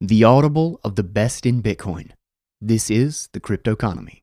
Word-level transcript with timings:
the 0.00 0.22
audible 0.22 0.78
of 0.84 0.94
the 0.94 1.02
best 1.02 1.44
in 1.44 1.60
Bitcoin. 1.60 2.12
This 2.60 2.88
is 2.88 3.28
the 3.32 3.40
Cryptoconomy. 3.40 4.22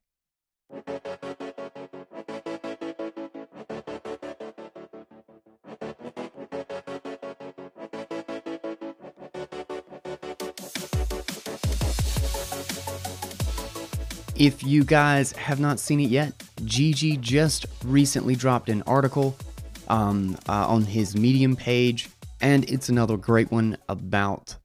If 14.34 14.62
you 14.62 14.84
guys 14.84 15.32
have 15.32 15.60
not 15.60 15.78
seen 15.78 16.00
it 16.00 16.10
yet, 16.10 16.32
Gigi 16.64 17.16
just 17.18 17.66
recently 17.84 18.34
dropped 18.34 18.68
an 18.68 18.82
article 18.82 19.36
um, 19.88 20.38
uh, 20.48 20.66
on 20.66 20.84
his 20.84 21.16
Medium 21.16 21.56
page, 21.56 22.08
and 22.40 22.68
it's 22.70 22.88
another 22.88 23.16
great 23.16 23.50
one 23.50 23.76
about 23.88 24.56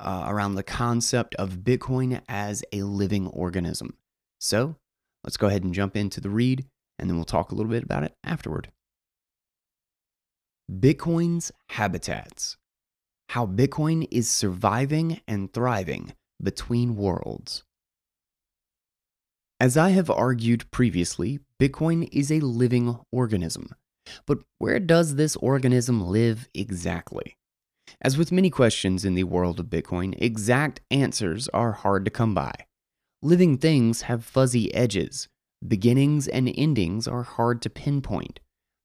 uh, 0.00 0.24
around 0.26 0.54
the 0.54 0.62
concept 0.62 1.34
of 1.36 1.58
Bitcoin 1.58 2.22
as 2.28 2.64
a 2.72 2.82
living 2.82 3.26
organism. 3.28 3.96
So 4.40 4.76
let's 5.22 5.36
go 5.36 5.46
ahead 5.46 5.62
and 5.62 5.74
jump 5.74 5.96
into 5.96 6.20
the 6.20 6.30
read, 6.30 6.66
and 6.98 7.08
then 7.08 7.16
we'll 7.16 7.24
talk 7.24 7.52
a 7.52 7.54
little 7.54 7.70
bit 7.70 7.84
about 7.84 8.04
it 8.04 8.16
afterward. 8.24 8.72
Bitcoin's 10.70 11.52
habitats 11.70 12.56
How 13.30 13.46
Bitcoin 13.46 14.06
is 14.10 14.28
surviving 14.28 15.20
and 15.28 15.52
thriving 15.52 16.14
between 16.42 16.96
worlds. 16.96 17.64
As 19.58 19.76
I 19.76 19.90
have 19.90 20.08
argued 20.08 20.70
previously, 20.70 21.40
Bitcoin 21.60 22.08
is 22.12 22.32
a 22.32 22.40
living 22.40 22.98
organism. 23.12 23.74
But 24.26 24.38
where 24.58 24.80
does 24.80 25.16
this 25.16 25.36
organism 25.36 26.06
live 26.06 26.48
exactly? 26.54 27.36
As 28.00 28.16
with 28.16 28.32
many 28.32 28.50
questions 28.50 29.04
in 29.04 29.14
the 29.14 29.24
world 29.24 29.60
of 29.60 29.66
Bitcoin, 29.66 30.14
exact 30.20 30.80
answers 30.90 31.48
are 31.48 31.72
hard 31.72 32.04
to 32.04 32.10
come 32.10 32.34
by. 32.34 32.52
Living 33.22 33.58
things 33.58 34.02
have 34.02 34.24
fuzzy 34.24 34.72
edges. 34.74 35.28
Beginnings 35.66 36.26
and 36.26 36.52
endings 36.56 37.06
are 37.06 37.22
hard 37.22 37.60
to 37.62 37.70
pinpoint. 37.70 38.40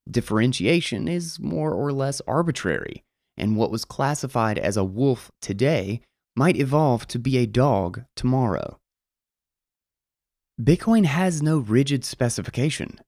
Differentiation 0.09 1.07
is 1.07 1.39
more 1.39 1.73
or 1.73 1.91
less 1.91 2.21
arbitrary, 2.27 3.03
and 3.37 3.55
what 3.55 3.71
was 3.71 3.85
classified 3.85 4.59
as 4.59 4.77
a 4.77 4.83
wolf 4.83 5.31
today 5.41 6.01
might 6.35 6.57
evolve 6.57 7.07
to 7.07 7.17
be 7.17 7.37
a 7.37 7.47
dog 7.47 8.03
tomorrow. 8.15 8.77
Bitcoin 10.61 11.05
has 11.05 11.41
no 11.41 11.57
rigid 11.57 12.05
specification, 12.05 12.99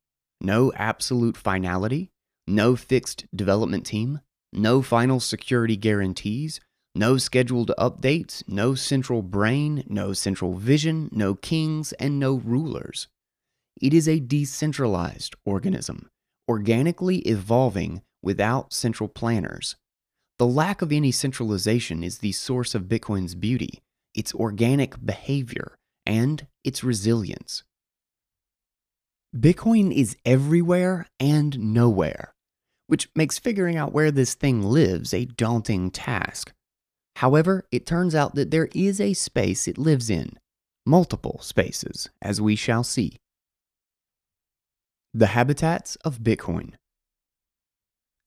no 0.42 0.72
absolute 0.76 1.38
finality, 1.38 2.10
no 2.48 2.76
fixed 2.76 3.26
development 3.36 3.86
team, 3.86 4.22
no 4.54 4.82
final 4.82 5.20
security 5.20 5.78
guarantees, 5.78 6.60
no 6.96 7.18
scheduled 7.18 7.72
updates, 7.78 8.44
no 8.48 8.74
central 8.74 9.22
brain, 9.22 9.84
no 9.88 10.14
central 10.14 10.54
vision, 10.54 11.10
no 11.12 11.36
kings, 11.36 11.94
and 11.94 12.20
no 12.20 12.36
rulers. 12.36 13.08
It 13.80 13.94
is 13.94 14.08
a 14.08 14.20
decentralized 14.20 15.36
organism, 15.46 16.10
organically 16.50 17.20
evolving 17.20 18.02
without 18.24 18.74
central 18.74 19.08
planners. 19.08 19.76
The 20.40 20.48
lack 20.48 20.82
of 20.82 20.92
any 20.92 21.12
centralization 21.12 22.04
is 22.04 22.20
the 22.20 22.32
source 22.32 22.74
of 22.74 22.84
Bitcoin's 22.84 23.36
beauty, 23.36 23.82
its 24.16 24.34
organic 24.34 25.04
behavior, 25.06 25.76
and 26.06 26.48
its 26.64 26.84
resilience. 26.84 27.64
Bitcoin 29.36 29.92
is 29.92 30.16
everywhere 30.26 31.06
and 31.20 31.60
nowhere, 31.60 32.34
which 32.88 33.10
makes 33.16 33.38
figuring 33.38 33.78
out 33.78 33.94
where 33.94 34.12
this 34.12 34.34
thing 34.34 34.64
lives 34.64 35.14
a 35.14 35.26
daunting 35.26 35.92
task. 35.92 36.54
However, 37.18 37.66
it 37.72 37.86
turns 37.86 38.16
out 38.16 38.36
that 38.36 38.52
there 38.52 38.70
is 38.74 39.00
a 39.02 39.14
space 39.14 39.68
it 39.68 39.78
lives 39.78 40.10
in, 40.10 40.38
multiple 40.86 41.40
spaces, 41.42 42.10
as 42.22 42.42
we 42.42 42.56
shall 42.56 42.84
see. 42.84 43.18
The 45.14 45.28
habitats 45.28 45.96
of 45.98 46.20
Bitcoin. 46.20 46.74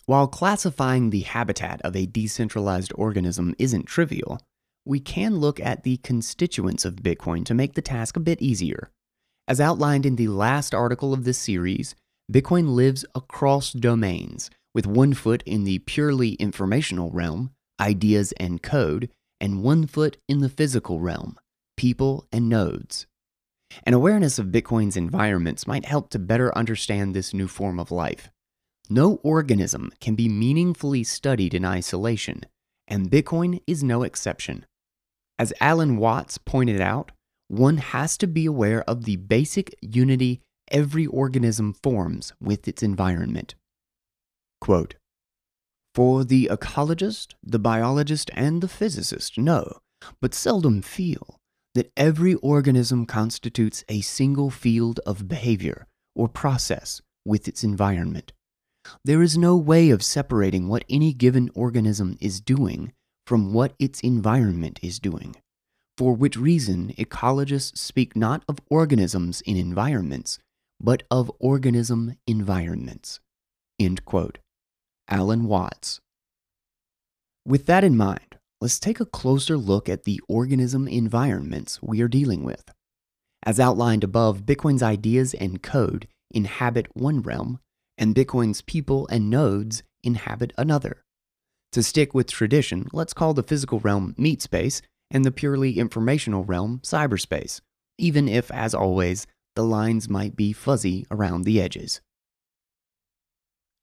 While 0.07 0.27
classifying 0.27 1.11
the 1.11 1.21
habitat 1.21 1.81
of 1.83 1.95
a 1.95 2.07
decentralized 2.07 2.93
organism 2.97 3.55
isn't 3.59 3.87
trivial, 3.87 4.41
we 4.85 4.99
can 4.99 5.37
look 5.37 5.61
at 5.61 5.85
the 5.85 5.99
constituents 5.99 6.85
of 6.85 6.97
Bitcoin 6.97 7.45
to 7.45 7.55
make 7.55 7.75
the 7.75 7.83
task 7.83 8.17
a 8.17 8.21
bit 8.21 8.43
easier. 8.43 8.91
As 9.47 9.61
outlined 9.61 10.05
in 10.05 10.17
the 10.17 10.29
last 10.29 10.75
article 10.75 11.13
of 11.13 11.25
this 11.25 11.39
series, 11.39 11.95
Bitcoin 12.33 12.75
lives 12.75 13.05
across 13.15 13.73
domains, 13.73 14.51
with 14.75 14.87
one 14.87 15.15
foot 15.15 15.43
in 15.45 15.65
the 15.65 15.79
purely 15.81 16.35
informational 16.35 17.11
realm, 17.11 17.51
ideas 17.81 18.33
and 18.39 18.63
code, 18.63 19.11
and 19.41 19.63
one 19.63 19.87
foot 19.87 20.19
in 20.29 20.41
the 20.41 20.49
physical 20.49 21.01
realm, 21.01 21.39
people 21.77 22.27
and 22.33 22.49
nodes. 22.49 23.07
An 23.85 23.95
awareness 23.95 24.39
of 24.39 24.49
Bitcoin's 24.49 24.97
environments 24.97 25.67
might 25.67 25.85
help 25.85 26.11
to 26.11 26.19
better 26.19 26.57
understand 26.57 27.15
this 27.15 27.33
new 27.33 27.49
form 27.49 27.79
of 27.79 27.91
life. 27.91 28.31
No 28.89 29.21
organism 29.23 29.93
can 30.01 30.17
be 30.17 30.29
meaningfully 30.29 31.05
studied 31.05 31.55
in 31.55 31.65
isolation, 31.65 32.45
and 32.89 33.11
Bitcoin 33.11 33.61
is 33.67 33.85
no 33.85 34.03
exception. 34.03 34.67
As 35.39 35.53
Alan 35.61 35.97
Watts 35.97 36.39
pointed 36.39 36.81
out, 36.81 37.13
one 37.49 37.79
has 37.79 38.19
to 38.19 38.27
be 38.27 38.47
aware 38.47 38.83
of 38.89 39.05
the 39.05 39.17
basic 39.17 39.75
unity 39.81 40.41
every 40.71 41.07
organism 41.07 41.73
forms 41.73 42.33
with 42.41 42.69
its 42.69 42.83
environment. 42.83 43.55
Quote, 44.61 44.95
For 45.95 46.25
the 46.25 46.49
ecologist, 46.51 47.35
the 47.43 47.59
biologist, 47.59 48.31
and 48.35 48.61
the 48.61 48.69
physicist 48.69 49.39
know, 49.39 49.81
but 50.21 50.35
seldom 50.35 50.83
feel, 50.83 51.37
that 51.75 51.93
every 51.97 52.35
organism 52.35 53.07
constitutes 53.07 53.85
a 53.89 54.01
single 54.01 54.51
field 54.51 55.01
of 55.07 55.29
behavior 55.29 55.87
or 56.15 56.29
process 56.29 57.01
with 57.25 57.49
its 57.49 57.65
environment. 57.65 58.33
There 59.05 59.23
is 59.23 59.39
no 59.39 59.57
way 59.57 59.91
of 59.91 60.03
separating 60.03 60.69
what 60.69 60.85
any 60.89 61.13
given 61.13 61.51
organism 61.55 62.17
is 62.21 62.41
doing 62.41 62.93
from 63.27 63.53
what 63.53 63.75
its 63.79 64.01
environment 64.01 64.81
is 64.83 64.99
doing, 64.99 65.37
for 65.97 66.15
which 66.15 66.37
reason 66.37 66.93
ecologists 66.99 67.79
speak 67.79 68.17
not 68.17 68.43
of 68.49 68.59
organisms 68.69 69.41
in 69.43 69.57
environments, 69.57 70.39
but 70.81 71.03
of 71.11 71.31
organism 71.39 72.17
environments. 72.27 73.21
End 73.79 74.05
quote. 74.05 74.39
Alan 75.11 75.45
Watts. 75.45 76.01
With 77.45 77.67
that 77.67 77.83
in 77.83 77.97
mind, 77.97 78.37
let's 78.61 78.79
take 78.79 79.01
a 79.01 79.05
closer 79.05 79.57
look 79.57 79.89
at 79.89 80.05
the 80.05 80.21
organism 80.29 80.87
environments 80.87 81.83
we 81.83 82.01
are 82.01 82.09
dealing 82.09 82.45
with. 82.45 82.71
As 83.45 83.59
outlined 83.59 84.05
above, 84.05 84.47
Bitcoin's 84.47 84.83
ideas 84.83 85.35
and 85.35 85.63
code 85.63 86.07
inhabit 86.31 86.87
one 86.95 87.23
realm, 87.23 87.59
and 87.99 88.15
Bitcoin's 88.15 88.63
people 88.63 89.09
and 89.09 89.29
nodes 89.29 89.83
inhabit 90.05 90.53
another. 90.57 91.03
To 91.73 91.83
stick 91.83 92.15
with 92.15 92.31
tradition, 92.31 92.87
let's 92.93 93.13
call 93.13 93.35
the 93.35 93.43
physical 93.43 93.81
realm 93.81 94.15
meat 94.17 94.43
space 94.43 94.81
and 95.11 95.25
the 95.25 95.33
purely 95.33 95.79
informational 95.79 96.45
realm 96.45 96.81
cyberspace, 96.85 97.61
even 97.99 98.29
if, 98.29 98.51
as 98.53 98.75
always, 98.75 99.27
the 99.57 99.65
lines 99.65 100.09
might 100.09 100.37
be 100.37 100.53
fuzzy 100.53 101.07
around 101.11 101.43
the 101.43 101.61
edges. 101.61 102.01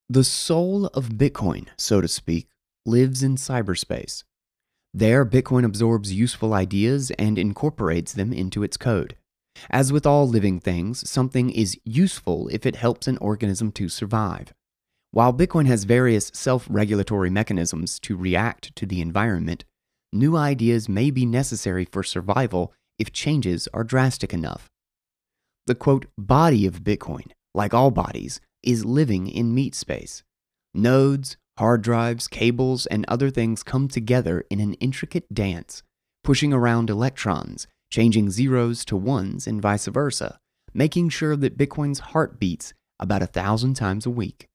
The 0.09 0.23
soul 0.23 0.85
of 0.87 1.09
Bitcoin, 1.09 1.67
so 1.77 1.99
to 1.99 2.07
speak, 2.07 2.47
lives 2.85 3.23
in 3.23 3.35
cyberspace. 3.35 4.23
There, 4.93 5.25
Bitcoin 5.25 5.65
absorbs 5.65 6.13
useful 6.13 6.53
ideas 6.53 7.11
and 7.19 7.37
incorporates 7.37 8.13
them 8.13 8.31
into 8.31 8.63
its 8.63 8.77
code. 8.77 9.17
As 9.69 9.91
with 9.91 10.05
all 10.05 10.25
living 10.25 10.61
things, 10.61 11.09
something 11.09 11.49
is 11.49 11.77
useful 11.83 12.47
if 12.53 12.65
it 12.65 12.77
helps 12.77 13.07
an 13.07 13.17
organism 13.17 13.69
to 13.73 13.89
survive. 13.89 14.53
While 15.11 15.33
Bitcoin 15.33 15.65
has 15.65 15.83
various 15.83 16.31
self 16.33 16.65
regulatory 16.69 17.29
mechanisms 17.29 17.99
to 17.99 18.15
react 18.15 18.73
to 18.77 18.85
the 18.85 19.01
environment, 19.01 19.65
new 20.13 20.37
ideas 20.37 20.87
may 20.87 21.11
be 21.11 21.25
necessary 21.25 21.83
for 21.83 22.01
survival 22.01 22.73
if 22.97 23.11
changes 23.11 23.67
are 23.73 23.83
drastic 23.83 24.33
enough. 24.33 24.69
The 25.65 25.75
quote, 25.75 26.05
body 26.17 26.65
of 26.65 26.85
Bitcoin, 26.85 27.31
like 27.53 27.73
all 27.73 27.91
bodies, 27.91 28.39
is 28.67 28.83
living 28.83 29.29
in 29.29 29.55
meat 29.55 29.73
space. 29.73 30.23
Nodes, 30.73 31.37
hard 31.57 31.81
drives, 31.81 32.27
cables, 32.27 32.85
and 32.87 33.05
other 33.07 33.29
things 33.29 33.63
come 33.63 33.87
together 33.87 34.43
in 34.49 34.59
an 34.59 34.73
intricate 34.73 35.33
dance, 35.33 35.83
pushing 36.21 36.51
around 36.51 36.89
electrons, 36.89 37.65
changing 37.89 38.29
zeros 38.29 38.83
to 38.83 38.97
ones, 38.97 39.47
and 39.47 39.61
vice 39.61 39.87
versa, 39.87 40.37
making 40.73 41.07
sure 41.07 41.37
that 41.37 41.57
Bitcoin's 41.57 41.99
heart 42.11 42.39
beats 42.39 42.73
about 42.99 43.21
a 43.21 43.27
thousand 43.27 43.75
times 43.75 44.05
a 44.05 44.11
week. 44.11 44.47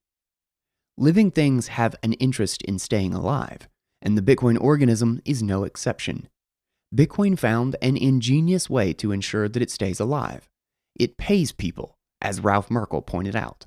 Living 0.99 1.31
things 1.31 1.69
have 1.69 1.97
an 2.03 2.13
interest 2.15 2.61
in 2.63 2.79
staying 2.79 3.15
alive, 3.15 3.67
and 4.03 4.19
the 4.19 4.23
Bitcoin 4.23 4.61
organism 4.61 5.23
is 5.25 5.43
no 5.43 5.65
exception. 5.65 6.29
Bitcoin 6.95 7.39
found 7.39 7.77
an 7.81 7.97
ingenious 7.97 8.69
way 8.69 8.93
to 8.93 9.11
ensure 9.11 9.49
that 9.49 9.63
it 9.63 9.71
stays 9.71 9.99
alive. 9.99 10.51
It 10.95 11.17
pays 11.17 11.51
people, 11.51 11.97
as 12.21 12.41
Ralph 12.41 12.71
Merkle 12.71 13.01
pointed 13.01 13.35
out. 13.35 13.65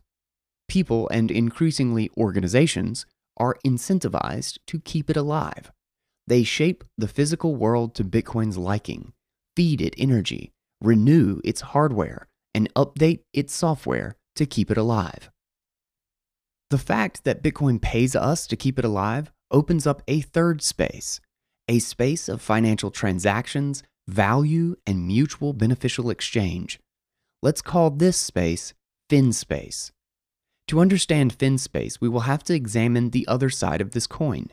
People 0.76 1.08
and 1.08 1.32
increasingly 1.32 2.10
organizations 2.18 3.06
are 3.38 3.56
incentivized 3.66 4.58
to 4.68 4.82
keep 4.82 5.10
it 5.10 5.16
alive. 5.16 5.72
They 6.28 6.44
shape 6.44 6.84
the 6.98 7.08
physical 7.08 7.56
world 7.56 7.96
to 7.96 8.04
Bitcoin's 8.04 8.58
liking, 8.58 9.14
feed 9.56 9.80
it 9.80 9.94
energy, 9.98 10.52
renew 10.82 11.40
its 11.46 11.62
hardware, 11.62 12.28
and 12.54 12.74
update 12.74 13.22
its 13.32 13.56
software 13.56 14.18
to 14.36 14.46
keep 14.46 14.70
it 14.70 14.78
alive. 14.78 15.32
The 16.72 16.78
fact 16.78 17.24
that 17.24 17.42
Bitcoin 17.42 17.82
pays 17.82 18.14
us 18.14 18.46
to 18.46 18.58
keep 18.58 18.78
it 18.78 18.84
alive 18.84 19.32
opens 19.52 19.88
up 19.88 20.02
a 20.10 20.20
third 20.20 20.62
space, 20.62 21.22
a 21.70 21.80
space 21.80 22.28
of 22.28 22.42
financial 22.42 22.92
transactions, 22.92 23.82
value, 24.10 24.76
and 24.86 25.08
mutual 25.08 25.54
beneficial 25.54 26.10
exchange. 26.10 26.82
Let's 27.42 27.62
call 27.62 27.92
this 27.92 28.18
space 28.18 28.74
FinSpace. 29.10 29.92
To 30.70 30.80
understand 30.80 31.38
FinSpace, 31.38 32.02
we 32.02 32.10
will 32.10 32.22
have 32.22 32.44
to 32.46 32.54
examine 32.54 33.12
the 33.12 33.28
other 33.28 33.50
side 33.50 33.82
of 33.82 33.92
this 33.92 34.08
coin. 34.08 34.48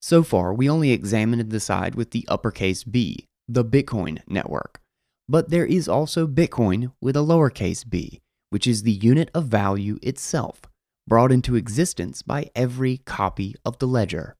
So 0.00 0.22
far, 0.22 0.54
we 0.54 0.70
only 0.70 0.92
examined 0.92 1.50
the 1.50 1.58
side 1.58 1.96
with 1.96 2.12
the 2.12 2.24
uppercase 2.28 2.84
B, 2.84 3.26
the 3.48 3.64
Bitcoin 3.64 4.20
network. 4.28 4.80
But 5.28 5.50
there 5.50 5.66
is 5.66 5.88
also 5.88 6.26
Bitcoin 6.26 6.92
with 7.00 7.16
a 7.16 7.20
lowercase 7.20 7.88
b, 7.88 8.20
which 8.50 8.66
is 8.66 8.82
the 8.82 8.92
unit 8.92 9.30
of 9.34 9.46
value 9.46 9.98
itself, 10.00 10.62
brought 11.06 11.32
into 11.32 11.56
existence 11.56 12.22
by 12.22 12.50
every 12.54 12.98
copy 12.98 13.56
of 13.64 13.78
the 13.78 13.86
ledger. 13.86 14.36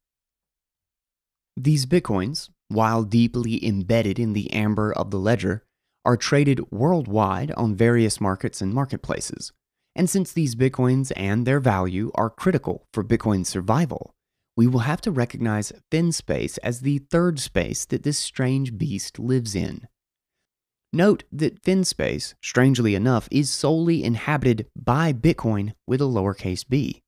These 1.57 1.87
Bitcoins, 1.87 2.49
while 2.69 3.03
deeply 3.03 3.67
embedded 3.67 4.21
in 4.21 4.35
the 4.35 4.53
amber 4.53 4.93
of 4.93 5.11
the 5.11 5.19
ledger, 5.19 5.65
are 6.05 6.17
traded 6.17 6.71
worldwide 6.71 7.51
on 7.53 7.75
various 7.75 8.21
markets 8.21 8.63
and 8.63 8.73
marketplaces. 8.73 9.53
And 9.99 10.09
since 10.09 10.33
these 10.33 10.55
Bitcoins 10.55 11.11
and 11.17 11.45
their 11.45 11.59
value 11.59 12.13
are 12.15 12.31
critical 12.31 12.87
for 12.95 13.03
Bitcoin's 13.03 13.49
survival, 13.49 14.15
we 14.57 14.69
will 14.69 14.81
have 14.81 15.01
to 15.01 15.11
recognize 15.11 15.73
FinSpace 15.91 16.57
as 16.63 16.81
the 16.81 16.99
third 16.99 17.41
space 17.41 17.85
that 17.87 18.05
this 18.05 18.17
strange 18.17 18.79
beast 18.79 19.19
lives 19.19 19.57
in. 19.57 19.89
Note 20.93 21.25
that 21.33 21.61
FinSpace, 21.65 22.35
strangely 22.41 22.95
enough, 22.95 23.27
is 23.33 23.51
solely 23.51 24.05
inhabited 24.05 24.69
by 24.77 25.13
Bitcoin 25.13 25.73
with 25.85 26.01
a 26.01 26.05
lowercase 26.05 26.67
b. 26.67 27.03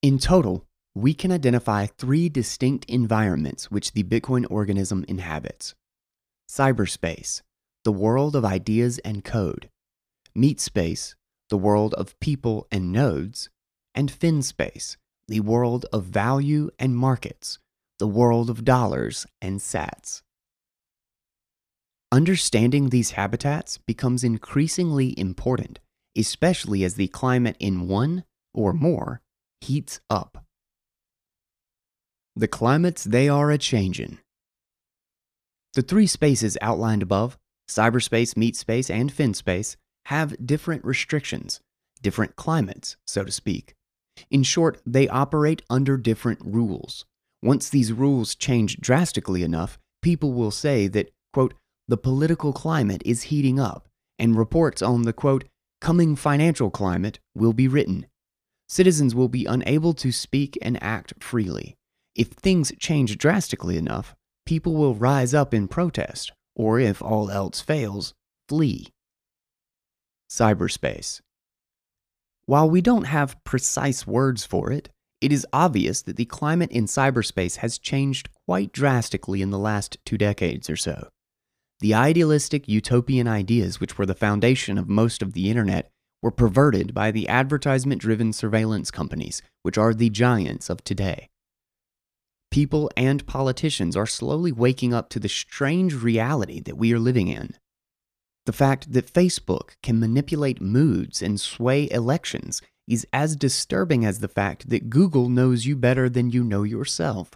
In 0.00 0.18
total, 0.18 0.64
we 0.94 1.12
can 1.12 1.30
identify 1.30 1.84
three 1.84 2.30
distinct 2.30 2.86
environments 2.86 3.70
which 3.70 3.92
the 3.92 4.02
Bitcoin 4.02 4.46
organism 4.50 5.04
inhabits 5.08 5.74
cyberspace, 6.50 7.42
the 7.84 7.92
world 7.92 8.34
of 8.34 8.46
ideas 8.46 8.98
and 9.00 9.24
code, 9.24 9.68
meat 10.34 10.60
space, 10.60 11.14
the 11.50 11.58
world 11.58 11.94
of 11.94 12.18
people 12.20 12.66
and 12.70 12.92
nodes, 12.92 13.48
and 13.94 14.10
FinSpace, 14.10 14.96
the 15.28 15.40
world 15.40 15.86
of 15.92 16.04
value 16.04 16.70
and 16.78 16.96
markets, 16.96 17.58
the 17.98 18.06
world 18.06 18.50
of 18.50 18.64
dollars 18.64 19.26
and 19.40 19.60
sats. 19.60 20.22
Understanding 22.10 22.90
these 22.90 23.12
habitats 23.12 23.78
becomes 23.78 24.22
increasingly 24.22 25.18
important, 25.18 25.80
especially 26.16 26.84
as 26.84 26.94
the 26.94 27.08
climate 27.08 27.56
in 27.58 27.88
one 27.88 28.24
or 28.52 28.72
more 28.72 29.20
heats 29.60 30.00
up. 30.08 30.44
The 32.36 32.48
climates 32.48 33.04
they 33.04 33.28
are 33.28 33.50
a 33.50 33.58
changin'. 33.58 34.18
The 35.74 35.82
three 35.82 36.06
spaces 36.06 36.56
outlined 36.60 37.02
above 37.02 37.38
cyberspace, 37.68 38.36
meat 38.36 38.56
space, 38.56 38.90
and 38.90 39.10
fin 39.10 39.34
space 39.34 39.76
have 40.06 40.46
different 40.46 40.84
restrictions, 40.84 41.60
different 42.02 42.36
climates, 42.36 42.96
so 43.06 43.24
to 43.24 43.32
speak. 43.32 43.74
In 44.30 44.42
short, 44.42 44.80
they 44.86 45.08
operate 45.08 45.62
under 45.68 45.96
different 45.96 46.40
rules. 46.44 47.04
Once 47.42 47.68
these 47.68 47.92
rules 47.92 48.34
change 48.34 48.80
drastically 48.80 49.42
enough, 49.42 49.78
people 50.02 50.32
will 50.32 50.50
say 50.50 50.86
that, 50.88 51.10
quote, 51.32 51.54
the 51.88 51.96
political 51.96 52.52
climate 52.52 53.02
is 53.04 53.24
heating 53.24 53.60
up, 53.60 53.88
and 54.18 54.36
reports 54.36 54.80
on 54.80 55.02
the, 55.02 55.12
quote, 55.12 55.44
coming 55.80 56.16
financial 56.16 56.70
climate 56.70 57.18
will 57.34 57.52
be 57.52 57.68
written. 57.68 58.06
Citizens 58.68 59.14
will 59.14 59.28
be 59.28 59.44
unable 59.44 59.92
to 59.92 60.10
speak 60.10 60.56
and 60.62 60.82
act 60.82 61.12
freely. 61.22 61.76
If 62.14 62.28
things 62.28 62.72
change 62.78 63.18
drastically 63.18 63.76
enough, 63.76 64.14
people 64.46 64.74
will 64.74 64.94
rise 64.94 65.34
up 65.34 65.52
in 65.52 65.68
protest, 65.68 66.32
or 66.56 66.78
if 66.78 67.02
all 67.02 67.30
else 67.30 67.60
fails, 67.60 68.14
flee. 68.48 68.93
Cyberspace. 70.30 71.20
While 72.46 72.68
we 72.68 72.80
don't 72.80 73.04
have 73.04 73.42
precise 73.44 74.06
words 74.06 74.44
for 74.44 74.70
it, 74.70 74.90
it 75.20 75.32
is 75.32 75.46
obvious 75.52 76.02
that 76.02 76.16
the 76.16 76.26
climate 76.26 76.70
in 76.70 76.84
cyberspace 76.84 77.56
has 77.56 77.78
changed 77.78 78.28
quite 78.46 78.72
drastically 78.72 79.40
in 79.40 79.50
the 79.50 79.58
last 79.58 79.96
two 80.04 80.18
decades 80.18 80.68
or 80.68 80.76
so. 80.76 81.08
The 81.80 81.94
idealistic 81.94 82.68
utopian 82.68 83.26
ideas 83.26 83.80
which 83.80 83.96
were 83.96 84.06
the 84.06 84.14
foundation 84.14 84.76
of 84.76 84.88
most 84.88 85.22
of 85.22 85.32
the 85.32 85.48
internet 85.48 85.90
were 86.22 86.30
perverted 86.30 86.94
by 86.94 87.10
the 87.10 87.28
advertisement 87.28 88.00
driven 88.00 88.32
surveillance 88.32 88.90
companies, 88.90 89.42
which 89.62 89.76
are 89.78 89.94
the 89.94 90.10
giants 90.10 90.70
of 90.70 90.84
today. 90.84 91.28
People 92.50 92.90
and 92.96 93.26
politicians 93.26 93.96
are 93.96 94.06
slowly 94.06 94.52
waking 94.52 94.94
up 94.94 95.08
to 95.10 95.18
the 95.18 95.28
strange 95.28 95.94
reality 95.94 96.60
that 96.60 96.78
we 96.78 96.92
are 96.92 96.98
living 96.98 97.28
in. 97.28 97.54
The 98.46 98.52
fact 98.52 98.92
that 98.92 99.12
Facebook 99.12 99.76
can 99.82 99.98
manipulate 99.98 100.60
moods 100.60 101.22
and 101.22 101.40
sway 101.40 101.88
elections 101.90 102.60
is 102.86 103.06
as 103.12 103.36
disturbing 103.36 104.04
as 104.04 104.20
the 104.20 104.28
fact 104.28 104.68
that 104.68 104.90
Google 104.90 105.30
knows 105.30 105.64
you 105.64 105.76
better 105.76 106.10
than 106.10 106.30
you 106.30 106.44
know 106.44 106.62
yourself. 106.62 107.30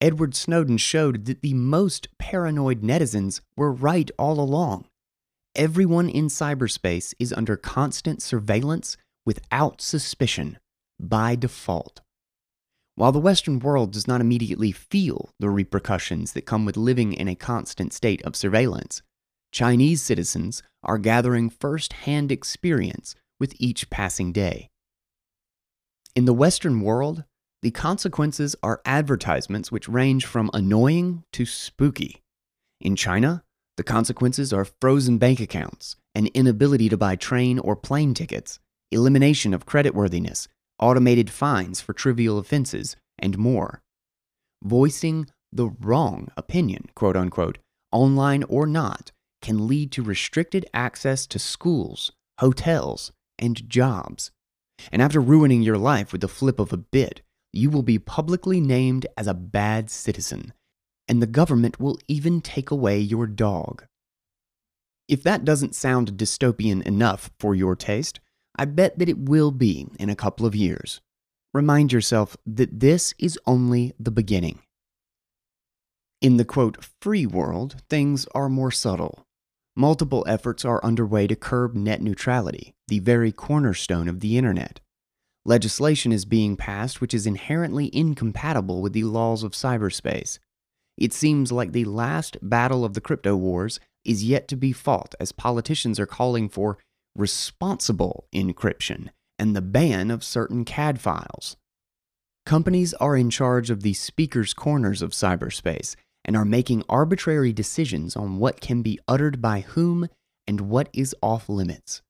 Edward 0.00 0.34
Snowden 0.34 0.78
showed 0.78 1.26
that 1.26 1.42
the 1.42 1.54
most 1.54 2.08
paranoid 2.18 2.82
netizens 2.82 3.40
were 3.56 3.72
right 3.72 4.10
all 4.18 4.40
along. 4.40 4.86
Everyone 5.54 6.08
in 6.08 6.26
cyberspace 6.26 7.14
is 7.18 7.32
under 7.32 7.56
constant 7.56 8.22
surveillance 8.22 8.96
without 9.24 9.80
suspicion, 9.80 10.58
by 11.00 11.34
default. 11.34 12.00
While 12.94 13.12
the 13.12 13.20
Western 13.20 13.58
world 13.58 13.92
does 13.92 14.06
not 14.06 14.20
immediately 14.22 14.72
feel 14.72 15.30
the 15.38 15.50
repercussions 15.50 16.32
that 16.32 16.46
come 16.46 16.64
with 16.64 16.78
living 16.78 17.12
in 17.12 17.28
a 17.28 17.34
constant 17.34 17.92
state 17.92 18.22
of 18.22 18.36
surveillance, 18.36 19.02
Chinese 19.56 20.02
citizens 20.02 20.62
are 20.82 20.98
gathering 20.98 21.48
first 21.48 21.94
hand 22.04 22.30
experience 22.30 23.14
with 23.40 23.54
each 23.58 23.88
passing 23.88 24.30
day. 24.30 24.68
In 26.14 26.26
the 26.26 26.34
Western 26.34 26.82
world, 26.82 27.24
the 27.62 27.70
consequences 27.70 28.54
are 28.62 28.82
advertisements 28.84 29.72
which 29.72 29.88
range 29.88 30.26
from 30.26 30.50
annoying 30.52 31.24
to 31.32 31.46
spooky. 31.46 32.20
In 32.82 32.96
China, 32.96 33.44
the 33.78 33.82
consequences 33.82 34.52
are 34.52 34.66
frozen 34.66 35.16
bank 35.16 35.40
accounts, 35.40 35.96
an 36.14 36.26
inability 36.34 36.90
to 36.90 36.98
buy 36.98 37.16
train 37.16 37.58
or 37.58 37.74
plane 37.76 38.12
tickets, 38.12 38.58
elimination 38.92 39.54
of 39.54 39.64
creditworthiness, 39.64 40.48
automated 40.78 41.30
fines 41.30 41.80
for 41.80 41.94
trivial 41.94 42.38
offenses, 42.38 42.94
and 43.18 43.38
more. 43.38 43.80
Voicing 44.62 45.28
the 45.50 45.70
wrong 45.80 46.28
opinion, 46.36 46.90
quote 46.94 47.16
unquote, 47.16 47.56
online 47.90 48.42
or 48.42 48.66
not, 48.66 49.12
can 49.46 49.68
lead 49.68 49.92
to 49.92 50.02
restricted 50.02 50.66
access 50.74 51.24
to 51.24 51.38
schools, 51.38 52.10
hotels, 52.40 53.12
and 53.38 53.70
jobs. 53.70 54.32
And 54.90 55.00
after 55.00 55.20
ruining 55.20 55.62
your 55.62 55.78
life 55.78 56.10
with 56.10 56.20
the 56.20 56.26
flip 56.26 56.58
of 56.58 56.72
a 56.72 56.76
bit, 56.76 57.22
you 57.52 57.70
will 57.70 57.84
be 57.84 58.00
publicly 58.00 58.60
named 58.60 59.06
as 59.16 59.28
a 59.28 59.34
bad 59.34 59.88
citizen, 59.88 60.52
and 61.06 61.22
the 61.22 61.28
government 61.28 61.78
will 61.78 61.96
even 62.08 62.40
take 62.40 62.72
away 62.72 62.98
your 62.98 63.28
dog. 63.28 63.84
If 65.06 65.22
that 65.22 65.44
doesn't 65.44 65.76
sound 65.76 66.14
dystopian 66.14 66.82
enough 66.82 67.30
for 67.38 67.54
your 67.54 67.76
taste, 67.76 68.18
I 68.58 68.64
bet 68.64 68.98
that 68.98 69.08
it 69.08 69.28
will 69.28 69.52
be 69.52 69.86
in 69.96 70.10
a 70.10 70.16
couple 70.16 70.44
of 70.44 70.56
years. 70.56 71.00
Remind 71.54 71.92
yourself 71.92 72.36
that 72.46 72.80
this 72.80 73.14
is 73.16 73.38
only 73.46 73.92
the 74.00 74.10
beginning. 74.10 74.58
In 76.20 76.36
the 76.36 76.44
quote, 76.44 76.78
free 77.00 77.26
world, 77.26 77.76
things 77.88 78.26
are 78.34 78.48
more 78.48 78.72
subtle. 78.72 79.25
Multiple 79.78 80.24
efforts 80.26 80.64
are 80.64 80.82
underway 80.82 81.26
to 81.26 81.36
curb 81.36 81.74
net 81.74 82.00
neutrality, 82.00 82.74
the 82.88 83.00
very 83.00 83.30
cornerstone 83.30 84.08
of 84.08 84.20
the 84.20 84.38
internet. 84.38 84.80
Legislation 85.44 86.12
is 86.12 86.24
being 86.24 86.56
passed 86.56 87.02
which 87.02 87.12
is 87.12 87.26
inherently 87.26 87.90
incompatible 87.94 88.80
with 88.80 88.94
the 88.94 89.04
laws 89.04 89.42
of 89.42 89.52
cyberspace. 89.52 90.38
It 90.96 91.12
seems 91.12 91.52
like 91.52 91.72
the 91.72 91.84
last 91.84 92.38
battle 92.40 92.86
of 92.86 92.94
the 92.94 93.02
crypto 93.02 93.36
wars 93.36 93.78
is 94.02 94.24
yet 94.24 94.48
to 94.48 94.56
be 94.56 94.72
fought 94.72 95.14
as 95.20 95.30
politicians 95.30 96.00
are 96.00 96.06
calling 96.06 96.48
for 96.48 96.78
responsible 97.14 98.26
encryption 98.34 99.10
and 99.38 99.54
the 99.54 99.60
ban 99.60 100.10
of 100.10 100.24
certain 100.24 100.64
CAD 100.64 100.98
files. 100.98 101.58
Companies 102.46 102.94
are 102.94 103.16
in 103.16 103.28
charge 103.28 103.68
of 103.68 103.82
the 103.82 103.92
speaker's 103.92 104.54
corners 104.54 105.02
of 105.02 105.10
cyberspace 105.10 105.96
and 106.26 106.36
are 106.36 106.44
making 106.44 106.82
arbitrary 106.88 107.52
decisions 107.52 108.16
on 108.16 108.38
what 108.38 108.60
can 108.60 108.82
be 108.82 109.00
uttered 109.08 109.40
by 109.40 109.60
whom 109.60 110.08
and 110.46 110.60
what 110.62 110.90
is 110.92 111.14
off 111.22 111.48
limits. 111.48 112.02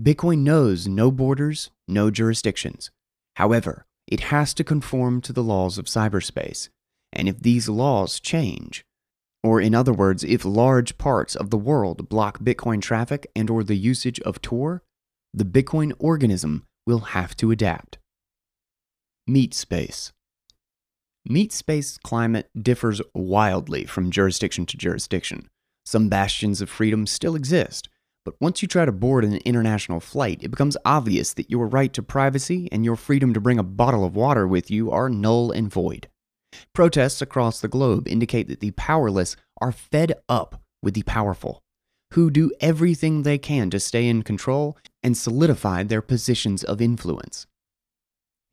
Bitcoin 0.00 0.40
knows 0.40 0.86
no 0.86 1.10
borders, 1.10 1.70
no 1.88 2.10
jurisdictions. 2.10 2.90
However, 3.36 3.86
it 4.06 4.20
has 4.20 4.54
to 4.54 4.64
conform 4.64 5.20
to 5.22 5.32
the 5.32 5.42
laws 5.42 5.78
of 5.78 5.86
cyberspace. 5.86 6.68
And 7.12 7.28
if 7.28 7.40
these 7.40 7.68
laws 7.68 8.20
change, 8.20 8.84
or 9.42 9.60
in 9.60 9.74
other 9.74 9.92
words, 9.92 10.22
if 10.22 10.44
large 10.44 10.98
parts 10.98 11.34
of 11.34 11.50
the 11.50 11.56
world 11.56 12.08
block 12.08 12.40
Bitcoin 12.40 12.82
traffic 12.82 13.26
and 13.34 13.48
or 13.48 13.64
the 13.64 13.76
usage 13.76 14.20
of 14.20 14.42
Tor, 14.42 14.82
the 15.32 15.44
Bitcoin 15.44 15.92
organism 15.98 16.66
will 16.86 17.00
have 17.16 17.34
to 17.36 17.50
adapt. 17.50 17.98
Meat 19.26 19.54
space. 19.54 20.12
Meat 21.28 21.52
space 21.52 21.98
climate 21.98 22.48
differs 22.56 23.02
wildly 23.12 23.84
from 23.84 24.12
jurisdiction 24.12 24.64
to 24.64 24.76
jurisdiction. 24.76 25.48
Some 25.84 26.08
bastions 26.08 26.60
of 26.60 26.70
freedom 26.70 27.04
still 27.04 27.34
exist, 27.34 27.88
but 28.24 28.36
once 28.40 28.62
you 28.62 28.68
try 28.68 28.84
to 28.84 28.92
board 28.92 29.24
an 29.24 29.38
international 29.38 29.98
flight, 29.98 30.38
it 30.44 30.52
becomes 30.52 30.76
obvious 30.84 31.34
that 31.34 31.50
your 31.50 31.66
right 31.66 31.92
to 31.94 32.02
privacy 32.02 32.68
and 32.70 32.84
your 32.84 32.94
freedom 32.94 33.34
to 33.34 33.40
bring 33.40 33.58
a 33.58 33.64
bottle 33.64 34.04
of 34.04 34.14
water 34.14 34.46
with 34.46 34.70
you 34.70 34.92
are 34.92 35.10
null 35.10 35.50
and 35.50 35.68
void. 35.68 36.06
Protests 36.72 37.20
across 37.20 37.60
the 37.60 37.66
globe 37.66 38.06
indicate 38.06 38.46
that 38.46 38.60
the 38.60 38.70
powerless 38.70 39.34
are 39.60 39.72
fed 39.72 40.12
up 40.28 40.62
with 40.80 40.94
the 40.94 41.02
powerful, 41.02 41.60
who 42.14 42.30
do 42.30 42.52
everything 42.60 43.22
they 43.22 43.36
can 43.36 43.68
to 43.70 43.80
stay 43.80 44.06
in 44.06 44.22
control 44.22 44.78
and 45.02 45.16
solidify 45.16 45.82
their 45.82 46.02
positions 46.02 46.62
of 46.62 46.80
influence. 46.80 47.48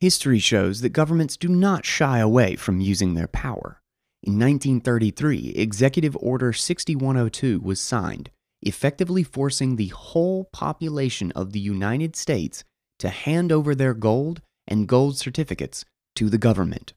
History 0.04 0.40
shows 0.40 0.82
that 0.82 0.90
governments 0.90 1.38
do 1.38 1.48
not 1.48 1.86
shy 1.86 2.20
away 2.20 2.58
from 2.58 2.82
using 2.82 3.14
their 3.14 3.30
power. 3.30 3.82
In 4.22 4.34
1933, 4.34 5.54
Executive 5.56 6.18
Order 6.20 6.52
6102 6.52 7.62
was 7.62 7.80
signed, 7.80 8.30
effectively 8.62 9.24
forcing 9.24 9.78
the 9.78 9.94
whole 9.96 10.50
population 10.52 11.32
of 11.38 11.54
the 11.54 11.62
United 11.62 12.18
States 12.18 12.66
to 13.00 13.08
hand 13.08 13.50
over 13.54 13.74
their 13.74 13.94
gold 13.94 14.42
and 14.68 14.90
gold 14.90 15.18
certificates 15.18 15.86
to 16.18 16.30
the 16.30 16.38
government. 16.38 16.94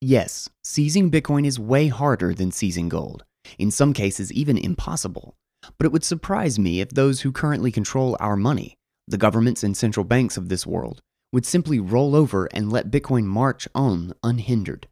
Yes, 0.00 0.48
seizing 0.64 1.10
Bitcoin 1.10 1.44
is 1.44 1.60
way 1.60 1.88
harder 1.88 2.32
than 2.32 2.50
seizing 2.50 2.88
gold, 2.88 3.26
in 3.58 3.70
some 3.70 3.92
cases, 3.92 4.32
even 4.32 4.56
impossible. 4.56 5.36
But 5.76 5.84
it 5.84 5.92
would 5.92 6.02
surprise 6.02 6.58
me 6.58 6.80
if 6.80 6.88
those 6.88 7.20
who 7.20 7.30
currently 7.30 7.70
control 7.70 8.16
our 8.20 8.36
money, 8.36 8.78
the 9.06 9.18
governments 9.18 9.62
and 9.62 9.76
central 9.76 10.04
banks 10.04 10.38
of 10.38 10.48
this 10.48 10.66
world, 10.66 11.02
would 11.32 11.46
simply 11.46 11.78
roll 11.78 12.14
over 12.14 12.46
and 12.52 12.72
let 12.72 12.90
Bitcoin 12.90 13.24
march 13.24 13.68
on 13.74 14.14
unhindered. 14.22 14.88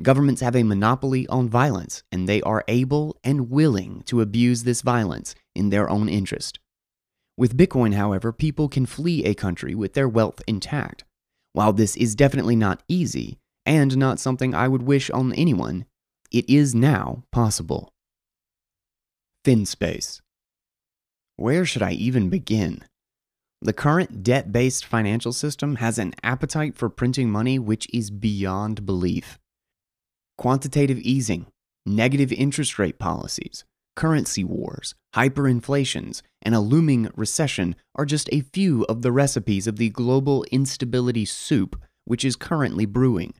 Governments 0.00 0.40
have 0.40 0.56
a 0.56 0.62
monopoly 0.62 1.26
on 1.28 1.48
violence, 1.48 2.02
and 2.10 2.28
they 2.28 2.40
are 2.42 2.64
able 2.68 3.18
and 3.22 3.50
willing 3.50 4.02
to 4.06 4.20
abuse 4.20 4.64
this 4.64 4.82
violence 4.82 5.34
in 5.54 5.70
their 5.70 5.90
own 5.90 6.08
interest. 6.08 6.58
With 7.36 7.56
Bitcoin, 7.56 7.94
however, 7.94 8.32
people 8.32 8.68
can 8.68 8.86
flee 8.86 9.24
a 9.24 9.34
country 9.34 9.74
with 9.74 9.94
their 9.94 10.08
wealth 10.08 10.40
intact. 10.46 11.04
While 11.52 11.72
this 11.72 11.96
is 11.96 12.14
definitely 12.14 12.56
not 12.56 12.82
easy, 12.88 13.38
and 13.66 13.96
not 13.96 14.18
something 14.18 14.54
I 14.54 14.68
would 14.68 14.82
wish 14.82 15.10
on 15.10 15.32
anyone, 15.34 15.86
it 16.30 16.48
is 16.48 16.74
now 16.74 17.24
possible. 17.30 17.92
FinSpace. 19.44 20.20
Where 21.36 21.64
should 21.64 21.82
I 21.82 21.92
even 21.92 22.30
begin? 22.30 22.84
The 23.64 23.72
current 23.72 24.22
debt 24.22 24.52
based 24.52 24.84
financial 24.84 25.32
system 25.32 25.76
has 25.76 25.98
an 25.98 26.12
appetite 26.22 26.76
for 26.76 26.90
printing 26.90 27.30
money 27.30 27.58
which 27.58 27.88
is 27.94 28.10
beyond 28.10 28.84
belief. 28.84 29.38
Quantitative 30.36 30.98
easing, 30.98 31.46
negative 31.86 32.30
interest 32.30 32.78
rate 32.78 32.98
policies, 32.98 33.64
currency 33.96 34.44
wars, 34.44 34.94
hyperinflations, 35.14 36.20
and 36.42 36.54
a 36.54 36.60
looming 36.60 37.08
recession 37.16 37.74
are 37.94 38.04
just 38.04 38.28
a 38.32 38.42
few 38.52 38.84
of 38.84 39.00
the 39.00 39.12
recipes 39.12 39.66
of 39.66 39.76
the 39.76 39.88
global 39.88 40.44
instability 40.50 41.24
soup 41.24 41.80
which 42.04 42.22
is 42.22 42.36
currently 42.36 42.84
brewing. 42.84 43.32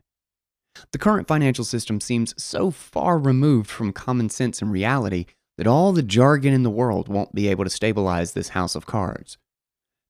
The 0.91 0.97
current 0.97 1.27
financial 1.27 1.63
system 1.63 2.01
seems 2.01 2.33
so 2.43 2.71
far 2.71 3.19
removed 3.19 3.69
from 3.69 3.93
common 3.93 4.29
sense 4.29 4.59
and 4.59 4.71
reality 4.71 5.27
that 5.59 5.67
all 5.67 5.93
the 5.93 6.01
jargon 6.01 6.51
in 6.51 6.63
the 6.63 6.71
world 6.71 7.09
won't 7.09 7.35
be 7.35 7.47
able 7.47 7.63
to 7.63 7.69
stabilize 7.69 8.33
this 8.33 8.49
house 8.49 8.73
of 8.73 8.87
cards. 8.87 9.37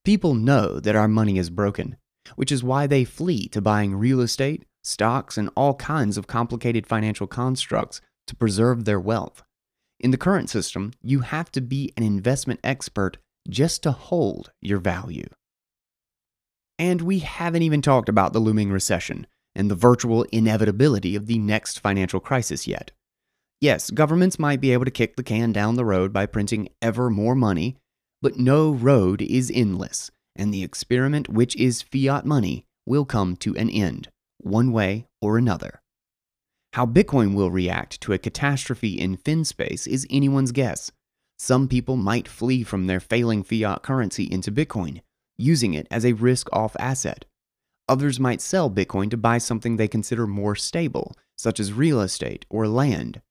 People 0.05 0.35
know 0.35 0.79
that 0.79 0.95
our 0.95 1.07
money 1.07 1.39
is 1.39 1.49
broken, 1.49 1.97
which 2.35 2.51
is 2.51 2.63
why 2.63 2.85
they 2.85 3.03
flee 3.03 3.47
to 3.47 3.59
buying 3.59 3.95
real 3.95 4.21
estate, 4.21 4.63
stocks, 4.83 5.35
and 5.35 5.49
all 5.55 5.73
kinds 5.73 6.15
of 6.15 6.27
complicated 6.27 6.85
financial 6.85 7.25
constructs 7.25 8.01
to 8.27 8.35
preserve 8.35 8.85
their 8.85 8.99
wealth. 8.99 9.41
In 9.99 10.11
the 10.11 10.17
current 10.17 10.47
system, 10.51 10.91
you 11.01 11.21
have 11.21 11.51
to 11.53 11.61
be 11.61 11.91
an 11.97 12.03
investment 12.03 12.59
expert 12.63 13.17
just 13.49 13.81
to 13.81 13.91
hold 13.91 14.51
your 14.61 14.77
value. 14.77 15.27
And 16.77 17.01
we 17.01 17.19
haven't 17.19 17.63
even 17.63 17.81
talked 17.81 18.07
about 18.07 18.31
the 18.31 18.39
looming 18.39 18.71
recession, 18.71 19.25
and 19.55 19.71
the 19.71 19.75
virtual 19.75 20.21
inevitability 20.31 21.15
of 21.15 21.25
the 21.25 21.39
next 21.39 21.79
financial 21.79 22.19
crisis 22.19 22.67
yet. 22.67 22.91
Yes, 23.59 23.89
governments 23.89 24.37
might 24.37 24.61
be 24.61 24.71
able 24.71 24.85
to 24.85 24.91
kick 24.91 25.15
the 25.15 25.23
can 25.23 25.51
down 25.51 25.75
the 25.75 25.85
road 25.85 26.13
by 26.13 26.27
printing 26.27 26.69
ever 26.79 27.09
more 27.09 27.33
money, 27.33 27.77
but 28.25 28.39
no 28.39 28.71
road 28.71 29.21
is 29.21 29.51
endless, 29.53 30.09
and 30.35 30.51
the 30.51 30.63
experiment 30.63 31.29
which 31.29 31.55
is 31.57 31.83
fiat 31.83 32.25
money 32.25 32.65
will 32.83 33.05
come 33.05 33.35
to 33.35 33.55
an 33.55 33.69
end, 33.69 34.09
one 34.39 34.71
way 34.71 35.05
or 35.21 35.37
another. 35.37 35.79
How 36.73 36.87
Bitcoin 36.87 37.35
will 37.35 37.51
react 37.51 38.01
to 38.01 38.13
a 38.13 38.17
catastrophe 38.17 38.99
in 38.99 39.15
FinSpace 39.15 39.87
is 39.87 40.07
anyone's 40.09 40.51
guess. 40.51 40.91
Some 41.37 41.67
people 41.67 41.97
might 41.97 42.27
flee 42.27 42.63
from 42.63 42.87
their 42.87 42.99
failing 42.99 43.43
fiat 43.43 43.83
currency 43.83 44.23
into 44.23 44.51
Bitcoin, 44.51 45.01
using 45.37 45.75
it 45.75 45.85
as 45.91 46.03
a 46.03 46.13
risk 46.13 46.51
off 46.51 46.75
asset. 46.79 47.25
Others 47.87 48.19
might 48.19 48.41
sell 48.41 48.71
Bitcoin 48.71 49.11
to 49.11 49.17
buy 49.17 49.37
something 49.37 49.77
they 49.77 49.87
consider 49.87 50.25
more 50.25 50.55
stable, 50.55 51.15
such 51.37 51.59
as 51.59 51.73
real 51.73 52.01
estate 52.01 52.47
or 52.49 52.67
land. 52.67 53.21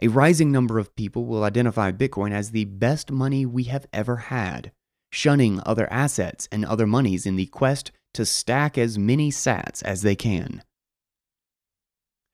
A 0.00 0.08
rising 0.08 0.50
number 0.50 0.78
of 0.78 0.96
people 0.96 1.26
will 1.26 1.44
identify 1.44 1.92
Bitcoin 1.92 2.32
as 2.32 2.50
the 2.50 2.64
best 2.64 3.10
money 3.10 3.44
we 3.44 3.64
have 3.64 3.86
ever 3.92 4.16
had, 4.16 4.72
shunning 5.10 5.60
other 5.66 5.90
assets 5.92 6.48
and 6.50 6.64
other 6.64 6.86
monies 6.86 7.26
in 7.26 7.36
the 7.36 7.46
quest 7.46 7.92
to 8.14 8.24
stack 8.24 8.78
as 8.78 8.98
many 8.98 9.30
sats 9.30 9.82
as 9.82 10.02
they 10.02 10.16
can. 10.16 10.62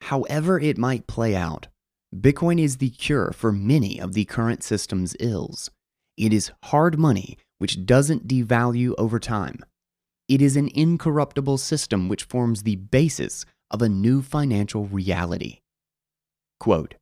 However, 0.02 0.60
it 0.60 0.78
might 0.78 1.06
play 1.06 1.34
out, 1.34 1.66
Bitcoin 2.14 2.60
is 2.60 2.76
the 2.76 2.90
cure 2.90 3.32
for 3.32 3.52
many 3.52 4.00
of 4.00 4.14
the 4.14 4.24
current 4.24 4.62
system's 4.62 5.16
ills. 5.20 5.70
It 6.16 6.32
is 6.32 6.52
hard 6.64 6.98
money 6.98 7.36
which 7.58 7.84
doesn't 7.84 8.28
devalue 8.28 8.94
over 8.96 9.18
time. 9.18 9.58
It 10.28 10.40
is 10.40 10.56
an 10.56 10.68
incorruptible 10.74 11.58
system 11.58 12.08
which 12.08 12.24
forms 12.24 12.62
the 12.62 12.76
basis 12.76 13.44
of 13.70 13.82
a 13.82 13.88
new 13.88 14.22
financial 14.22 14.86
reality. 14.86 15.58
Quote, 16.60 16.94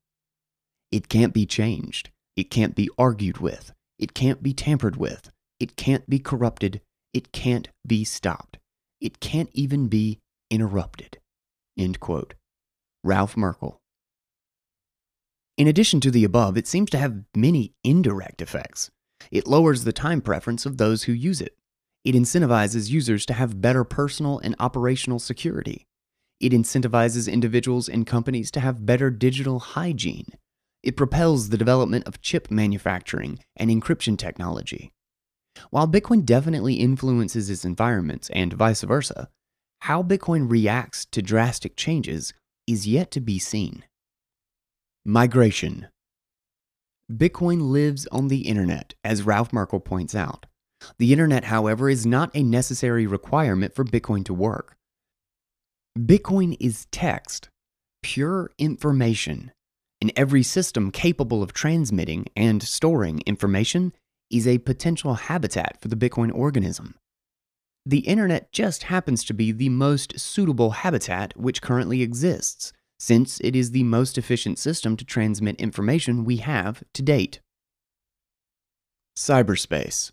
it 0.91 1.09
can't 1.09 1.35
be 1.35 1.47
changed. 1.47 2.11
It 2.37 2.51
can't 2.51 2.75
be 2.75 2.91
argued 2.99 3.39
with. 3.39 3.73
It 3.99 4.15
can't 4.15 4.43
be 4.43 4.53
tampered 4.53 4.97
with. 4.97 5.31
It 5.59 5.77
can't 5.77 6.09
be 6.09 6.19
corrupted. 6.19 6.81
It 7.13 7.33
can't 7.33 7.69
be 7.87 8.05
stopped. 8.05 8.59
It 9.01 9.21
can't 9.21 9.51
even 9.53 9.89
be 9.89 10.21
interrupted. 10.51 11.19
End 11.79 12.01
quote. 12.01 12.35
Ralph 13.03 13.37
Merkle. 13.37 13.81
In 15.57 15.67
addition 15.67 16.01
to 16.01 16.11
the 16.11 16.25
above, 16.25 16.59
it 16.59 16.67
seems 16.67 16.91
to 16.91 16.99
have 16.99 17.25
many 17.35 17.73
indirect 17.83 18.43
effects. 18.43 18.91
It 19.31 19.47
lowers 19.47 19.85
the 19.85 19.93
time 19.93 20.21
preference 20.21 20.67
of 20.67 20.77
those 20.77 21.05
who 21.05 21.13
use 21.13 21.41
it. 21.41 21.57
It 22.05 22.15
incentivizes 22.15 22.91
users 22.91 23.25
to 23.27 23.35
have 23.35 23.63
better 23.63 23.83
personal 23.83 24.39
and 24.39 24.55
operational 24.59 25.19
security. 25.19 25.87
It 26.39 26.53
incentivizes 26.53 27.33
individuals 27.33 27.89
and 27.89 28.07
companies 28.07 28.51
to 28.53 28.61
have 28.61 28.85
better 28.85 29.11
digital 29.11 29.59
hygiene. 29.59 30.29
It 30.87 30.97
propels 30.97 31.49
the 31.49 31.59
development 31.59 32.07
of 32.07 32.21
chip 32.21 32.49
manufacturing 32.49 33.41
and 33.57 33.71
encryption 33.71 34.17
technology. 34.17 34.93
While 35.71 35.89
Bitcoin 35.89 36.25
definitely 36.25 36.75
influences 36.75 37.51
its 37.51 37.65
environments 37.65 38.31
and 38.31 38.53
vice 38.53 38.83
versa, 38.83 39.29
how 39.81 40.05
Bitcoin 40.05 40.49
reacts 40.49 41.05
to 41.07 41.23
drastic 41.23 41.75
changes 41.75 42.33
is 42.69 42.87
yet 42.87 43.11
to 43.11 43.21
be 43.21 43.41
seen. 43.41 43.83
Migration 45.05 45.89
Bitcoin 47.13 47.69
lives 47.69 48.07
on 48.13 48.29
the 48.29 48.43
internet, 48.43 48.95
as 49.03 49.25
Ralph 49.25 49.53
Merkle 49.53 49.81
points 49.81 50.15
out. 50.15 50.47
The 50.99 51.11
internet, 51.13 51.47
however, 51.47 51.91
is 51.91 52.07
not 52.07 52.31
a 52.33 52.45
necessary 52.45 53.09
requirement 53.09 53.75
for 53.75 53.83
Bitcoin 53.83 54.25
to 54.27 54.35
work. 54.35 54.77
Bitcoin 55.99 56.57
is 56.61 56.87
text, 56.93 57.49
pure 58.05 58.53
information, 58.57 59.51
and 60.01 60.13
every 60.17 60.43
system 60.43 60.91
capable 60.91 61.43
of 61.43 61.53
transmitting 61.53 62.27
and 62.37 62.63
storing 62.63 63.23
information 63.27 63.93
is 64.31 64.47
a 64.47 64.59
potential 64.59 65.15
habitat 65.15 65.81
for 65.81 65.89
the 65.89 65.97
Bitcoin 65.97 66.35
organism. 66.35 66.97
The 67.85 68.01
internet 68.01 68.51
just 68.51 68.85
happens 68.85 69.23
to 69.25 69.35
be 69.35 69.53
the 69.53 69.69
most 69.69 70.19
suitable 70.19 70.71
habitat 70.71 71.37
which 71.37 71.63
currently 71.63 72.03
exists, 72.03 72.73
since 72.99 73.41
it 73.41 73.55
is 73.55 73.71
the 73.71 73.85
most 73.85 74.19
efficient 74.19 74.59
system 74.59 74.97
to 74.97 75.05
transmit 75.05 75.61
information 75.61 76.25
we 76.25 76.39
have 76.39 76.83
to 76.95 77.03
date. 77.03 77.41
Cyberspace 79.17 80.11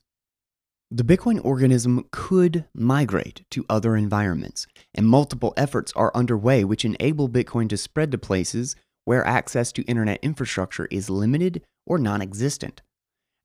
The 0.91 1.03
Bitcoin 1.03 1.43
organism 1.43 2.05
could 2.11 2.65
migrate 2.75 3.43
to 3.49 3.65
other 3.67 3.97
environments, 3.97 4.67
and 4.93 5.07
multiple 5.07 5.53
efforts 5.57 5.91
are 5.95 6.11
underway 6.13 6.63
which 6.63 6.85
enable 6.85 7.27
Bitcoin 7.27 7.67
to 7.69 7.77
spread 7.77 8.11
to 8.11 8.19
places 8.19 8.75
where 9.05 9.25
access 9.25 9.71
to 9.73 9.83
internet 9.83 10.19
infrastructure 10.21 10.87
is 10.91 11.09
limited 11.09 11.63
or 11.85 11.97
non 11.97 12.21
existent. 12.21 12.81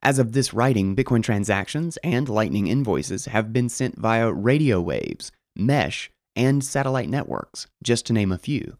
As 0.03 0.19
of 0.19 0.33
this 0.33 0.55
writing, 0.55 0.95
Bitcoin 0.95 1.23
transactions 1.23 1.99
and 2.05 2.29
Lightning 2.29 2.69
invoices 2.69 3.27
have 3.27 3.53
been 3.53 3.69
sent 3.69 3.99
via 3.99 4.33
radio 4.33 4.81
waves, 4.81 5.33
mesh, 5.57 6.11
and 6.37 6.65
satellite 6.65 7.09
networks, 7.09 7.67
just 7.83 8.07
to 8.07 8.13
name 8.13 8.31
a 8.31 8.39
few. 8.39 8.77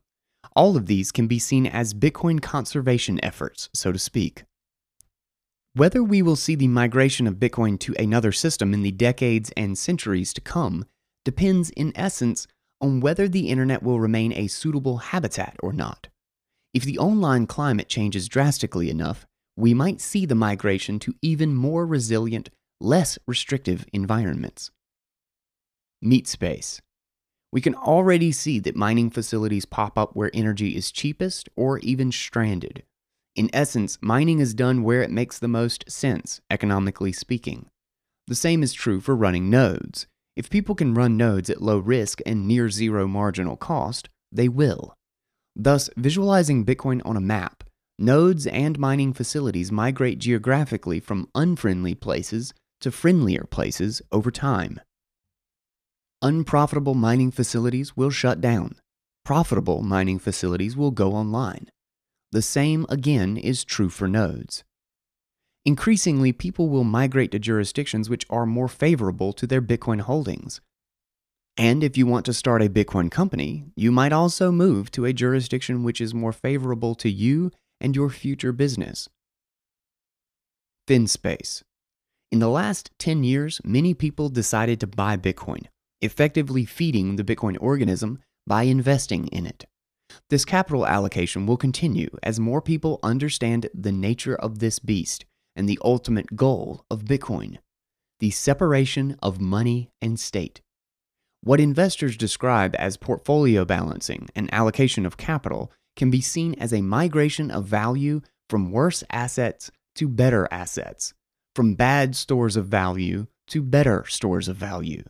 All 0.55 0.77
of 0.77 0.87
these 0.87 1.11
can 1.11 1.27
be 1.27 1.39
seen 1.39 1.67
as 1.67 1.93
Bitcoin 1.93 2.41
conservation 2.41 3.19
efforts, 3.23 3.69
so 3.75 3.91
to 3.91 3.99
speak. 3.99 4.45
Whether 5.75 6.03
we 6.03 6.23
will 6.23 6.37
see 6.37 6.55
the 6.55 6.69
migration 6.69 7.27
of 7.27 7.37
Bitcoin 7.37 7.79
to 7.81 7.95
another 7.99 8.33
system 8.33 8.73
in 8.73 8.83
the 8.83 8.91
decades 8.91 9.53
and 9.57 9.77
centuries 9.77 10.33
to 10.35 10.41
come 10.41 10.87
depends, 11.25 11.71
in 11.71 11.93
essence, 11.95 12.47
on 12.81 13.01
whether 13.01 13.29
the 13.29 13.49
internet 13.49 13.83
will 13.83 14.01
remain 14.01 14.33
a 14.33 14.47
suitable 14.47 14.99
habitat 14.99 15.57
or 15.63 15.73
not. 15.73 16.09
If 16.75 16.85
the 16.85 16.99
online 16.99 17.47
climate 17.47 17.89
changes 17.89 18.29
drastically 18.29 18.91
enough, 18.91 19.27
we 19.57 19.75
might 19.75 20.01
see 20.01 20.27
the 20.27 20.35
migration 20.35 20.99
to 21.01 21.15
even 21.23 21.55
more 21.55 21.87
resilient, 21.87 22.51
less 22.81 23.19
restrictive 23.27 23.85
environments. 23.93 24.71
Meat 26.03 26.29
space. 26.29 26.81
We 27.51 27.61
can 27.61 27.75
already 27.75 28.31
see 28.31 28.59
that 28.61 28.77
mining 28.77 29.11
facilities 29.11 29.65
pop 29.65 29.99
up 29.99 30.15
where 30.15 30.31
energy 30.35 30.77
is 30.77 30.93
cheapest 30.93 31.49
or 31.57 31.79
even 31.79 32.13
stranded. 32.13 32.85
In 33.35 33.49
essence, 33.53 33.99
mining 34.03 34.39
is 34.39 34.53
done 34.53 34.83
where 34.83 35.03
it 35.03 35.11
makes 35.11 35.39
the 35.39 35.49
most 35.49 35.91
sense, 35.91 36.41
economically 36.51 37.13
speaking. 37.13 37.71
The 38.27 38.35
same 38.35 38.63
is 38.63 38.75
true 38.75 39.01
for 39.01 39.17
running 39.17 39.49
nodes. 39.49 40.07
If 40.37 40.51
people 40.51 40.75
can 40.75 40.93
run 40.93 41.17
nodes 41.17 41.49
at 41.49 41.63
low 41.63 41.79
risk 41.79 42.21
and 42.27 42.47
near 42.47 42.69
zero 42.69 43.09
marginal 43.09 43.57
cost, 43.57 44.09
they 44.31 44.49
will. 44.49 44.95
Thus, 45.59 45.91
visualizing 45.97 46.65
Bitcoin 46.65 47.03
on 47.05 47.17
a 47.17 47.21
map, 47.21 47.65
nodes 47.99 48.47
and 48.47 48.79
mining 48.79 49.13
facilities 49.13 49.73
migrate 49.73 50.21
geographically 50.21 51.01
from 51.01 51.29
unfriendly 51.35 51.97
places 51.97 52.55
to 52.81 52.93
friendlier 52.93 53.43
places 53.43 54.01
over 54.13 54.31
time. 54.31 54.81
Unprofitable 56.23 56.95
mining 56.95 57.33
facilities 57.33 57.97
will 57.97 58.11
shut 58.11 58.41
down. 58.41 58.77
Profitable 59.25 59.83
mining 59.83 60.21
facilities 60.21 60.77
will 60.77 60.93
go 60.93 61.13
online. 61.13 61.67
The 62.31 62.43
same, 62.43 62.87
again, 62.89 63.37
is 63.37 63.65
true 63.65 63.89
for 63.89 64.07
nodes. 64.07 64.63
Increasingly, 65.65 66.33
people 66.33 66.69
will 66.69 66.85
migrate 66.85 67.33
to 67.33 67.39
jurisdictions 67.39 68.09
which 68.09 68.25
are 68.31 68.47
more 68.47 68.69
favorable 68.69 69.33
to 69.33 69.47
their 69.47 69.61
Bitcoin 69.61 70.03
holdings. 70.03 70.61
And 71.59 71.83
if 71.83 71.97
you 71.97 72.07
want 72.07 72.25
to 72.27 72.33
start 72.33 72.63
a 72.63 72.69
Bitcoin 72.69 73.11
company, 73.11 73.65
you 73.75 73.91
might 73.91 74.13
also 74.13 74.53
move 74.53 74.93
to 74.93 75.05
a 75.05 75.13
jurisdiction 75.13 75.83
which 75.83 76.01
is 76.01 76.15
more 76.15 76.33
favorable 76.33 76.95
to 76.95 77.11
you 77.11 77.51
and 77.81 77.97
your 77.97 78.11
future 78.11 78.53
business. 78.53 79.09
FinSpace. 80.87 81.65
In 82.31 82.39
the 82.39 82.49
last 82.49 82.93
10 83.01 83.25
years, 83.25 83.61
many 83.65 83.93
people 83.93 84.29
decided 84.29 84.79
to 84.81 84.87
buy 84.87 85.17
Bitcoin, 85.17 85.67
effectively 86.01 86.65
feeding 86.65 87.17
the 87.17 87.25
Bitcoin 87.25 87.57
organism 87.61 88.21
by 88.47 88.63
investing 88.63 89.27
in 89.27 89.45
it. 89.45 89.67
This 90.31 90.45
capital 90.45 90.87
allocation 90.87 91.45
will 91.45 91.57
continue 91.57 92.09
as 92.23 92.39
more 92.39 92.63
people 92.63 93.01
understand 93.03 93.69
the 93.75 93.93
nature 93.93 94.37
of 94.37 94.61
this 94.61 94.79
beast 94.79 95.25
and 95.57 95.69
the 95.69 95.79
ultimate 95.83 96.37
goal 96.37 96.85
of 96.89 97.05
Bitcoin 97.05 97.59
the 98.21 98.31
separation 98.31 99.17
of 99.23 99.41
money 99.41 99.91
and 100.03 100.19
state. 100.19 100.61
What 101.49 101.61
investors 101.61 102.19
describe 102.19 102.77
as 102.79 102.99
portfolio 102.99 103.65
balancing 103.65 104.29
and 104.37 104.53
allocation 104.53 105.07
of 105.07 105.17
capital 105.17 105.73
can 105.97 106.11
be 106.11 106.21
seen 106.21 106.55
as 106.57 106.75
a 106.75 106.83
migration 106.83 107.51
of 107.51 107.65
value 107.65 108.21
from 108.51 108.71
worse 108.71 109.03
assets 109.09 109.71
to 109.95 110.09
better 110.11 110.47
assets, 110.51 111.15
from 111.57 111.75
bad 111.75 112.15
stores 112.15 112.55
of 112.55 112.67
value 112.67 113.29
to 113.47 113.63
better 113.63 114.05
stores 114.07 114.47
of 114.47 114.57
value. 114.57 115.03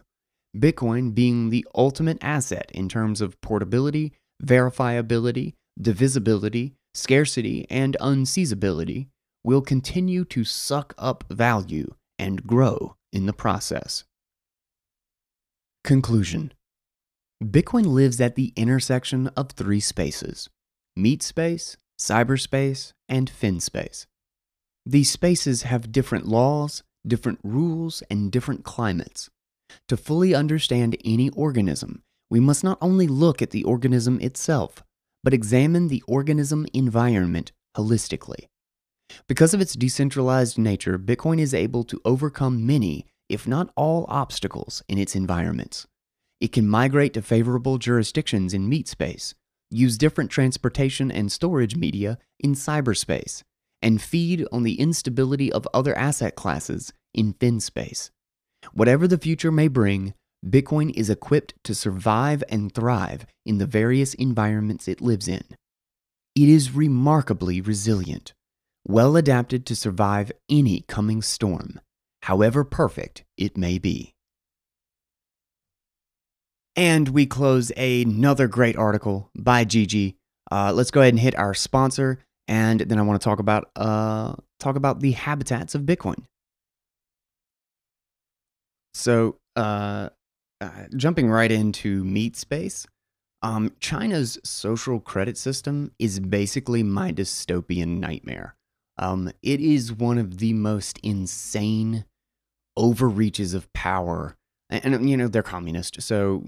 Bitcoin 0.56 1.12
being 1.12 1.50
the 1.50 1.66
ultimate 1.74 2.18
asset 2.22 2.70
in 2.72 2.88
terms 2.88 3.20
of 3.20 3.40
portability, 3.40 4.12
verifiability, 4.40 5.54
divisibility, 5.82 6.74
scarcity, 6.94 7.66
and 7.68 7.96
unseizability, 8.00 9.08
will 9.42 9.60
continue 9.60 10.24
to 10.26 10.44
suck 10.44 10.94
up 10.98 11.24
value 11.28 11.92
and 12.16 12.46
grow 12.46 12.94
in 13.12 13.26
the 13.26 13.32
process. 13.32 14.04
Conclusion 15.88 16.52
Bitcoin 17.42 17.86
lives 17.86 18.20
at 18.20 18.34
the 18.34 18.52
intersection 18.56 19.28
of 19.28 19.52
three 19.52 19.80
spaces 19.80 20.50
meat 20.94 21.22
space, 21.22 21.78
cyberspace, 21.98 22.92
and 23.08 23.30
fin 23.30 23.58
space. 23.58 24.06
These 24.84 25.10
spaces 25.10 25.62
have 25.62 25.90
different 25.90 26.26
laws, 26.26 26.82
different 27.06 27.38
rules, 27.42 28.02
and 28.10 28.30
different 28.30 28.64
climates. 28.64 29.30
To 29.88 29.96
fully 29.96 30.34
understand 30.34 30.94
any 31.06 31.30
organism, 31.30 32.02
we 32.28 32.38
must 32.38 32.62
not 32.62 32.76
only 32.82 33.06
look 33.06 33.40
at 33.40 33.48
the 33.48 33.64
organism 33.64 34.20
itself, 34.20 34.84
but 35.24 35.32
examine 35.32 35.88
the 35.88 36.04
organism 36.06 36.66
environment 36.74 37.52
holistically. 37.74 38.48
Because 39.26 39.54
of 39.54 39.62
its 39.62 39.72
decentralized 39.72 40.58
nature, 40.58 40.98
Bitcoin 40.98 41.40
is 41.40 41.54
able 41.54 41.82
to 41.84 41.98
overcome 42.04 42.66
many, 42.66 43.06
if 43.28 43.46
not 43.46 43.70
all, 43.76 44.06
obstacles 44.08 44.82
in 44.88 44.98
its 44.98 45.14
environments. 45.14 45.86
It 46.40 46.52
can 46.52 46.68
migrate 46.68 47.14
to 47.14 47.22
favorable 47.22 47.78
jurisdictions 47.78 48.54
in 48.54 48.68
meat 48.68 48.88
space, 48.88 49.34
use 49.70 49.98
different 49.98 50.30
transportation 50.30 51.10
and 51.10 51.30
storage 51.30 51.76
media 51.76 52.18
in 52.38 52.54
cyberspace, 52.54 53.42
and 53.82 54.00
feed 54.00 54.46
on 54.52 54.62
the 54.62 54.80
instability 54.80 55.52
of 55.52 55.68
other 55.74 55.96
asset 55.96 56.36
classes 56.36 56.92
in 57.14 57.32
fin 57.34 57.60
space. 57.60 58.10
Whatever 58.72 59.06
the 59.06 59.18
future 59.18 59.52
may 59.52 59.68
bring, 59.68 60.14
Bitcoin 60.44 60.92
is 60.94 61.10
equipped 61.10 61.54
to 61.64 61.74
survive 61.74 62.44
and 62.48 62.72
thrive 62.72 63.26
in 63.44 63.58
the 63.58 63.66
various 63.66 64.14
environments 64.14 64.86
it 64.86 65.00
lives 65.00 65.26
in. 65.26 65.42
It 66.36 66.48
is 66.48 66.74
remarkably 66.74 67.60
resilient, 67.60 68.32
well 68.86 69.16
adapted 69.16 69.66
to 69.66 69.76
survive 69.76 70.30
any 70.48 70.82
coming 70.82 71.22
storm, 71.22 71.80
however 72.22 72.64
perfect 72.64 73.24
it 73.36 73.56
may 73.56 73.78
be. 73.78 74.14
And 76.76 77.08
we 77.08 77.26
close 77.26 77.72
another 77.76 78.46
great 78.46 78.76
article 78.76 79.30
by 79.36 79.64
Gigi. 79.64 80.16
Uh, 80.50 80.72
let's 80.72 80.90
go 80.90 81.00
ahead 81.00 81.12
and 81.12 81.20
hit 81.20 81.36
our 81.36 81.52
sponsor, 81.52 82.20
and 82.46 82.80
then 82.80 82.98
I 82.98 83.02
want 83.02 83.20
to 83.20 83.24
talk 83.24 83.40
about 83.40 83.70
uh, 83.74 84.34
talk 84.60 84.76
about 84.76 85.00
the 85.00 85.12
habitats 85.12 85.74
of 85.74 85.82
Bitcoin. 85.82 86.24
So, 88.94 89.36
uh, 89.56 90.10
uh, 90.60 90.70
jumping 90.96 91.28
right 91.28 91.50
into 91.50 92.04
meat 92.04 92.36
space, 92.36 92.86
um, 93.42 93.72
China's 93.80 94.38
social 94.44 94.98
credit 95.00 95.36
system 95.36 95.92
is 95.98 96.18
basically 96.20 96.82
my 96.82 97.12
dystopian 97.12 97.98
nightmare. 97.98 98.56
Um, 98.98 99.30
it 99.42 99.60
is 99.60 99.92
one 99.92 100.18
of 100.18 100.38
the 100.38 100.52
most 100.52 100.98
insane 101.02 102.04
overreaches 102.76 103.54
of 103.54 103.72
power 103.72 104.36
and, 104.70 105.08
you 105.08 105.16
know 105.16 105.28
they're 105.28 105.42
communist, 105.42 106.02
so 106.02 106.44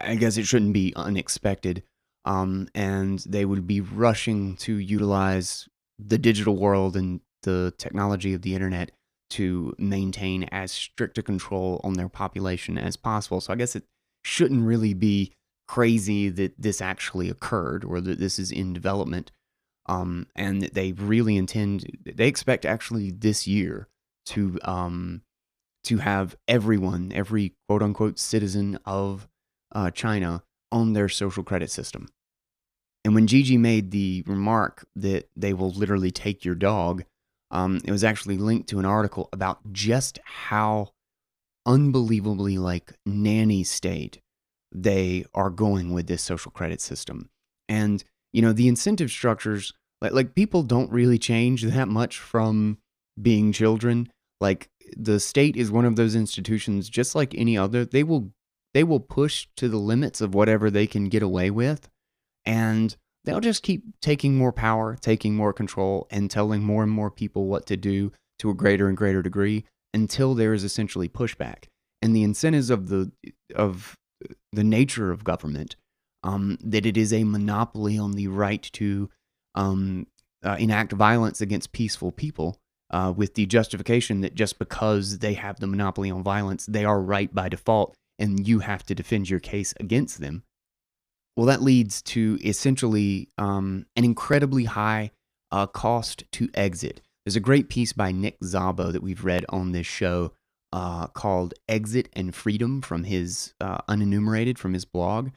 I 0.00 0.14
guess 0.14 0.36
it 0.36 0.46
shouldn't 0.46 0.72
be 0.72 0.92
unexpected. 0.94 1.82
Um, 2.24 2.68
and 2.74 3.18
they 3.20 3.44
would 3.44 3.66
be 3.66 3.80
rushing 3.80 4.56
to 4.56 4.74
utilize 4.76 5.68
the 5.98 6.18
digital 6.18 6.56
world 6.56 6.96
and 6.96 7.20
the 7.42 7.72
technology 7.78 8.34
of 8.34 8.42
the 8.42 8.54
internet 8.54 8.92
to 9.30 9.74
maintain 9.78 10.44
as 10.44 10.70
strict 10.70 11.18
a 11.18 11.22
control 11.22 11.80
on 11.82 11.94
their 11.94 12.08
population 12.08 12.78
as 12.78 12.96
possible. 12.96 13.40
So 13.40 13.52
I 13.52 13.56
guess 13.56 13.74
it 13.74 13.84
shouldn't 14.24 14.64
really 14.64 14.94
be 14.94 15.32
crazy 15.66 16.28
that 16.28 16.54
this 16.60 16.80
actually 16.80 17.28
occurred 17.28 17.84
or 17.84 18.00
that 18.00 18.18
this 18.18 18.38
is 18.38 18.50
in 18.50 18.72
development. 18.72 19.32
Um, 19.88 20.26
and 20.36 20.62
they 20.62 20.92
really 20.92 21.36
intend, 21.36 21.86
they 22.04 22.28
expect 22.28 22.66
actually 22.66 23.10
this 23.10 23.46
year 23.46 23.88
to 24.26 24.58
um, 24.62 25.22
to 25.84 25.98
have 25.98 26.36
everyone, 26.46 27.12
every 27.14 27.54
quote 27.66 27.82
unquote 27.82 28.18
citizen 28.18 28.78
of 28.84 29.26
uh, 29.74 29.90
China 29.90 30.42
on 30.70 30.92
their 30.92 31.08
social 31.08 31.42
credit 31.42 31.70
system. 31.70 32.08
And 33.04 33.14
when 33.14 33.26
Gigi 33.26 33.56
made 33.56 33.90
the 33.90 34.22
remark 34.26 34.86
that 34.96 35.30
they 35.34 35.54
will 35.54 35.70
literally 35.70 36.10
take 36.10 36.44
your 36.44 36.54
dog, 36.54 37.04
um, 37.50 37.80
it 37.84 37.90
was 37.90 38.04
actually 38.04 38.36
linked 38.36 38.68
to 38.68 38.78
an 38.78 38.84
article 38.84 39.30
about 39.32 39.72
just 39.72 40.18
how 40.24 40.90
unbelievably 41.64 42.58
like 42.58 42.92
nanny 43.06 43.64
state 43.64 44.20
they 44.70 45.24
are 45.34 45.48
going 45.50 45.94
with 45.94 46.06
this 46.06 46.22
social 46.22 46.50
credit 46.50 46.80
system. 46.80 47.30
And, 47.68 48.04
you 48.32 48.42
know, 48.42 48.52
the 48.52 48.68
incentive 48.68 49.10
structures, 49.10 49.72
like, 50.00 50.12
like 50.12 50.34
people 50.34 50.62
don't 50.62 50.90
really 50.90 51.18
change 51.18 51.62
that 51.62 51.88
much 51.88 52.18
from 52.18 52.78
being 53.20 53.52
children 53.52 54.08
Like 54.40 54.68
the 54.96 55.20
state 55.20 55.56
is 55.56 55.70
one 55.70 55.84
of 55.84 55.96
those 55.96 56.14
institutions, 56.14 56.88
just 56.88 57.14
like 57.14 57.34
any 57.34 57.58
other. 57.58 57.84
They 57.84 58.02
will 58.02 58.32
they 58.74 58.84
will 58.84 59.00
push 59.00 59.48
to 59.56 59.68
the 59.68 59.78
limits 59.78 60.20
of 60.20 60.34
whatever 60.34 60.70
they 60.70 60.86
can 60.86 61.08
get 61.08 61.22
away 61.22 61.50
with, 61.50 61.88
and 62.44 62.94
they'll 63.24 63.40
just 63.40 63.62
keep 63.62 63.82
taking 64.00 64.36
more 64.36 64.52
power, 64.52 64.96
taking 65.00 65.34
more 65.34 65.52
control, 65.52 66.06
and 66.10 66.30
telling 66.30 66.62
more 66.62 66.82
and 66.82 66.92
more 66.92 67.10
people 67.10 67.46
what 67.46 67.66
to 67.66 67.76
do 67.76 68.12
to 68.38 68.50
a 68.50 68.54
greater 68.54 68.88
and 68.88 68.96
greater 68.96 69.22
degree 69.22 69.64
until 69.92 70.34
there 70.34 70.54
is 70.54 70.62
essentially 70.62 71.08
pushback. 71.08 71.64
And 72.00 72.14
the 72.14 72.22
incentives 72.22 72.70
of 72.70 72.88
the 72.88 73.10
of 73.56 73.96
the 74.52 74.64
nature 74.64 75.10
of 75.10 75.24
government, 75.24 75.74
um, 76.22 76.58
that 76.62 76.86
it 76.86 76.96
is 76.96 77.12
a 77.12 77.24
monopoly 77.24 77.98
on 77.98 78.12
the 78.12 78.28
right 78.28 78.62
to 78.74 79.10
um, 79.54 80.06
uh, 80.44 80.56
enact 80.58 80.92
violence 80.92 81.40
against 81.40 81.72
peaceful 81.72 82.12
people, 82.12 82.58
uh, 82.90 83.12
with 83.14 83.34
the 83.34 83.46
justification 83.46 84.20
that 84.22 84.34
just 84.34 84.58
because 84.58 85.18
they 85.18 85.34
have 85.34 85.60
the 85.60 85.66
monopoly 85.66 86.10
on 86.10 86.22
violence, 86.22 86.66
they 86.66 86.84
are 86.84 87.00
right 87.00 87.34
by 87.34 87.48
default, 87.48 87.94
and 88.18 88.46
you 88.46 88.60
have 88.60 88.84
to 88.84 88.94
defend 88.94 89.28
your 89.28 89.40
case 89.40 89.74
against 89.78 90.20
them. 90.20 90.42
Well, 91.36 91.46
that 91.46 91.62
leads 91.62 92.02
to 92.02 92.38
essentially 92.42 93.28
um, 93.38 93.86
an 93.94 94.04
incredibly 94.04 94.64
high 94.64 95.12
uh, 95.52 95.66
cost 95.66 96.24
to 96.32 96.48
exit. 96.54 97.00
There's 97.24 97.36
a 97.36 97.40
great 97.40 97.68
piece 97.68 97.92
by 97.92 98.10
Nick 98.10 98.40
Szabo 98.40 98.90
that 98.92 99.02
we've 99.02 99.24
read 99.24 99.44
on 99.50 99.72
this 99.72 99.86
show 99.86 100.32
uh, 100.72 101.06
called 101.08 101.54
Exit 101.68 102.08
and 102.14 102.34
Freedom 102.34 102.80
from 102.82 103.04
his 103.04 103.54
uh, 103.60 103.78
Unenumerated 103.88 104.58
from 104.58 104.72
his 104.72 104.84
blog. 104.84 105.30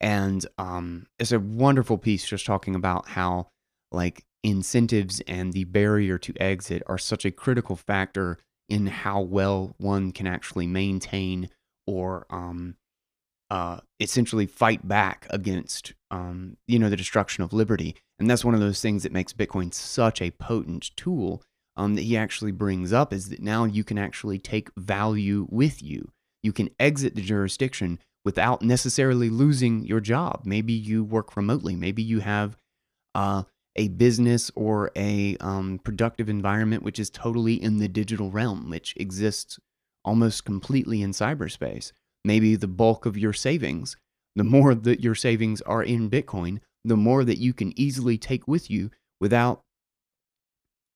And 0.00 0.44
um, 0.58 1.06
it's 1.18 1.32
a 1.32 1.40
wonderful 1.40 1.98
piece 1.98 2.26
just 2.26 2.46
talking 2.46 2.74
about 2.74 3.08
how, 3.08 3.48
like, 3.92 4.24
incentives 4.42 5.20
and 5.26 5.52
the 5.52 5.64
barrier 5.64 6.18
to 6.18 6.34
exit 6.40 6.82
are 6.86 6.98
such 6.98 7.24
a 7.24 7.30
critical 7.30 7.76
factor 7.76 8.38
in 8.68 8.86
how 8.86 9.20
well 9.20 9.74
one 9.78 10.12
can 10.12 10.26
actually 10.26 10.66
maintain 10.66 11.48
or 11.86 12.26
um, 12.30 12.76
uh, 13.50 13.78
essentially 14.00 14.46
fight 14.46 14.86
back 14.86 15.26
against 15.30 15.94
um, 16.10 16.56
you 16.66 16.78
know 16.78 16.90
the 16.90 16.96
destruction 16.96 17.44
of 17.44 17.52
liberty. 17.52 17.96
And 18.18 18.30
that's 18.30 18.44
one 18.44 18.54
of 18.54 18.60
those 18.60 18.80
things 18.80 19.02
that 19.02 19.12
makes 19.12 19.32
bitcoin 19.32 19.72
such 19.72 20.22
a 20.22 20.30
potent 20.32 20.90
tool 20.96 21.42
um, 21.76 21.94
that 21.94 22.02
he 22.02 22.16
actually 22.16 22.52
brings 22.52 22.92
up 22.92 23.12
is 23.12 23.28
that 23.30 23.42
now 23.42 23.64
you 23.64 23.84
can 23.84 23.98
actually 23.98 24.38
take 24.38 24.70
value 24.76 25.46
with 25.50 25.82
you. 25.82 26.10
You 26.42 26.52
can 26.52 26.70
exit 26.78 27.14
the 27.14 27.22
jurisdiction 27.22 27.98
without 28.24 28.62
necessarily 28.62 29.28
losing 29.28 29.84
your 29.84 30.00
job 30.00 30.42
maybe 30.44 30.72
you 30.72 31.04
work 31.04 31.36
remotely 31.36 31.74
maybe 31.76 32.02
you 32.02 32.20
have 32.20 32.56
uh, 33.14 33.42
a 33.76 33.88
business 33.88 34.50
or 34.54 34.90
a 34.96 35.36
um, 35.38 35.80
productive 35.84 36.28
environment 36.28 36.82
which 36.82 36.98
is 36.98 37.10
totally 37.10 37.54
in 37.54 37.78
the 37.78 37.88
digital 37.88 38.30
realm 38.30 38.70
which 38.70 38.94
exists 38.96 39.58
almost 40.04 40.44
completely 40.44 41.02
in 41.02 41.10
cyberspace 41.10 41.92
maybe 42.24 42.56
the 42.56 42.66
bulk 42.68 43.06
of 43.06 43.18
your 43.18 43.32
savings. 43.32 43.96
The 44.36 44.44
more 44.44 44.74
that 44.74 45.00
your 45.00 45.14
savings 45.14 45.60
are 45.62 45.82
in 45.82 46.10
Bitcoin, 46.10 46.60
the 46.84 46.96
more 46.96 47.24
that 47.24 47.38
you 47.38 47.52
can 47.52 47.78
easily 47.78 48.18
take 48.18 48.48
with 48.48 48.70
you 48.70 48.90
without 49.20 49.60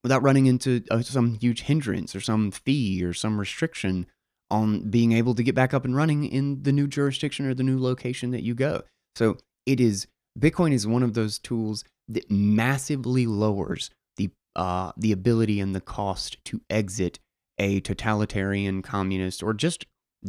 without 0.03 0.23
running 0.23 0.45
into 0.45 0.81
uh, 0.89 1.01
some 1.01 1.35
huge 1.35 1.63
hindrance 1.63 2.15
or 2.15 2.21
some 2.21 2.51
fee 2.51 3.03
or 3.03 3.13
some 3.13 3.39
restriction 3.39 4.07
on 4.51 4.89
being 4.89 5.11
able 5.11 5.35
to 5.35 5.43
get 5.43 5.55
back 5.55 5.73
up 5.73 5.85
and 5.85 5.95
running 5.95 6.25
in 6.25 6.63
the 6.63 6.71
new 6.71 6.87
jurisdiction 6.87 7.45
or 7.45 7.53
the 7.53 7.63
new 7.63 7.79
location 7.79 8.31
that 8.31 8.43
you 8.43 8.55
go. 8.55 8.83
So 9.15 9.37
it 9.65 9.79
is 9.79 10.07
Bitcoin 10.37 10.71
is 10.71 10.87
one 10.87 11.03
of 11.03 11.13
those 11.13 11.39
tools 11.39 11.83
that 12.07 12.29
massively 12.29 13.25
lowers 13.25 13.89
the 14.17 14.29
uh, 14.55 14.91
the 14.97 15.11
ability 15.11 15.59
and 15.59 15.75
the 15.75 15.81
cost 15.81 16.37
to 16.45 16.61
exit 16.69 17.19
a 17.57 17.79
totalitarian 17.81 18.81
communist 18.81 19.43
or 19.43 19.53
just 19.53 19.85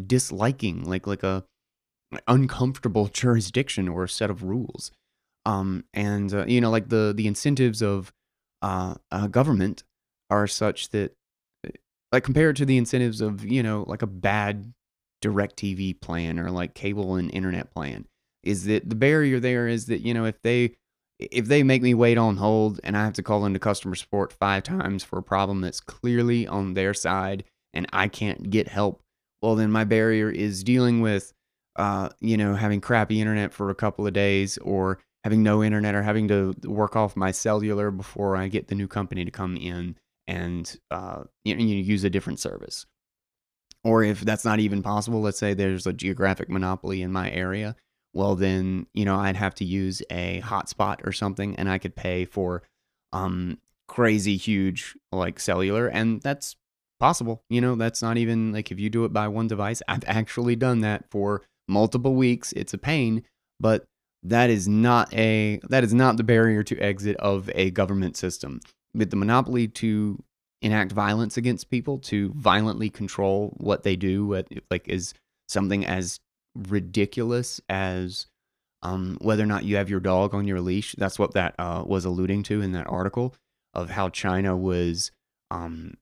disliking 0.07 0.85
like 0.85 1.07
like 1.07 1.23
a 1.23 1.45
uncomfortable 2.27 3.07
jurisdiction 3.13 3.89
or 3.89 4.05
a 4.05 4.09
set 4.09 4.31
of 4.31 4.43
rules 4.43 4.91
um 5.47 5.85
and 5.95 6.35
uh, 6.35 6.45
you 6.47 6.61
know 6.61 6.71
like 6.71 6.89
the 6.89 7.13
the 7.17 7.27
incentives 7.27 7.83
of 7.83 8.13
uh, 8.63 8.95
uh 9.11 9.27
government 9.27 9.85
are 10.29 10.47
such 10.47 10.91
that 10.91 11.13
like 12.13 12.25
compared 12.25 12.57
to 12.57 12.65
the 12.65 12.77
incentives 12.77 13.21
of 13.21 13.45
you 13.45 13.63
know 13.63 13.85
like 13.87 14.03
a 14.03 14.07
bad 14.07 14.73
DirecTV 15.23 16.01
plan 16.01 16.39
or 16.39 16.51
like 16.51 16.75
cable 16.75 17.17
and 17.17 17.33
internet 17.33 17.73
plan 17.73 18.07
is 18.43 18.65
that 18.65 18.89
the 18.89 18.97
barrier 18.97 19.39
there 19.39 19.69
is 19.69 19.87
that 19.87 20.01
you 20.01 20.15
know 20.15 20.25
if 20.25 20.41
they 20.43 20.75
if 21.19 21.47
they 21.47 21.63
make 21.63 21.83
me 21.83 21.93
wait 21.93 22.17
on 22.17 22.39
hold 22.39 22.81
and 22.83 22.97
I 22.97 23.05
have 23.05 23.13
to 23.15 23.23
call 23.23 23.45
into 23.45 23.59
customer 23.59 23.95
support 23.95 24.33
five 24.33 24.63
times 24.63 25.05
for 25.05 25.19
a 25.19 25.23
problem 25.23 25.61
that's 25.61 25.81
clearly 25.81 26.47
on 26.47 26.73
their 26.73 26.95
side 26.95 27.45
and 27.75 27.87
I 27.93 28.09
can't 28.09 28.49
get 28.49 28.69
help 28.69 29.03
well, 29.43 29.55
then 29.55 29.71
my 29.71 29.85
barrier 29.85 30.31
is 30.31 30.63
dealing 30.63 31.01
with, 31.01 31.33
uh, 31.77 32.11
you 32.21 32.37
know, 32.37 32.55
having 32.55 32.81
crappy 32.81 33.21
internet 33.21 33.53
for 33.53 33.71
a 33.71 33.75
couple 33.75 34.07
of 34.07 34.13
days 34.13 34.59
or 34.59 34.99
having 35.25 35.43
no 35.43 35.63
internet 35.63 35.95
or 35.95 36.03
having 36.03 36.29
to 36.29 36.55
work 36.65 36.97
off 36.97 37.17
my 37.17 37.31
cellular 37.31 37.91
before 37.91 38.37
I 38.37 38.49
get 38.49 38.69
the 38.69 38.75
new 38.75 38.89
company 38.89 39.25
to 39.25 39.31
come 39.31 39.57
in 39.57 39.97
and 40.31 40.79
uh, 40.93 41.25
you 41.45 41.57
know, 41.57 41.63
use 41.63 42.05
a 42.05 42.11
different 42.11 42.39
service. 42.39 42.87
Or 43.83 44.05
if 44.05 44.21
that's 44.21 44.45
not 44.45 44.61
even 44.61 44.83
possible, 44.83 45.21
let's 45.21 45.39
say 45.39 45.55
there's 45.55 45.87
a 45.87 45.93
geographic 45.93 46.49
monopoly 46.49 47.03
in 47.03 47.13
my 47.13 47.31
area, 47.31 47.75
well, 48.13 48.37
then, 48.37 48.87
you 48.95 49.05
know, 49.05 49.17
I'd 49.17 49.37
have 49.37 49.55
to 49.57 49.65
use 49.65 50.03
a 50.11 50.41
hotspot 50.43 51.07
or 51.07 51.13
something 51.13 51.57
and 51.57 51.69
I 51.69 51.79
could 51.79 51.97
pay 51.97 52.25
for 52.25 52.63
um, 53.13 53.59
crazy 53.89 54.37
huge 54.37 54.97
like 55.11 55.41
cellular. 55.41 55.89
And 55.89 56.21
that's 56.21 56.57
possible. 57.01 57.43
You 57.49 57.61
know, 57.61 57.75
that's 57.75 58.03
not 58.03 58.17
even 58.17 58.53
like 58.53 58.71
if 58.71 58.79
you 58.79 58.91
do 58.91 59.05
it 59.05 59.13
by 59.13 59.27
one 59.29 59.49
device. 59.49 59.83
I've 59.89 60.05
actually 60.07 60.57
done 60.57 60.81
that 60.83 61.11
for 61.11 61.43
multiple 61.67 62.15
weeks. 62.15 62.53
It's 62.53 62.75
a 62.75 62.79
pain, 62.79 63.25
but 63.59 63.85
that 64.23 64.51
is 64.51 64.69
not 64.69 65.13
a 65.15 65.61
that 65.71 65.83
is 65.83 65.95
not 65.95 66.19
the 66.19 66.25
barrier 66.25 66.63
to 66.65 66.79
exit 66.79 67.17
of 67.17 67.51
a 67.55 67.71
government 67.71 68.17
system. 68.17 68.61
With 68.95 69.11
the 69.11 69.17
monopoly 69.17 69.69
to 69.69 70.23
enact 70.63 70.93
violence 70.93 71.37
against 71.37 71.71
people, 71.71 71.99
to 71.99 72.33
violently 72.35 72.91
control 72.91 73.55
what 73.59 73.83
they 73.83 73.97
do, 73.97 74.27
what 74.27 74.49
like 74.71 74.89
is 74.89 75.15
something 75.49 75.87
as 75.87 76.21
ridiculous 76.55 77.61
as 77.69 78.27
um, 78.83 79.19
whether 79.21 79.43
or 79.43 79.47
not 79.47 79.65
you 79.65 79.77
have 79.77 79.91
your 79.91 80.01
dog 80.01 80.35
on 80.35 80.47
your 80.47 80.61
leash. 80.61 80.95
That's 80.99 81.19
what 81.19 81.35
that 81.35 81.55
uh, 81.59 81.85
was 81.87 82.05
alluding 82.05 82.45
to 82.45 82.63
in 82.63 82.73
that 82.73 82.89
article 82.89 83.35
of 83.75 83.91
how 83.91 84.09
China 84.09 84.57
was 84.57 85.13
um, 85.51 85.95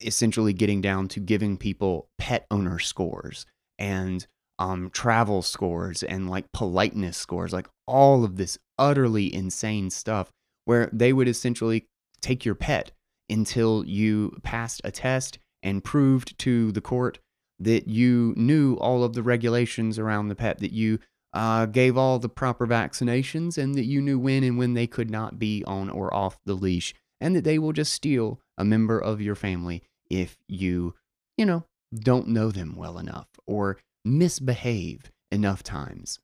essentially 0.00 0.52
getting 0.52 0.80
down 0.80 1.08
to 1.08 1.20
giving 1.20 1.56
people 1.56 2.08
pet 2.18 2.46
owner 2.50 2.78
scores 2.78 3.46
and 3.78 4.26
um, 4.58 4.90
travel 4.90 5.42
scores 5.42 6.02
and 6.02 6.30
like 6.30 6.52
politeness 6.52 7.16
scores, 7.16 7.52
like 7.52 7.68
all 7.86 8.24
of 8.24 8.36
this 8.36 8.58
utterly 8.78 9.32
insane 9.32 9.90
stuff 9.90 10.30
where 10.64 10.88
they 10.92 11.12
would 11.12 11.28
essentially 11.28 11.86
take 12.22 12.44
your 12.44 12.54
pet 12.54 12.92
until 13.28 13.84
you 13.84 14.38
passed 14.42 14.80
a 14.84 14.90
test 14.90 15.38
and 15.62 15.84
proved 15.84 16.38
to 16.38 16.72
the 16.72 16.80
court 16.80 17.18
that 17.58 17.86
you 17.86 18.34
knew 18.36 18.74
all 18.76 19.04
of 19.04 19.12
the 19.12 19.22
regulations 19.22 19.98
around 19.98 20.28
the 20.28 20.34
pet, 20.34 20.58
that 20.58 20.72
you 20.72 20.98
uh, 21.32 21.66
gave 21.66 21.96
all 21.96 22.18
the 22.18 22.28
proper 22.28 22.66
vaccinations, 22.66 23.56
and 23.56 23.74
that 23.74 23.84
you 23.84 24.00
knew 24.02 24.18
when 24.18 24.42
and 24.42 24.58
when 24.58 24.74
they 24.74 24.86
could 24.86 25.10
not 25.10 25.38
be 25.38 25.62
on 25.66 25.88
or 25.88 26.12
off 26.12 26.38
the 26.44 26.54
leash, 26.54 26.94
and 27.20 27.36
that 27.36 27.44
they 27.44 27.58
will 27.58 27.72
just 27.72 27.92
steal 27.92 28.40
a 28.58 28.64
member 28.64 28.98
of 28.98 29.20
your 29.20 29.34
family 29.34 29.82
if 30.10 30.36
you, 30.48 30.94
you 31.38 31.46
know, 31.46 31.64
don't 31.94 32.28
know 32.28 32.50
them 32.50 32.74
well 32.76 32.98
enough 32.98 33.28
or 33.46 33.78
misbehave 34.04 35.10
enough 35.30 35.62
times. 35.62 36.18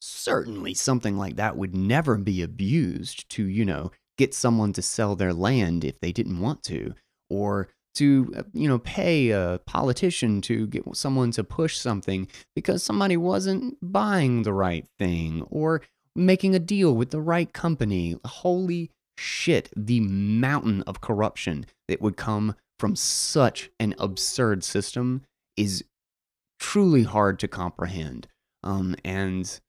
Certainly, 0.00 0.74
something 0.74 1.16
like 1.16 1.36
that 1.36 1.56
would 1.56 1.74
never 1.74 2.16
be 2.16 2.42
abused 2.42 3.28
to, 3.30 3.44
you 3.44 3.64
know, 3.64 3.92
get 4.20 4.34
someone 4.34 4.72
to 4.74 4.82
sell 4.82 5.16
their 5.16 5.32
land 5.32 5.82
if 5.82 5.98
they 6.00 6.12
didn't 6.12 6.40
want 6.40 6.62
to, 6.62 6.94
or 7.30 7.68
to, 7.94 8.30
uh, 8.36 8.42
you 8.52 8.68
know, 8.68 8.78
pay 8.78 9.30
a 9.30 9.60
politician 9.66 10.42
to 10.42 10.66
get 10.66 10.84
someone 10.94 11.30
to 11.30 11.42
push 11.42 11.78
something 11.78 12.28
because 12.54 12.82
somebody 12.82 13.16
wasn't 13.16 13.78
buying 13.80 14.42
the 14.42 14.52
right 14.52 14.86
thing 14.98 15.42
or 15.50 15.80
making 16.14 16.54
a 16.54 16.58
deal 16.58 16.94
with 16.94 17.10
the 17.10 17.20
right 17.20 17.50
company. 17.54 18.16
Holy 18.26 18.90
shit, 19.16 19.70
the 19.74 20.00
mountain 20.00 20.82
of 20.86 21.00
corruption 21.00 21.64
that 21.88 22.02
would 22.02 22.18
come 22.18 22.54
from 22.78 22.94
such 22.94 23.70
an 23.80 23.94
absurd 23.98 24.62
system 24.62 25.22
is 25.56 25.82
truly 26.58 27.04
hard 27.04 27.38
to 27.38 27.48
comprehend. 27.48 28.28
Um, 28.62 28.96
and, 29.02 29.60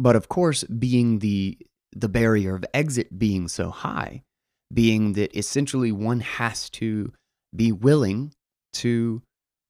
but 0.00 0.16
of 0.16 0.28
course, 0.28 0.64
being 0.64 1.20
the 1.20 1.58
the 1.92 2.08
barrier 2.08 2.54
of 2.54 2.64
exit 2.72 3.18
being 3.18 3.48
so 3.48 3.70
high, 3.70 4.22
being 4.72 5.14
that 5.14 5.36
essentially 5.36 5.92
one 5.92 6.20
has 6.20 6.70
to 6.70 7.12
be 7.54 7.72
willing 7.72 8.32
to 8.72 9.22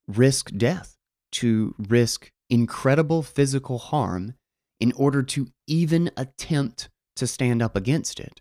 risk 0.07 0.51
death, 0.57 0.97
to 1.33 1.75
risk 1.79 2.31
incredible 2.49 3.23
physical 3.23 3.79
harm 3.79 4.35
in 4.81 4.93
order 4.93 5.23
to 5.23 5.49
even 5.67 6.11
attempt 6.17 6.89
to 7.17 7.27
stand 7.27 7.63
up 7.63 7.77
against 7.77 8.19
it. 8.19 8.41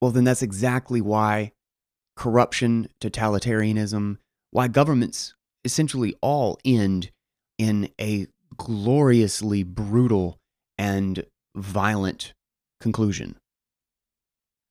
Well, 0.00 0.10
then 0.10 0.24
that's 0.24 0.42
exactly 0.42 1.00
why 1.00 1.52
corruption, 2.16 2.88
totalitarianism, 3.00 4.18
why 4.50 4.68
governments 4.68 5.34
essentially 5.64 6.14
all 6.20 6.58
end 6.64 7.10
in 7.58 7.90
a 8.00 8.26
gloriously 8.56 9.62
brutal 9.62 10.38
and 10.78 11.24
violent 11.54 12.32
conclusion. 12.80 13.36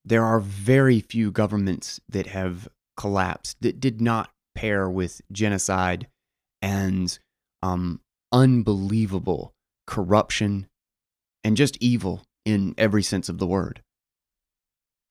There 0.05 0.23
are 0.23 0.39
very 0.39 0.99
few 0.99 1.31
governments 1.31 1.99
that 2.09 2.27
have 2.27 2.67
collapsed 2.97 3.57
that 3.61 3.79
did 3.79 4.01
not 4.01 4.31
pair 4.55 4.89
with 4.89 5.21
genocide 5.31 6.07
and 6.61 7.17
um, 7.61 8.01
unbelievable 8.31 9.53
corruption 9.87 10.67
and 11.43 11.55
just 11.55 11.77
evil 11.79 12.23
in 12.45 12.73
every 12.77 13.03
sense 13.03 13.29
of 13.29 13.37
the 13.37 13.47
word. 13.47 13.81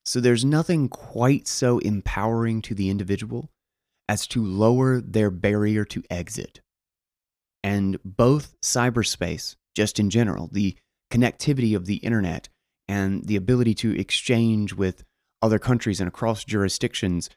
So 0.05 0.21
there's 0.21 0.45
nothing 0.45 0.89
quite 0.89 1.47
so 1.47 1.79
empowering 1.79 2.63
to 2.63 2.75
the 2.75 2.91
individual 2.91 3.51
as 4.09 4.27
to 4.29 4.43
lower 4.43 5.01
their 5.01 5.31
barrier 5.31 5.85
to 5.85 6.03
exit. 6.11 6.61
And 7.63 7.99
both 8.05 8.55
cyberspace, 8.63 9.57
just 9.75 9.99
in 10.01 10.09
general, 10.09 10.49
the 10.51 10.77
connectivity 11.11 11.77
of 11.77 11.87
the 11.87 11.97
internet 11.97 12.49
and 12.89 13.25
the 13.27 13.37
ability 13.37 13.75
to 13.75 13.99
exchange 13.99 14.73
with 14.73 15.05
other 15.43 15.59
countries 15.59 16.01
and 16.01 16.09
across 16.09 16.45
jurisdictions, 16.45 17.31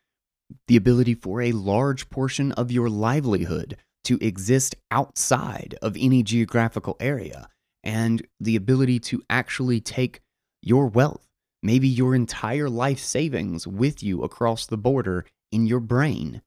the 0.68 0.78
ability 0.78 1.14
for 1.14 1.42
a 1.42 1.52
large 1.52 2.10
portion 2.10 2.52
of 2.54 2.72
your 2.72 2.90
livelihood 2.90 3.78
to 4.04 4.18
exist 4.22 4.76
outside 4.90 5.76
of 5.82 5.96
any 6.00 6.24
geographical 6.24 6.98
area, 7.00 7.48
and 7.84 8.26
the 8.40 8.56
ability 8.56 9.00
to 9.00 9.22
actually 9.30 9.80
take 9.80 10.22
your 10.62 10.88
wealth, 10.88 11.28
maybe 11.62 11.88
your 11.88 12.16
entire 12.16 12.70
life 12.70 13.00
savings, 13.00 13.68
with 13.68 14.02
you 14.02 14.24
across 14.24 14.66
the 14.66 14.78
border 14.78 15.26
in 15.52 15.66
your 15.66 15.80
brain 15.80 16.42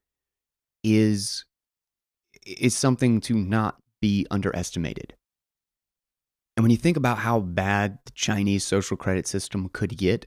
is 0.82 1.44
is 2.44 2.76
something 2.76 3.20
to 3.20 3.34
not 3.34 3.76
be 4.02 4.26
underestimated. 4.30 5.14
And 6.56 6.62
when 6.62 6.70
you 6.70 6.76
think 6.76 6.96
about 6.96 7.18
how 7.18 7.40
bad 7.40 7.98
the 8.04 8.12
Chinese 8.12 8.64
social 8.64 8.96
credit 8.96 9.26
system 9.26 9.68
could 9.72 9.96
get, 9.96 10.26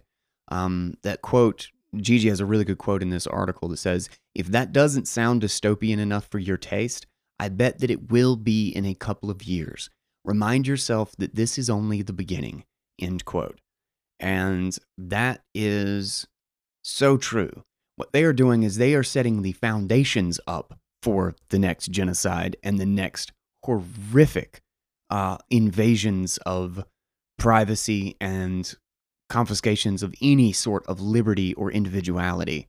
um, 0.50 0.96
that 1.04 1.22
quote, 1.22 1.70
Gigi 1.96 2.30
has 2.30 2.40
a 2.40 2.46
really 2.46 2.66
good 2.66 2.78
quote 2.78 3.02
in 3.02 3.10
this 3.10 3.28
article 3.28 3.70
that 3.70 3.78
says, 3.78 4.10
If 4.36 4.48
that 4.48 4.74
doesn't 4.74 5.08
sound 5.08 5.42
dystopian 5.42 6.00
enough 6.00 6.28
for 6.30 6.40
your 6.40 6.58
taste, 6.58 7.08
I 7.40 7.50
bet 7.50 7.80
that 7.80 7.92
it 7.92 8.12
will 8.12 8.36
be 8.36 8.70
in 8.70 8.86
a 8.86 8.96
couple 8.96 9.30
of 9.30 9.44
years. 9.44 9.90
Remind 10.26 10.68
yourself 10.68 11.14
that 11.18 11.36
this 11.36 11.58
is 11.58 11.70
only 11.70 12.02
the 12.02 12.14
beginning. 12.14 12.66
End 13.00 13.24
quote. 13.24 13.60
And 14.20 14.78
that 14.98 15.44
is 15.54 16.28
so 16.84 17.18
true. 17.18 17.64
What 17.96 18.12
they 18.12 18.24
are 18.24 18.34
doing 18.34 18.64
is 18.64 18.76
they 18.76 18.94
are 18.96 19.04
setting 19.04 19.42
the 19.42 19.54
foundations 19.54 20.40
up 20.48 20.78
for 21.02 21.36
the 21.50 21.60
next 21.60 21.92
genocide 21.92 22.58
and 22.64 22.80
the 22.80 22.86
next 22.86 23.32
horrific 23.64 24.62
uh, 25.10 25.38
invasions 25.50 26.38
of 26.46 26.84
privacy 27.38 28.16
and 28.20 28.76
confiscations 29.30 30.04
of 30.04 30.16
any 30.22 30.52
sort 30.52 30.86
of 30.88 31.02
liberty 31.02 31.54
or 31.54 31.72
individuality. 31.72 32.68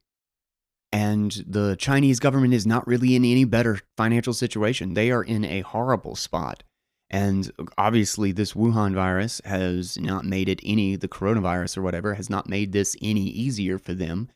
And 0.90 1.44
the 1.46 1.76
Chinese 1.76 2.18
government 2.18 2.54
is 2.54 2.66
not 2.66 2.86
really 2.86 3.14
in 3.14 3.24
any 3.24 3.44
better 3.44 3.80
financial 3.96 4.32
situation. 4.32 4.94
They 4.94 5.10
are 5.10 5.22
in 5.22 5.44
a 5.44 5.60
horrible 5.60 6.16
spot. 6.16 6.62
And 7.10 7.50
obviously, 7.78 8.32
this 8.32 8.52
Wuhan 8.52 8.94
virus 8.94 9.40
has 9.44 9.98
not 9.98 10.24
made 10.24 10.48
it 10.48 10.60
any, 10.62 10.96
the 10.96 11.08
coronavirus 11.08 11.78
or 11.78 11.82
whatever, 11.82 12.14
has 12.14 12.28
not 12.28 12.48
made 12.48 12.72
this 12.72 12.96
any 13.00 13.24
easier 13.24 13.78
for 13.78 13.94
them. 13.94 14.28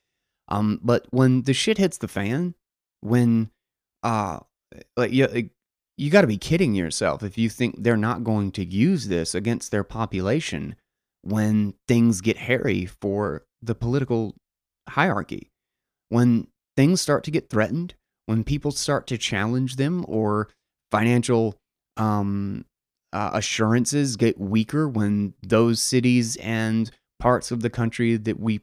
Um, 0.48 0.80
but 0.82 1.06
when 1.10 1.42
the 1.42 1.54
shit 1.54 1.78
hits 1.78 1.98
the 1.98 2.08
fan, 2.08 2.54
when, 3.00 3.50
uh, 4.02 4.40
like, 4.96 5.12
you, 5.12 5.50
you 5.96 6.10
got 6.10 6.22
to 6.22 6.26
be 6.26 6.38
kidding 6.38 6.74
yourself 6.74 7.22
if 7.22 7.36
you 7.36 7.48
think 7.48 7.76
they're 7.78 7.96
not 7.96 8.24
going 8.24 8.50
to 8.52 8.64
use 8.64 9.08
this 9.08 9.34
against 9.34 9.70
their 9.70 9.84
population 9.84 10.74
when 11.22 11.74
things 11.86 12.20
get 12.20 12.36
hairy 12.36 12.86
for 12.86 13.44
the 13.60 13.74
political 13.74 14.34
hierarchy. 14.88 15.50
When 16.08 16.48
things 16.76 17.00
start 17.00 17.24
to 17.24 17.30
get 17.30 17.48
threatened, 17.48 17.94
when 18.26 18.44
people 18.44 18.70
start 18.70 19.06
to 19.08 19.18
challenge 19.18 19.76
them 19.76 20.04
or 20.08 20.48
financial 20.90 21.56
um, 21.96 22.64
uh, 23.12 23.30
assurances 23.34 24.16
get 24.16 24.40
weaker 24.40 24.88
when 24.88 25.34
those 25.42 25.80
cities 25.80 26.36
and 26.36 26.90
parts 27.20 27.50
of 27.50 27.60
the 27.62 27.70
country 27.70 28.16
that 28.16 28.40
we 28.40 28.60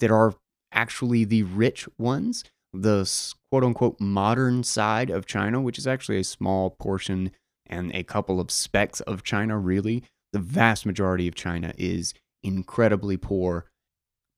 that 0.00 0.10
are 0.10 0.34
actually 0.72 1.24
the 1.24 1.42
rich 1.42 1.88
ones, 1.98 2.44
the 2.82 3.34
quote 3.50 3.64
unquote 3.64 4.00
modern 4.00 4.62
side 4.62 5.10
of 5.10 5.26
China, 5.26 5.60
which 5.60 5.78
is 5.78 5.86
actually 5.86 6.18
a 6.18 6.24
small 6.24 6.70
portion 6.70 7.30
and 7.66 7.94
a 7.94 8.02
couple 8.02 8.40
of 8.40 8.50
specks 8.50 9.00
of 9.00 9.22
China, 9.22 9.58
really. 9.58 10.04
The 10.32 10.38
vast 10.38 10.84
majority 10.86 11.26
of 11.28 11.34
China 11.34 11.72
is 11.78 12.14
incredibly 12.42 13.16
poor. 13.16 13.66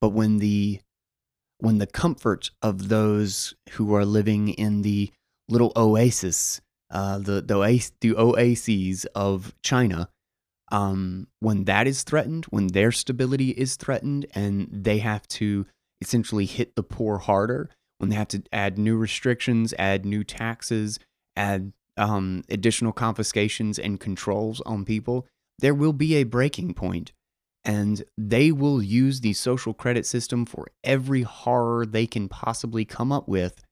But 0.00 0.10
when 0.10 0.38
the 0.38 0.80
when 1.58 1.78
the 1.78 1.86
comfort 1.86 2.50
of 2.62 2.88
those 2.88 3.54
who 3.72 3.94
are 3.94 4.04
living 4.04 4.48
in 4.48 4.82
the 4.82 5.10
little 5.48 5.72
oasis 5.76 6.60
uh, 6.90 7.18
the 7.18 7.40
the, 7.40 7.90
the 8.00 8.16
oases 8.16 9.04
of 9.14 9.54
China, 9.62 10.08
um, 10.72 11.28
when 11.38 11.64
that 11.64 11.86
is 11.86 12.02
threatened, 12.02 12.46
when 12.46 12.68
their 12.68 12.92
stability 12.92 13.50
is 13.50 13.76
threatened, 13.76 14.26
and 14.34 14.68
they 14.72 14.98
have 14.98 15.26
to 15.28 15.66
essentially 16.00 16.46
hit 16.46 16.74
the 16.74 16.82
poor 16.82 17.18
harder, 17.18 17.70
when 18.00 18.08
they 18.08 18.16
have 18.16 18.28
to 18.28 18.42
add 18.50 18.78
new 18.78 18.96
restrictions, 18.96 19.74
add 19.78 20.06
new 20.06 20.24
taxes, 20.24 20.98
add 21.36 21.74
um, 21.98 22.42
additional 22.48 22.92
confiscations 22.92 23.78
and 23.78 24.00
controls 24.00 24.62
on 24.62 24.86
people, 24.86 25.26
there 25.58 25.74
will 25.74 25.92
be 25.92 26.14
a 26.14 26.24
breaking 26.24 26.72
point, 26.72 27.12
and 27.62 28.02
they 28.16 28.50
will 28.52 28.82
use 28.82 29.20
the 29.20 29.34
social 29.34 29.74
credit 29.74 30.06
system 30.06 30.46
for 30.46 30.68
every 30.82 31.22
horror 31.22 31.84
they 31.84 32.06
can 32.06 32.26
possibly 32.26 32.86
come 32.86 33.12
up 33.12 33.28
with 33.28 33.62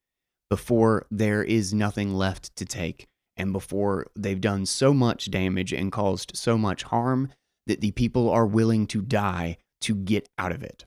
before 0.51 1.07
there 1.11 1.43
is 1.43 1.73
nothing 1.73 2.13
left 2.13 2.55
to 2.57 2.67
take 2.67 3.07
and 3.39 3.51
before 3.51 4.09
they've 4.15 4.43
done 4.43 4.67
so 4.67 4.93
much 4.93 5.31
damage 5.31 5.73
and 5.73 5.91
caused 5.91 6.37
so 6.37 6.59
much 6.59 6.83
harm 6.83 7.31
that 7.67 7.81
the 7.81 7.93
people 7.93 8.29
are 8.29 8.47
willing 8.47 8.87
to 8.89 9.01
die 9.01 9.57
to 9.81 9.95
get 9.95 10.29
out 10.37 10.53
of 10.53 10.63
it. 10.63 10.85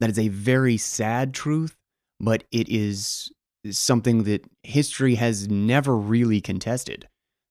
That 0.00 0.08
is 0.08 0.18
a 0.18 0.28
very 0.28 0.78
sad 0.78 1.34
truth, 1.34 1.76
but 2.20 2.44
it 2.50 2.68
is 2.68 3.30
something 3.70 4.24
that 4.24 4.44
history 4.62 5.16
has 5.16 5.48
never 5.48 5.96
really 5.96 6.40
contested. 6.40 7.08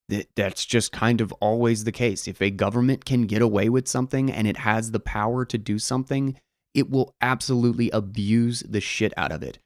That 0.09 0.27
that's 0.35 0.65
just 0.65 0.91
kind 0.93 1.19
of 1.19 1.33
always 1.33 1.83
the 1.83 1.91
case. 1.91 2.27
If 2.27 2.41
a 2.41 2.49
government 2.49 3.03
can 3.03 3.23
get 3.23 3.41
away 3.41 3.67
with 3.67 3.87
something 3.87 4.31
and 4.31 4.47
it 4.47 4.57
has 4.57 4.91
the 4.91 5.01
power 5.01 5.43
to 5.45 5.57
do 5.57 5.79
something, 5.79 6.39
it 6.73 6.89
will 6.89 7.13
absolutely 7.21 7.89
abuse 7.91 8.61
the 8.61 8.79
shit 8.79 9.13
out 9.17 9.31
of 9.31 9.43
it. 9.43 9.59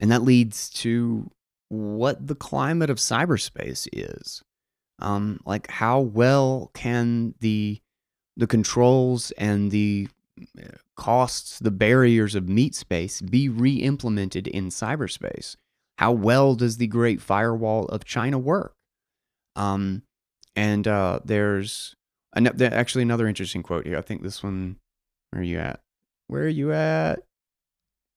And 0.00 0.10
that 0.10 0.22
leads 0.22 0.70
to 0.70 1.30
what 1.68 2.26
the 2.26 2.34
climate 2.34 2.90
of 2.90 2.98
cyberspace 2.98 3.86
is. 3.92 4.42
Um, 4.98 5.40
like 5.44 5.70
how 5.70 6.00
well 6.00 6.70
can 6.74 7.34
the 7.40 7.80
the 8.36 8.46
controls 8.46 9.30
and 9.32 9.70
the 9.70 10.08
costs, 10.96 11.58
the 11.58 11.70
barriers 11.70 12.34
of 12.34 12.48
meat 12.48 12.74
space 12.74 13.20
be 13.20 13.48
re-implemented 13.48 14.46
in 14.46 14.68
cyberspace? 14.68 15.56
How 15.98 16.12
well 16.12 16.54
does 16.54 16.76
the 16.76 16.86
Great 16.86 17.20
Firewall 17.20 17.86
of 17.86 18.04
China 18.04 18.38
work? 18.38 18.74
Um, 19.56 20.02
and 20.56 20.86
uh, 20.88 21.20
there's 21.24 21.94
an, 22.34 22.62
actually 22.62 23.02
another 23.02 23.28
interesting 23.28 23.62
quote 23.62 23.86
here. 23.86 23.98
I 23.98 24.02
think 24.02 24.22
this 24.22 24.42
one. 24.42 24.76
Where 25.30 25.40
are 25.40 25.44
you 25.44 25.58
at? 25.58 25.80
Where 26.28 26.42
are 26.44 26.48
you 26.48 26.72
at? 26.72 27.20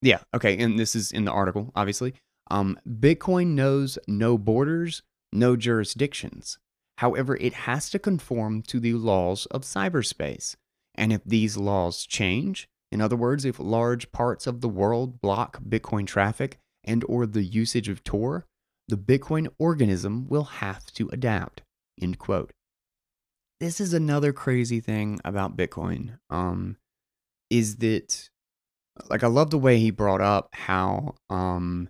Yeah. 0.01 0.19
Okay. 0.35 0.57
And 0.57 0.79
this 0.79 0.95
is 0.95 1.11
in 1.11 1.25
the 1.25 1.31
article, 1.31 1.71
obviously. 1.75 2.13
Um, 2.49 2.79
Bitcoin 2.87 3.55
knows 3.55 3.97
no 4.07 4.37
borders, 4.37 5.01
no 5.33 5.55
jurisdictions. 5.55 6.57
However, 6.99 7.35
it 7.37 7.53
has 7.53 7.89
to 7.91 7.99
conform 7.99 8.61
to 8.63 8.79
the 8.79 8.93
laws 8.93 9.45
of 9.47 9.61
cyberspace. 9.61 10.55
And 10.97 11.13
if 11.13 11.23
these 11.23 11.57
laws 11.57 12.05
change, 12.05 12.67
in 12.91 13.01
other 13.01 13.15
words, 13.15 13.45
if 13.45 13.59
large 13.59 14.11
parts 14.11 14.47
of 14.47 14.61
the 14.61 14.69
world 14.69 15.21
block 15.21 15.59
Bitcoin 15.61 16.07
traffic 16.07 16.57
and 16.83 17.03
or 17.07 17.25
the 17.25 17.43
usage 17.43 17.89
of 17.89 18.03
Tor, 18.03 18.45
the 18.87 18.97
Bitcoin 18.97 19.47
organism 19.59 20.27
will 20.27 20.45
have 20.45 20.85
to 20.93 21.09
adapt. 21.11 21.61
End 22.01 22.17
quote. 22.17 22.51
This 23.59 23.81
is 23.81 23.93
another 23.93 24.33
crazy 24.33 24.79
thing 24.79 25.19
about 25.25 25.57
Bitcoin. 25.57 26.19
Um, 26.29 26.77
is 27.49 27.77
that 27.77 28.29
like 29.09 29.23
I 29.23 29.27
love 29.27 29.49
the 29.51 29.57
way 29.57 29.79
he 29.79 29.91
brought 29.91 30.21
up 30.21 30.49
how 30.53 31.15
um 31.29 31.89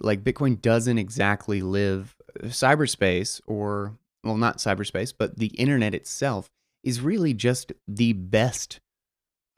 like 0.00 0.22
Bitcoin 0.22 0.60
doesn't 0.60 0.98
exactly 0.98 1.60
live 1.60 2.14
uh, 2.42 2.46
cyberspace 2.46 3.40
or 3.46 3.96
well 4.22 4.36
not 4.36 4.58
cyberspace 4.58 5.12
but 5.16 5.38
the 5.38 5.48
internet 5.48 5.94
itself 5.94 6.48
is 6.84 7.00
really 7.00 7.34
just 7.34 7.72
the 7.88 8.12
best 8.14 8.80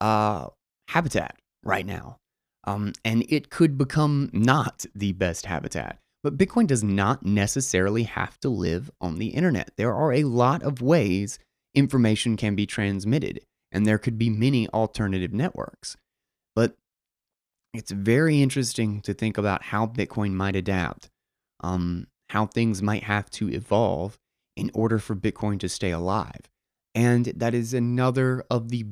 uh, 0.00 0.48
habitat 0.88 1.36
right 1.64 1.86
now 1.86 2.18
Um, 2.66 2.92
and 3.04 3.24
it 3.28 3.50
could 3.50 3.76
become 3.78 4.30
not 4.32 4.86
the 4.94 5.12
best 5.12 5.46
habitat. 5.46 5.98
But 6.22 6.38
Bitcoin 6.38 6.66
does 6.66 6.82
not 6.82 7.24
necessarily 7.24 8.04
have 8.04 8.38
to 8.40 8.48
live 8.48 8.90
on 9.00 9.16
the 9.18 9.28
internet. 9.28 9.72
There 9.76 9.94
are 9.94 10.12
a 10.12 10.24
lot 10.24 10.62
of 10.62 10.80
ways 10.80 11.38
information 11.74 12.36
can 12.36 12.54
be 12.54 12.66
transmitted, 12.66 13.40
and 13.72 13.86
there 13.86 13.98
could 13.98 14.18
be 14.18 14.30
many 14.30 14.68
alternative 14.70 15.32
networks. 15.34 15.96
But 16.56 16.74
it's 17.74 17.90
very 17.90 18.40
interesting 18.40 19.02
to 19.02 19.14
think 19.14 19.36
about 19.36 19.64
how 19.64 19.86
Bitcoin 19.86 20.32
might 20.32 20.56
adapt, 20.56 21.10
um, 21.60 22.06
how 22.30 22.46
things 22.46 22.82
might 22.82 23.04
have 23.04 23.30
to 23.32 23.50
evolve 23.50 24.18
in 24.56 24.70
order 24.74 24.98
for 24.98 25.16
Bitcoin 25.16 25.60
to 25.60 25.68
stay 25.68 25.90
alive. 25.90 26.40
And 26.94 27.26
that 27.26 27.54
is 27.54 27.74
another 27.74 28.44
of 28.50 28.68
the 28.68 28.86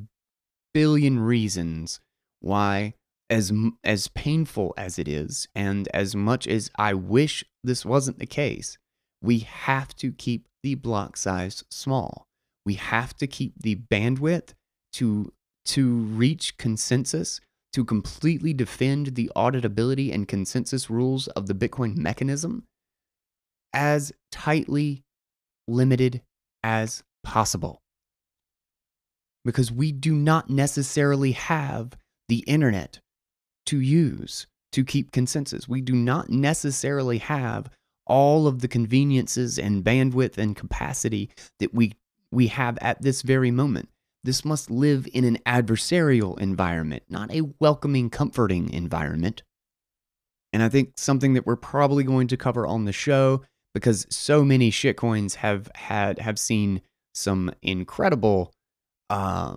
billion 0.74 1.20
reasons 1.20 2.00
why 2.40 2.94
as 3.30 3.52
as 3.84 4.08
painful 4.08 4.74
as 4.76 4.98
it 4.98 5.08
is 5.08 5.48
and 5.54 5.88
as 5.94 6.14
much 6.14 6.46
as 6.46 6.70
I 6.76 6.94
wish 6.94 7.44
this 7.64 7.84
wasn't 7.84 8.18
the 8.18 8.26
case, 8.26 8.76
we 9.22 9.40
have 9.40 9.94
to 9.96 10.12
keep 10.12 10.48
the 10.62 10.74
block 10.74 11.16
size 11.16 11.64
small. 11.70 12.26
We 12.66 12.74
have 12.74 13.16
to 13.16 13.26
keep 13.26 13.54
the 13.60 13.76
bandwidth 13.76 14.52
to 14.94 15.32
to 15.64 15.96
reach 15.96 16.56
consensus, 16.58 17.40
to 17.72 17.84
completely 17.84 18.52
defend 18.52 19.14
the 19.14 19.30
auditability 19.36 20.12
and 20.12 20.26
consensus 20.26 20.90
rules 20.90 21.28
of 21.28 21.46
the 21.46 21.54
Bitcoin 21.54 21.96
mechanism 21.96 22.64
as 23.72 24.12
tightly 24.30 25.04
limited 25.68 26.20
as 26.62 27.02
possible 27.22 27.80
because 29.44 29.72
we 29.72 29.92
do 29.92 30.14
not 30.14 30.50
necessarily 30.50 31.32
have 31.32 31.96
the 32.28 32.40
internet 32.40 33.00
to 33.66 33.80
use 33.80 34.46
to 34.72 34.84
keep 34.84 35.12
consensus. 35.12 35.68
We 35.68 35.80
do 35.80 35.94
not 35.94 36.30
necessarily 36.30 37.18
have 37.18 37.70
all 38.06 38.46
of 38.46 38.60
the 38.60 38.68
conveniences 38.68 39.58
and 39.58 39.84
bandwidth 39.84 40.38
and 40.38 40.56
capacity 40.56 41.30
that 41.60 41.74
we 41.74 41.92
we 42.30 42.46
have 42.48 42.78
at 42.80 43.02
this 43.02 43.22
very 43.22 43.50
moment. 43.50 43.88
This 44.24 44.44
must 44.44 44.70
live 44.70 45.06
in 45.12 45.24
an 45.24 45.38
adversarial 45.44 46.38
environment, 46.40 47.02
not 47.10 47.30
a 47.32 47.42
welcoming, 47.60 48.08
comforting 48.08 48.72
environment. 48.72 49.42
And 50.52 50.62
I 50.62 50.68
think 50.68 50.92
something 50.96 51.34
that 51.34 51.46
we're 51.46 51.56
probably 51.56 52.04
going 52.04 52.28
to 52.28 52.36
cover 52.36 52.66
on 52.66 52.84
the 52.84 52.92
show 52.92 53.42
because 53.74 54.06
so 54.10 54.44
many 54.44 54.70
shitcoins 54.70 55.36
have 55.36 55.70
had 55.74 56.18
have 56.20 56.38
seen 56.38 56.82
some 57.14 57.52
incredible 57.62 58.52
uh, 59.12 59.56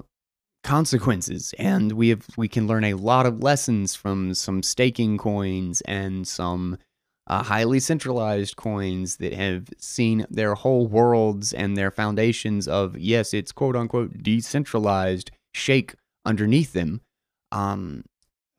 consequences, 0.65 1.53
and 1.57 1.93
we 1.93 2.09
have 2.09 2.27
we 2.35 2.49
can 2.49 2.67
learn 2.67 2.83
a 2.83 2.95
lot 2.95 3.25
of 3.25 3.41
lessons 3.41 3.95
from 3.95 4.33
some 4.33 4.61
staking 4.61 5.17
coins 5.17 5.79
and 5.81 6.27
some 6.27 6.77
uh, 7.27 7.41
highly 7.41 7.79
centralized 7.79 8.57
coins 8.57 9.15
that 9.17 9.33
have 9.33 9.69
seen 9.77 10.25
their 10.29 10.55
whole 10.55 10.87
worlds 10.87 11.53
and 11.53 11.77
their 11.77 11.89
foundations 11.89 12.67
of 12.67 12.97
yes, 12.97 13.33
it's 13.33 13.53
quote 13.53 13.77
unquote 13.77 14.21
decentralized 14.21 15.31
shake 15.53 15.95
underneath 16.25 16.73
them. 16.73 16.99
Um, 17.53 18.03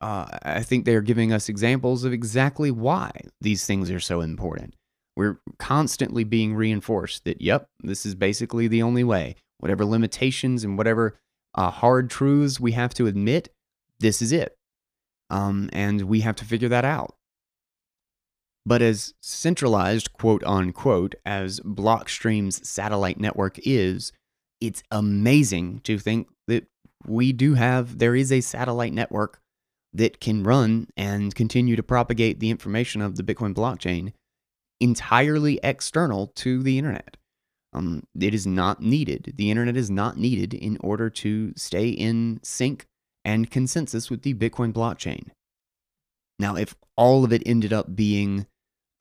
uh, 0.01 0.25
I 0.41 0.63
think 0.63 0.85
they 0.85 0.95
are 0.95 1.01
giving 1.01 1.31
us 1.31 1.47
examples 1.47 2.03
of 2.05 2.11
exactly 2.11 2.71
why 2.71 3.11
these 3.39 3.67
things 3.67 3.91
are 3.91 3.99
so 3.99 4.21
important. 4.21 4.75
We're 5.15 5.39
constantly 5.59 6.23
being 6.23 6.55
reinforced 6.55 7.23
that, 7.25 7.41
yep, 7.41 7.67
this 7.83 8.05
is 8.05 8.15
basically 8.15 8.67
the 8.67 8.81
only 8.81 9.03
way 9.03 9.35
whatever 9.59 9.85
limitations 9.85 10.63
and 10.63 10.77
whatever 10.77 11.17
uh, 11.55 11.71
hard 11.71 12.09
truths 12.09 12.59
we 12.59 12.73
have 12.73 12.93
to 12.95 13.07
admit, 13.07 13.49
this 13.99 14.21
is 14.21 14.31
it. 14.31 14.55
Um, 15.29 15.69
and 15.73 16.03
we 16.03 16.21
have 16.21 16.35
to 16.37 16.45
figure 16.45 16.69
that 16.69 16.85
out. 16.85 17.15
But 18.65 18.81
as 18.81 19.13
centralized, 19.21 20.13
quote 20.13 20.43
unquote, 20.43 21.15
as 21.25 21.59
Blockstream's 21.61 22.67
satellite 22.67 23.19
network 23.19 23.59
is, 23.63 24.11
it's 24.59 24.83
amazing 24.91 25.81
to 25.81 25.97
think 25.97 26.27
that 26.47 26.67
we 27.05 27.31
do 27.31 27.53
have, 27.53 27.99
there 27.99 28.15
is 28.15 28.31
a 28.31 28.41
satellite 28.41 28.93
network 28.93 29.39
that 29.93 30.19
can 30.19 30.43
run 30.43 30.87
and 30.97 31.33
continue 31.33 31.75
to 31.75 31.83
propagate 31.83 32.39
the 32.39 32.49
information 32.49 33.01
of 33.01 33.15
the 33.15 33.23
Bitcoin 33.23 33.53
blockchain 33.53 34.13
entirely 34.79 35.59
external 35.63 36.27
to 36.27 36.61
the 36.61 36.77
internet. 36.77 37.16
Um, 37.77 38.03
it 38.19 38.33
is 38.33 38.47
not 38.47 38.81
needed. 38.81 39.33
The 39.37 39.51
internet 39.51 39.77
is 39.77 39.89
not 39.89 40.17
needed 40.17 40.53
in 40.53 40.77
order 40.81 41.09
to 41.11 41.53
stay 41.55 41.89
in 41.89 42.39
sync 42.43 42.85
and 43.23 43.51
consensus 43.51 44.09
with 44.09 44.23
the 44.23 44.33
Bitcoin 44.33 44.73
blockchain. 44.73 45.29
Now, 46.39 46.55
if 46.55 46.75
all 46.95 47.23
of 47.23 47.31
it 47.31 47.43
ended 47.45 47.73
up 47.73 47.95
being 47.95 48.47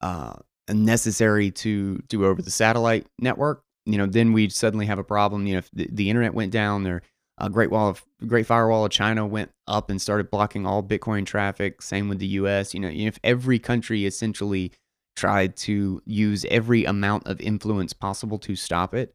uh, 0.00 0.34
necessary 0.68 1.50
to 1.52 1.98
do 2.08 2.24
over 2.24 2.42
the 2.42 2.50
satellite 2.50 3.06
network, 3.18 3.62
you 3.86 3.98
know, 3.98 4.06
then 4.06 4.32
we'd 4.32 4.52
suddenly 4.52 4.86
have 4.86 4.98
a 4.98 5.04
problem. 5.04 5.46
You 5.46 5.54
know, 5.54 5.58
if 5.58 5.70
the, 5.72 5.88
the 5.90 6.10
internet 6.10 6.34
went 6.34 6.52
down, 6.52 6.86
or 6.86 7.02
a 7.38 7.48
Great 7.48 7.70
Wall 7.70 7.88
of 7.88 8.04
Great 8.26 8.46
Firewall 8.46 8.84
of 8.84 8.90
China 8.90 9.26
went 9.26 9.50
up 9.66 9.90
and 9.90 10.00
started 10.00 10.30
blocking 10.30 10.66
all 10.66 10.82
Bitcoin 10.82 11.24
traffic. 11.24 11.82
Same 11.82 12.08
with 12.08 12.18
the 12.18 12.26
U.S. 12.26 12.74
You 12.74 12.80
know, 12.80 12.90
if 12.92 13.18
every 13.22 13.58
country 13.58 14.06
essentially 14.06 14.72
tried 15.16 15.56
to 15.56 16.02
use 16.04 16.44
every 16.50 16.84
amount 16.84 17.26
of 17.26 17.40
influence 17.40 17.92
possible 17.92 18.38
to 18.38 18.54
stop 18.54 18.94
it, 18.94 19.14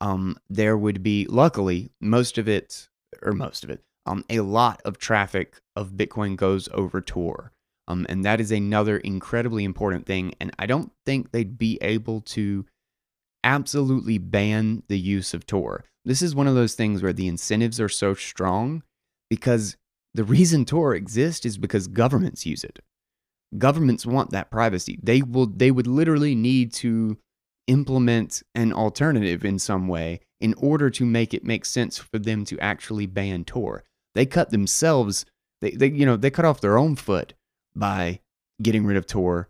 um, 0.00 0.36
there 0.48 0.76
would 0.76 1.02
be, 1.02 1.26
luckily, 1.28 1.90
most 2.00 2.38
of 2.38 2.48
it, 2.48 2.88
or 3.22 3.32
most 3.32 3.64
of 3.64 3.70
it, 3.70 3.82
um, 4.06 4.24
a 4.30 4.40
lot 4.40 4.80
of 4.84 4.98
traffic 4.98 5.60
of 5.76 5.92
Bitcoin 5.92 6.36
goes 6.36 6.68
over 6.72 7.00
Tor. 7.00 7.52
Um, 7.88 8.06
and 8.08 8.24
that 8.24 8.40
is 8.40 8.50
another 8.50 8.96
incredibly 8.98 9.64
important 9.64 10.06
thing. 10.06 10.34
And 10.40 10.52
I 10.58 10.66
don't 10.66 10.92
think 11.04 11.30
they'd 11.30 11.58
be 11.58 11.78
able 11.82 12.20
to 12.22 12.64
absolutely 13.44 14.18
ban 14.18 14.82
the 14.88 14.98
use 14.98 15.34
of 15.34 15.46
Tor. 15.46 15.84
This 16.04 16.22
is 16.22 16.34
one 16.34 16.48
of 16.48 16.54
those 16.54 16.74
things 16.74 17.02
where 17.02 17.12
the 17.12 17.28
incentives 17.28 17.80
are 17.80 17.88
so 17.88 18.14
strong 18.14 18.82
because 19.28 19.76
the 20.14 20.24
reason 20.24 20.64
Tor 20.64 20.94
exists 20.94 21.46
is 21.46 21.58
because 21.58 21.86
governments 21.86 22.46
use 22.46 22.64
it 22.64 22.80
governments 23.58 24.06
want 24.06 24.30
that 24.30 24.50
privacy. 24.50 24.98
They 25.02 25.22
will 25.22 25.46
they 25.46 25.70
would 25.70 25.86
literally 25.86 26.34
need 26.34 26.72
to 26.74 27.18
implement 27.68 28.42
an 28.54 28.72
alternative 28.72 29.44
in 29.44 29.58
some 29.58 29.88
way 29.88 30.20
in 30.40 30.54
order 30.54 30.90
to 30.90 31.06
make 31.06 31.32
it 31.32 31.44
make 31.44 31.64
sense 31.64 31.98
for 31.98 32.18
them 32.18 32.44
to 32.46 32.58
actually 32.58 33.06
ban 33.06 33.44
Tor. 33.44 33.84
They 34.14 34.26
cut 34.26 34.50
themselves 34.50 35.24
they, 35.62 35.70
they 35.70 35.86
you 35.86 36.04
know 36.04 36.16
they 36.16 36.30
cut 36.30 36.44
off 36.44 36.60
their 36.60 36.76
own 36.76 36.96
foot 36.96 37.32
by 37.74 38.20
getting 38.60 38.84
rid 38.84 38.98
of 38.98 39.06
Tor 39.06 39.48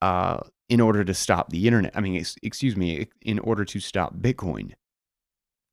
uh, 0.00 0.40
in 0.68 0.80
order 0.80 1.02
to 1.02 1.14
stop 1.14 1.50
the 1.50 1.66
internet. 1.66 1.92
I 1.96 2.00
mean, 2.00 2.16
ex- 2.16 2.36
excuse 2.42 2.76
me, 2.76 3.08
in 3.22 3.38
order 3.40 3.64
to 3.64 3.80
stop 3.80 4.14
Bitcoin. 4.16 4.72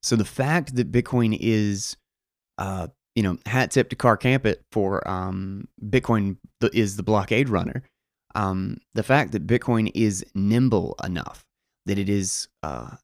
So 0.01 0.15
the 0.15 0.25
fact 0.25 0.75
that 0.77 0.91
Bitcoin 0.91 1.37
is 1.39 1.97
uh, 2.57 2.87
you 3.15 3.23
know, 3.23 3.37
hat 3.45 3.71
tip 3.71 3.89
to 3.89 3.95
Car 3.95 4.17
Campit 4.17 4.63
for 4.71 5.07
um, 5.07 5.67
Bitcoin 5.83 6.37
is 6.73 6.95
the 6.95 7.03
blockade 7.03 7.49
runner. 7.49 7.83
Um, 8.35 8.77
the 8.93 9.03
fact 9.03 9.33
that 9.33 9.45
Bitcoin 9.45 9.91
is 9.93 10.25
nimble 10.33 10.95
enough, 11.03 11.45
that 11.85 11.99
it 11.99 12.07
is 12.07 12.47
uh, 12.63 12.95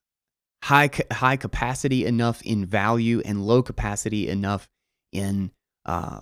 high 0.64 0.90
high 1.12 1.36
capacity 1.36 2.06
enough 2.06 2.42
in 2.44 2.66
value 2.66 3.22
and 3.26 3.46
low 3.46 3.62
capacity 3.62 4.30
enough 4.30 4.70
in 5.12 5.52
uh, 5.86 6.22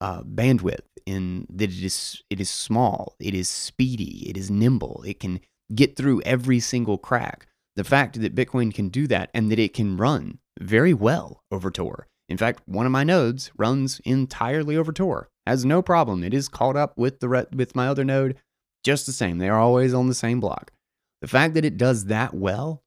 uh, 0.00 0.22
bandwidth, 0.22 0.86
in 1.04 1.46
that 1.50 1.70
it 1.70 1.84
is 1.84 2.22
it 2.30 2.40
is 2.40 2.50
small, 2.50 3.16
it 3.18 3.34
is 3.34 3.48
speedy, 3.48 4.28
it 4.30 4.36
is 4.36 4.50
nimble, 4.50 5.02
it 5.04 5.18
can 5.18 5.40
get 5.74 5.96
through 5.96 6.22
every 6.22 6.60
single 6.60 6.98
crack. 6.98 7.48
The 7.74 7.84
fact 7.84 8.20
that 8.20 8.34
Bitcoin 8.34 8.72
can 8.72 8.88
do 8.88 9.08
that 9.08 9.30
and 9.34 9.50
that 9.50 9.58
it 9.58 9.74
can 9.74 9.96
run 9.96 10.38
very 10.60 10.94
well 10.94 11.42
over 11.50 11.70
Tor 11.70 12.06
in 12.28 12.36
fact, 12.36 12.62
one 12.66 12.86
of 12.86 12.92
my 12.92 13.04
nodes 13.04 13.50
runs 13.56 14.00
entirely 14.04 14.76
over 14.76 14.92
Tor. 14.92 15.28
Has 15.46 15.64
no 15.64 15.80
problem. 15.80 16.24
It 16.24 16.34
is 16.34 16.48
caught 16.48 16.76
up 16.76 16.96
with 16.98 17.20
the 17.20 17.28
re- 17.28 17.46
with 17.54 17.76
my 17.76 17.86
other 17.86 18.04
node 18.04 18.36
just 18.84 19.06
the 19.06 19.12
same. 19.12 19.38
They 19.38 19.48
are 19.48 19.58
always 19.58 19.94
on 19.94 20.08
the 20.08 20.14
same 20.14 20.40
block. 20.40 20.72
The 21.22 21.28
fact 21.28 21.54
that 21.54 21.64
it 21.64 21.76
does 21.76 22.06
that 22.06 22.34
well 22.34 22.82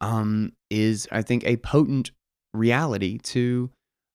um, 0.00 0.52
is, 0.70 1.08
I 1.10 1.22
think, 1.22 1.44
a 1.44 1.56
potent 1.56 2.12
reality 2.52 3.18
to, 3.18 3.70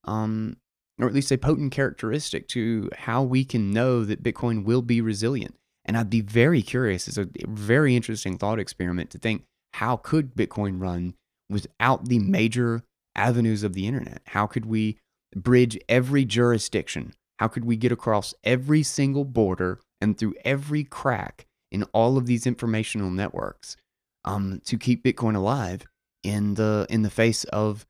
um, 0.05 0.57
or 0.99 1.07
at 1.07 1.13
least 1.13 1.31
a 1.31 1.37
potent 1.37 1.71
characteristic 1.71 2.47
to 2.49 2.89
how 2.97 3.23
we 3.23 3.43
can 3.43 3.71
know 3.71 4.05
that 4.05 4.23
Bitcoin 4.23 4.63
will 4.63 4.81
be 4.81 5.01
resilient. 5.01 5.55
And 5.85 5.97
I'd 5.97 6.09
be 6.09 6.21
very 6.21 6.61
curious. 6.61 7.07
It's 7.07 7.17
a 7.17 7.27
very 7.47 7.95
interesting 7.95 8.37
thought 8.37 8.59
experiment 8.59 9.09
to 9.11 9.17
think 9.17 9.43
how 9.73 9.97
could 9.97 10.35
Bitcoin 10.35 10.79
run 10.81 11.15
without 11.49 12.07
the 12.07 12.19
major 12.19 12.83
avenues 13.19 13.63
of 13.63 13.73
the 13.73 13.85
internet? 13.85 14.21
How 14.27 14.47
could 14.47 14.65
we 14.65 14.97
bridge 15.35 15.77
every 15.89 16.25
jurisdiction? 16.25 17.13
How 17.37 17.47
could 17.47 17.65
we 17.65 17.75
get 17.75 17.91
across 17.91 18.33
every 18.43 18.81
single 18.83 19.25
border 19.25 19.79
and 20.01 20.17
through 20.17 20.35
every 20.43 20.83
crack 20.83 21.45
in 21.71 21.83
all 21.93 22.17
of 22.17 22.25
these 22.25 22.47
informational 22.47 23.11
networks 23.11 23.77
um, 24.25 24.61
to 24.65 24.77
keep 24.77 25.03
Bitcoin 25.03 25.35
alive 25.35 25.85
in 26.23 26.55
the 26.55 26.85
in 26.89 27.01
the 27.01 27.09
face 27.09 27.43
of 27.45 27.85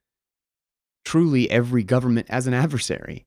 truly 1.06 1.50
every 1.50 1.84
government 1.84 2.28
as 2.30 2.48
an 2.48 2.54
adversary? 2.54 3.26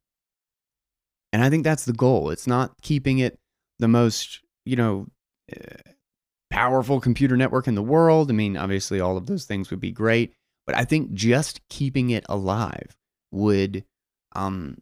And 1.33 1.43
I 1.43 1.49
think 1.49 1.65
that's 1.65 1.87
the 1.87 1.93
goal. 1.93 2.31
It's 2.31 2.47
not 2.47 2.73
keeping 2.83 3.19
it 3.19 3.39
the 3.79 3.89
most, 3.89 4.41
you 4.67 4.77
know, 4.77 5.07
uh, 5.51 5.91
powerful 6.51 7.01
computer 7.01 7.37
network 7.37 7.67
in 7.67 7.75
the 7.75 7.83
world. 7.83 8.31
I 8.31 8.35
mean, 8.35 8.57
obviously, 8.57 9.01
all 9.01 9.17
of 9.17 9.27
those 9.27 9.47
things 9.47 9.71
would 9.71 9.81
be 9.81 9.93
great, 9.93 10.35
but 10.67 10.77
I 10.77 10.85
think 10.85 11.13
just 11.13 11.67
keeping 11.69 12.11
it 12.11 12.25
alive 12.29 12.97
would 13.31 13.85
um, 14.35 14.79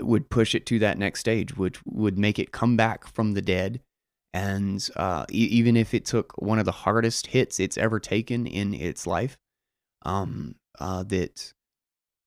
would 0.00 0.30
push 0.30 0.54
it 0.54 0.66
to 0.66 0.78
that 0.78 0.98
next 0.98 1.20
stage, 1.20 1.56
which 1.56 1.78
would 1.84 2.18
make 2.18 2.38
it 2.38 2.52
come 2.52 2.76
back 2.76 3.06
from 3.06 3.32
the 3.32 3.42
dead. 3.42 3.80
And 4.32 4.86
uh, 4.96 5.26
e- 5.30 5.48
even 5.50 5.76
if 5.76 5.94
it 5.94 6.04
took 6.04 6.32
one 6.40 6.58
of 6.58 6.64
the 6.64 6.72
hardest 6.72 7.28
hits 7.28 7.60
it's 7.60 7.78
ever 7.78 8.00
taken 8.00 8.46
in 8.46 8.74
its 8.74 9.06
life, 9.06 9.36
um, 10.04 10.56
uh, 10.78 11.02
that 11.04 11.52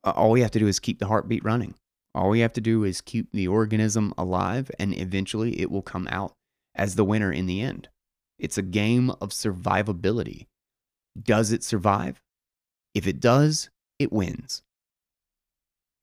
uh, 0.03 0.12
all 0.12 0.32
we 0.32 0.41
have 0.41 0.51
to 0.51 0.60
do 0.60 0.68
is 0.68 0.80
keep 0.80 0.99
the 0.99 1.08
heartbeat 1.08 1.43
running. 1.43 1.76
All 2.16 2.30
we 2.30 2.39
have 2.39 2.53
to 2.53 2.62
do 2.62 2.84
is 2.84 3.01
keep 3.01 3.32
the 3.32 3.47
organism 3.47 4.14
alive, 4.18 4.72
and 4.80 4.97
eventually 4.97 5.60
it 5.60 5.70
will 5.70 5.82
come 5.82 6.08
out 6.10 6.34
as 6.76 6.95
the 6.95 7.03
winner 7.03 7.32
in 7.32 7.45
the 7.45 7.62
end. 7.62 7.89
It's 8.39 8.58
a 8.58 8.64
game 8.64 9.10
of 9.22 9.30
survivability. 9.30 10.47
Does 11.22 11.51
it 11.51 11.64
survive? 11.64 12.22
If 12.98 13.06
it 13.06 13.20
does, 13.20 13.70
it 14.00 14.12
wins. 14.12 14.64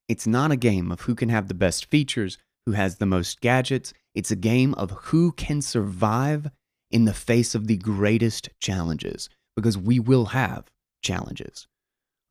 It's 0.07 0.25
not 0.25 0.53
a 0.53 0.55
game 0.55 0.93
of 0.93 1.01
who 1.01 1.13
can 1.13 1.27
have 1.27 1.49
the 1.49 1.53
best 1.53 1.91
features, 1.91 2.37
who 2.65 2.71
has 2.71 2.95
the 2.95 3.05
most 3.05 3.41
gadgets. 3.41 3.91
It's 4.13 4.31
a 4.31 4.37
game 4.37 4.73
of 4.75 4.91
who 4.91 5.33
can 5.33 5.61
survive 5.61 6.49
in 6.89 7.03
the 7.03 7.13
face 7.13 7.53
of 7.53 7.67
the 7.67 7.75
greatest 7.75 8.47
challenges, 8.61 9.27
because 9.57 9.77
we 9.77 9.99
will 9.99 10.27
have 10.27 10.71
challenges. 11.03 11.67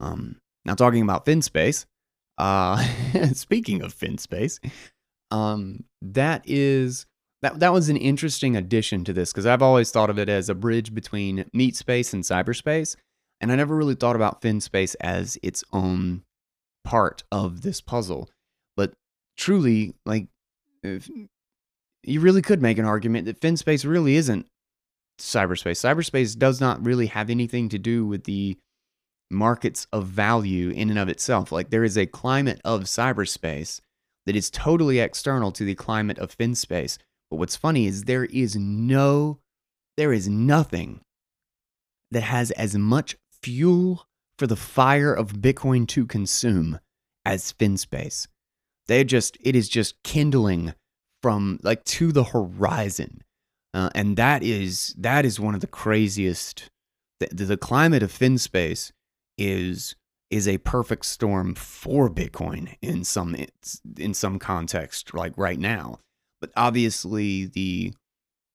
Um, 0.00 0.36
now, 0.64 0.74
talking 0.74 1.02
about 1.02 1.26
FinSpace, 1.26 1.84
uh, 2.38 2.82
speaking 3.34 3.82
of 3.82 3.94
FinSpace, 3.94 4.60
um, 5.30 5.84
that 6.00 6.42
is 6.46 7.04
that 7.42 7.58
that 7.58 7.74
was 7.74 7.90
an 7.90 7.98
interesting 7.98 8.56
addition 8.56 9.04
to 9.04 9.12
this 9.12 9.30
because 9.30 9.44
I've 9.44 9.60
always 9.60 9.90
thought 9.90 10.08
of 10.08 10.18
it 10.18 10.30
as 10.30 10.48
a 10.48 10.54
bridge 10.54 10.94
between 10.94 11.44
meat 11.52 11.76
space 11.76 12.14
and 12.14 12.24
cyberspace, 12.24 12.96
and 13.44 13.52
I 13.52 13.56
never 13.56 13.76
really 13.76 13.94
thought 13.94 14.16
about 14.16 14.40
FinSpace 14.40 14.96
as 15.02 15.36
its 15.42 15.62
own 15.70 16.22
part 16.82 17.24
of 17.30 17.60
this 17.60 17.82
puzzle. 17.82 18.30
But 18.74 18.94
truly, 19.36 19.92
like, 20.06 20.28
you 20.82 22.20
really 22.20 22.40
could 22.40 22.62
make 22.62 22.78
an 22.78 22.86
argument 22.86 23.26
that 23.26 23.42
FinSpace 23.42 23.86
really 23.86 24.16
isn't 24.16 24.46
cyberspace. 25.20 25.76
Cyberspace 25.76 26.38
does 26.38 26.58
not 26.58 26.86
really 26.86 27.08
have 27.08 27.28
anything 27.28 27.68
to 27.68 27.78
do 27.78 28.06
with 28.06 28.24
the 28.24 28.56
markets 29.30 29.86
of 29.92 30.06
value 30.06 30.70
in 30.70 30.88
and 30.88 30.98
of 30.98 31.10
itself. 31.10 31.52
Like, 31.52 31.68
there 31.68 31.84
is 31.84 31.98
a 31.98 32.06
climate 32.06 32.62
of 32.64 32.84
cyberspace 32.84 33.82
that 34.24 34.36
is 34.36 34.48
totally 34.48 35.00
external 35.00 35.52
to 35.52 35.66
the 35.66 35.74
climate 35.74 36.18
of 36.18 36.34
FinSpace. 36.34 36.96
But 37.30 37.36
what's 37.36 37.56
funny 37.56 37.84
is 37.84 38.04
there 38.04 38.24
is 38.24 38.56
no, 38.56 39.38
there 39.98 40.14
is 40.14 40.30
nothing 40.30 41.02
that 42.10 42.22
has 42.22 42.50
as 42.52 42.74
much 42.74 43.16
fuel 43.44 44.06
for 44.38 44.46
the 44.46 44.56
fire 44.56 45.12
of 45.12 45.34
Bitcoin 45.34 45.86
to 45.88 46.06
consume 46.06 46.80
as 47.26 47.52
FinSpace. 47.52 48.26
They 48.86 49.04
just, 49.04 49.36
it 49.40 49.54
is 49.54 49.68
just 49.68 50.02
kindling 50.02 50.72
from 51.22 51.60
like 51.62 51.84
to 51.84 52.10
the 52.10 52.24
horizon. 52.24 53.22
Uh, 53.74 53.90
and 53.94 54.16
that 54.16 54.42
is, 54.42 54.94
that 54.96 55.26
is 55.26 55.38
one 55.38 55.54
of 55.54 55.60
the 55.60 55.66
craziest, 55.66 56.70
the, 57.20 57.44
the 57.44 57.56
climate 57.56 58.02
of 58.02 58.10
FinSpace 58.10 58.92
is, 59.36 59.94
is 60.30 60.48
a 60.48 60.58
perfect 60.58 61.04
storm 61.04 61.54
for 61.54 62.08
Bitcoin 62.08 62.76
in 62.80 63.04
some, 63.04 63.36
in 63.98 64.14
some 64.14 64.38
context, 64.38 65.12
like 65.12 65.32
right 65.36 65.58
now. 65.58 65.98
But 66.40 66.50
obviously 66.56 67.44
the, 67.44 67.92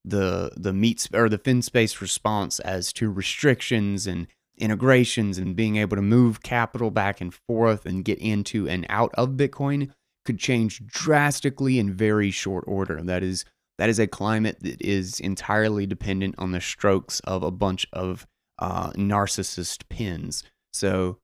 the 0.05 0.51
the 0.55 0.71
meat 0.71 1.07
or 1.13 1.27
the 1.27 1.37
FinSpace 1.37 1.99
response 1.99 2.59
as 2.61 2.93
to 2.93 3.11
restrictions 3.11 4.07
and 4.07 4.27
integrations 4.59 5.37
and 5.37 5.55
being 5.55 5.77
able 5.77 5.95
to 5.95 6.01
move 6.01 6.43
capital 6.43 6.91
back 6.91 7.21
and 7.21 7.33
forth 7.33 7.85
and 7.85 8.05
get 8.05 8.19
into 8.19 8.67
and 8.67 8.85
out 8.89 9.11
of 9.15 9.29
Bitcoin 9.31 9.91
could 10.25 10.39
change 10.39 10.85
drastically 10.85 11.79
in 11.79 11.93
very 11.93 12.31
short 12.31 12.63
order. 12.67 13.01
That 13.01 13.23
is 13.23 13.45
that 13.77 13.89
is 13.89 13.99
a 13.99 14.07
climate 14.07 14.57
that 14.61 14.81
is 14.81 15.19
entirely 15.19 15.85
dependent 15.85 16.35
on 16.37 16.51
the 16.51 16.59
strokes 16.59 17.21
of 17.21 17.43
a 17.43 17.51
bunch 17.51 17.87
of 17.93 18.27
uh, 18.59 18.91
narcissist 18.91 19.87
pins. 19.87 20.43
So 20.73 21.19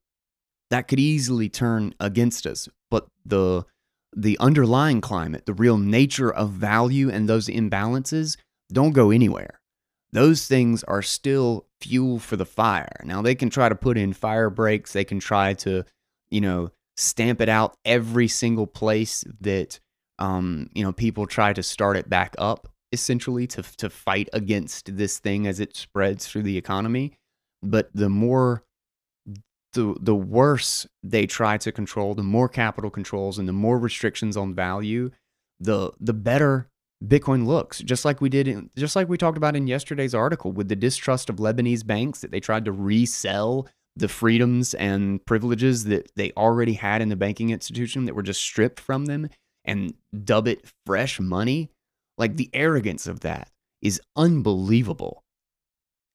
that 0.70 0.88
could 0.88 0.98
easily 0.98 1.50
turn 1.50 1.94
against 2.00 2.46
us. 2.46 2.68
But 2.90 3.06
the 3.24 3.64
the 4.16 4.38
underlying 4.38 5.02
climate, 5.02 5.44
the 5.44 5.52
real 5.54 5.76
nature 5.76 6.32
of 6.32 6.50
value 6.50 7.10
and 7.10 7.28
those 7.28 7.48
imbalances 7.48 8.38
don't 8.72 8.92
go 8.92 9.10
anywhere 9.10 9.60
those 10.16 10.46
things 10.46 10.82
are 10.84 11.02
still 11.02 11.65
fuel 11.80 12.18
for 12.18 12.36
the 12.36 12.46
fire. 12.46 13.00
Now 13.04 13.22
they 13.22 13.34
can 13.34 13.50
try 13.50 13.68
to 13.68 13.74
put 13.74 13.98
in 13.98 14.12
fire 14.12 14.50
breaks, 14.50 14.92
they 14.92 15.04
can 15.04 15.20
try 15.20 15.54
to, 15.54 15.84
you 16.30 16.40
know, 16.40 16.70
stamp 16.96 17.40
it 17.40 17.48
out 17.48 17.76
every 17.84 18.28
single 18.28 18.66
place 18.66 19.24
that 19.40 19.78
um, 20.18 20.70
you 20.74 20.82
know, 20.82 20.92
people 20.92 21.26
try 21.26 21.52
to 21.52 21.62
start 21.62 21.96
it 21.96 22.08
back 22.08 22.34
up 22.38 22.68
essentially 22.92 23.46
to 23.48 23.62
to 23.76 23.90
fight 23.90 24.28
against 24.32 24.96
this 24.96 25.18
thing 25.18 25.46
as 25.46 25.60
it 25.60 25.76
spreads 25.76 26.26
through 26.26 26.42
the 26.42 26.56
economy. 26.56 27.12
But 27.62 27.90
the 27.94 28.08
more 28.08 28.64
the 29.72 29.94
the 30.00 30.14
worse 30.14 30.86
they 31.02 31.26
try 31.26 31.58
to 31.58 31.72
control, 31.72 32.14
the 32.14 32.22
more 32.22 32.48
capital 32.48 32.90
controls 32.90 33.38
and 33.38 33.48
the 33.48 33.52
more 33.52 33.78
restrictions 33.78 34.36
on 34.36 34.54
value, 34.54 35.10
the 35.60 35.92
the 36.00 36.14
better 36.14 36.68
Bitcoin 37.04 37.46
looks, 37.46 37.80
just 37.80 38.04
like 38.04 38.20
we 38.20 38.28
did, 38.28 38.48
in, 38.48 38.70
just 38.76 38.96
like 38.96 39.08
we 39.08 39.18
talked 39.18 39.36
about 39.36 39.56
in 39.56 39.66
yesterday's 39.66 40.14
article 40.14 40.52
with 40.52 40.68
the 40.68 40.76
distrust 40.76 41.28
of 41.28 41.36
Lebanese 41.36 41.86
banks 41.86 42.20
that 42.20 42.30
they 42.30 42.40
tried 42.40 42.64
to 42.64 42.72
resell 42.72 43.68
the 43.96 44.08
freedoms 44.08 44.74
and 44.74 45.24
privileges 45.26 45.84
that 45.84 46.10
they 46.16 46.32
already 46.36 46.74
had 46.74 47.02
in 47.02 47.08
the 47.08 47.16
banking 47.16 47.50
institution 47.50 48.04
that 48.04 48.14
were 48.14 48.22
just 48.22 48.40
stripped 48.40 48.80
from 48.80 49.06
them 49.06 49.28
and 49.64 49.94
dub 50.24 50.46
it 50.46 50.64
fresh 50.86 51.20
money. 51.20 51.70
Like 52.18 52.36
the 52.36 52.50
arrogance 52.54 53.06
of 53.06 53.20
that 53.20 53.50
is 53.82 54.00
unbelievable. 54.16 55.22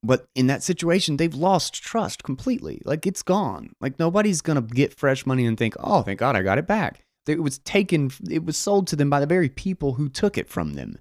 But 0.04 0.26
in 0.34 0.48
that 0.48 0.64
situation, 0.64 1.18
they've 1.18 1.34
lost 1.34 1.76
trust 1.76 2.24
completely. 2.24 2.82
Like 2.86 3.06
it's 3.06 3.22
gone. 3.22 3.74
Like 3.80 4.00
nobody's 4.00 4.42
going 4.42 4.56
to 4.56 4.74
get 4.74 4.98
fresh 4.98 5.26
money 5.28 5.46
and 5.46 5.58
think, 5.58 5.76
oh, 5.80 6.02
thank 6.02 6.20
God 6.20 6.36
I 6.36 6.42
got 6.42 6.58
it 6.58 6.66
back. 6.66 7.06
It 7.28 7.44
was 7.44 7.60
taken, 7.60 8.12
it 8.30 8.44
was 8.44 8.58
sold 8.58 8.88
to 8.88 8.96
them 8.96 9.10
by 9.10 9.20
the 9.20 9.28
very 9.28 9.50
people 9.50 9.94
who 9.94 10.10
took 10.10 10.38
it 10.38 10.50
from 10.50 10.74
them. 10.74 10.98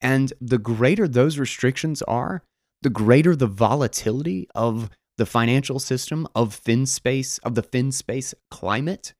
And 0.00 0.32
the 0.40 0.58
greater 0.58 1.08
those 1.08 1.38
restrictions 1.38 2.02
are, 2.02 2.42
the 2.82 2.90
greater 2.90 3.34
the 3.34 3.46
volatility 3.46 4.48
of 4.54 4.90
the 5.16 5.26
financial 5.26 5.78
system, 5.78 6.28
of 6.34 6.60
FinSpace, 6.62 7.40
of 7.42 7.54
the 7.54 7.62
FinSpace 7.62 8.34
climate, 8.50 9.14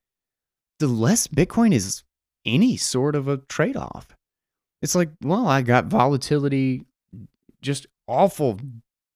the 0.81 0.87
less 0.87 1.27
Bitcoin 1.27 1.73
is 1.73 2.03
any 2.45 2.77
sort 2.77 3.15
of 3.15 3.29
a 3.29 3.39
trade 3.39 3.77
off. 3.77 4.09
It's 4.83 4.95
like, 4.95 5.11
well, 5.23 5.47
I 5.47 5.63
got 5.63 5.87
volatility 5.87 6.85
just 7.63 7.87
awful 8.07 8.61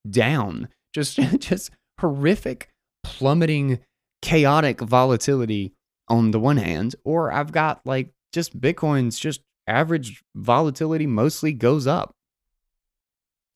down, 0.09 0.69
just, 0.95 1.17
just 1.39 1.71
horrific, 2.01 2.69
plummeting, 3.03 3.81
chaotic 4.23 4.81
volatility 4.81 5.75
on 6.09 6.31
the 6.31 6.41
one 6.41 6.57
hand, 6.57 6.95
or 7.05 7.33
I've 7.33 7.53
got 7.53 7.81
like 7.85 8.13
just 8.33 8.61
Bitcoin's 8.61 9.19
just 9.19 9.41
average 9.67 10.23
volatility 10.35 11.07
mostly 11.07 11.53
goes 11.53 11.87
up. 11.87 12.15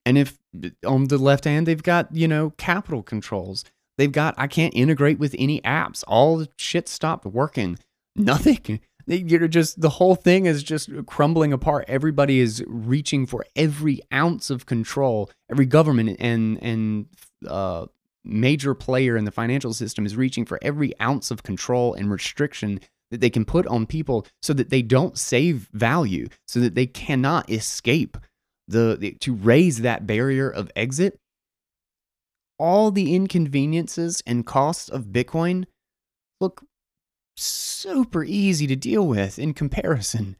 And 0.04 0.18
if 0.18 0.38
on 0.86 1.08
the 1.08 1.18
left 1.18 1.44
hand, 1.44 1.66
they've 1.66 1.82
got, 1.82 2.14
you 2.14 2.28
know, 2.28 2.50
capital 2.50 3.02
controls. 3.02 3.64
They've 3.98 4.12
got, 4.12 4.34
I 4.36 4.46
can't 4.46 4.74
integrate 4.74 5.18
with 5.18 5.34
any 5.38 5.60
apps. 5.60 6.02
All 6.06 6.38
the 6.38 6.48
shit 6.56 6.88
stopped 6.88 7.24
working. 7.24 7.78
Nothing. 8.16 8.80
You're 9.06 9.48
just, 9.48 9.80
the 9.80 9.90
whole 9.90 10.14
thing 10.14 10.46
is 10.46 10.62
just 10.62 10.90
crumbling 11.06 11.52
apart. 11.52 11.84
Everybody 11.88 12.40
is 12.40 12.64
reaching 12.66 13.26
for 13.26 13.44
every 13.56 14.00
ounce 14.12 14.50
of 14.50 14.66
control. 14.66 15.30
Every 15.50 15.66
government 15.66 16.16
and, 16.20 16.62
and, 16.62 17.06
uh, 17.46 17.86
major 18.24 18.74
player 18.74 19.16
in 19.16 19.24
the 19.24 19.30
financial 19.30 19.72
system 19.72 20.06
is 20.06 20.16
reaching 20.16 20.44
for 20.44 20.58
every 20.62 20.98
ounce 21.00 21.30
of 21.30 21.42
control 21.42 21.94
and 21.94 22.10
restriction 22.10 22.80
that 23.10 23.20
they 23.20 23.30
can 23.30 23.44
put 23.44 23.66
on 23.66 23.84
people 23.86 24.26
so 24.40 24.52
that 24.54 24.70
they 24.70 24.82
don't 24.82 25.18
save 25.18 25.68
value, 25.72 26.28
so 26.46 26.60
that 26.60 26.74
they 26.74 26.86
cannot 26.86 27.50
escape 27.50 28.16
the, 28.68 28.96
the 28.98 29.12
to 29.20 29.34
raise 29.34 29.82
that 29.82 30.06
barrier 30.06 30.48
of 30.48 30.70
exit. 30.74 31.18
All 32.58 32.90
the 32.90 33.14
inconveniences 33.14 34.22
and 34.26 34.46
costs 34.46 34.88
of 34.88 35.06
Bitcoin 35.06 35.64
look 36.40 36.64
super 37.36 38.24
easy 38.24 38.66
to 38.66 38.76
deal 38.76 39.06
with 39.06 39.38
in 39.38 39.52
comparison. 39.52 40.36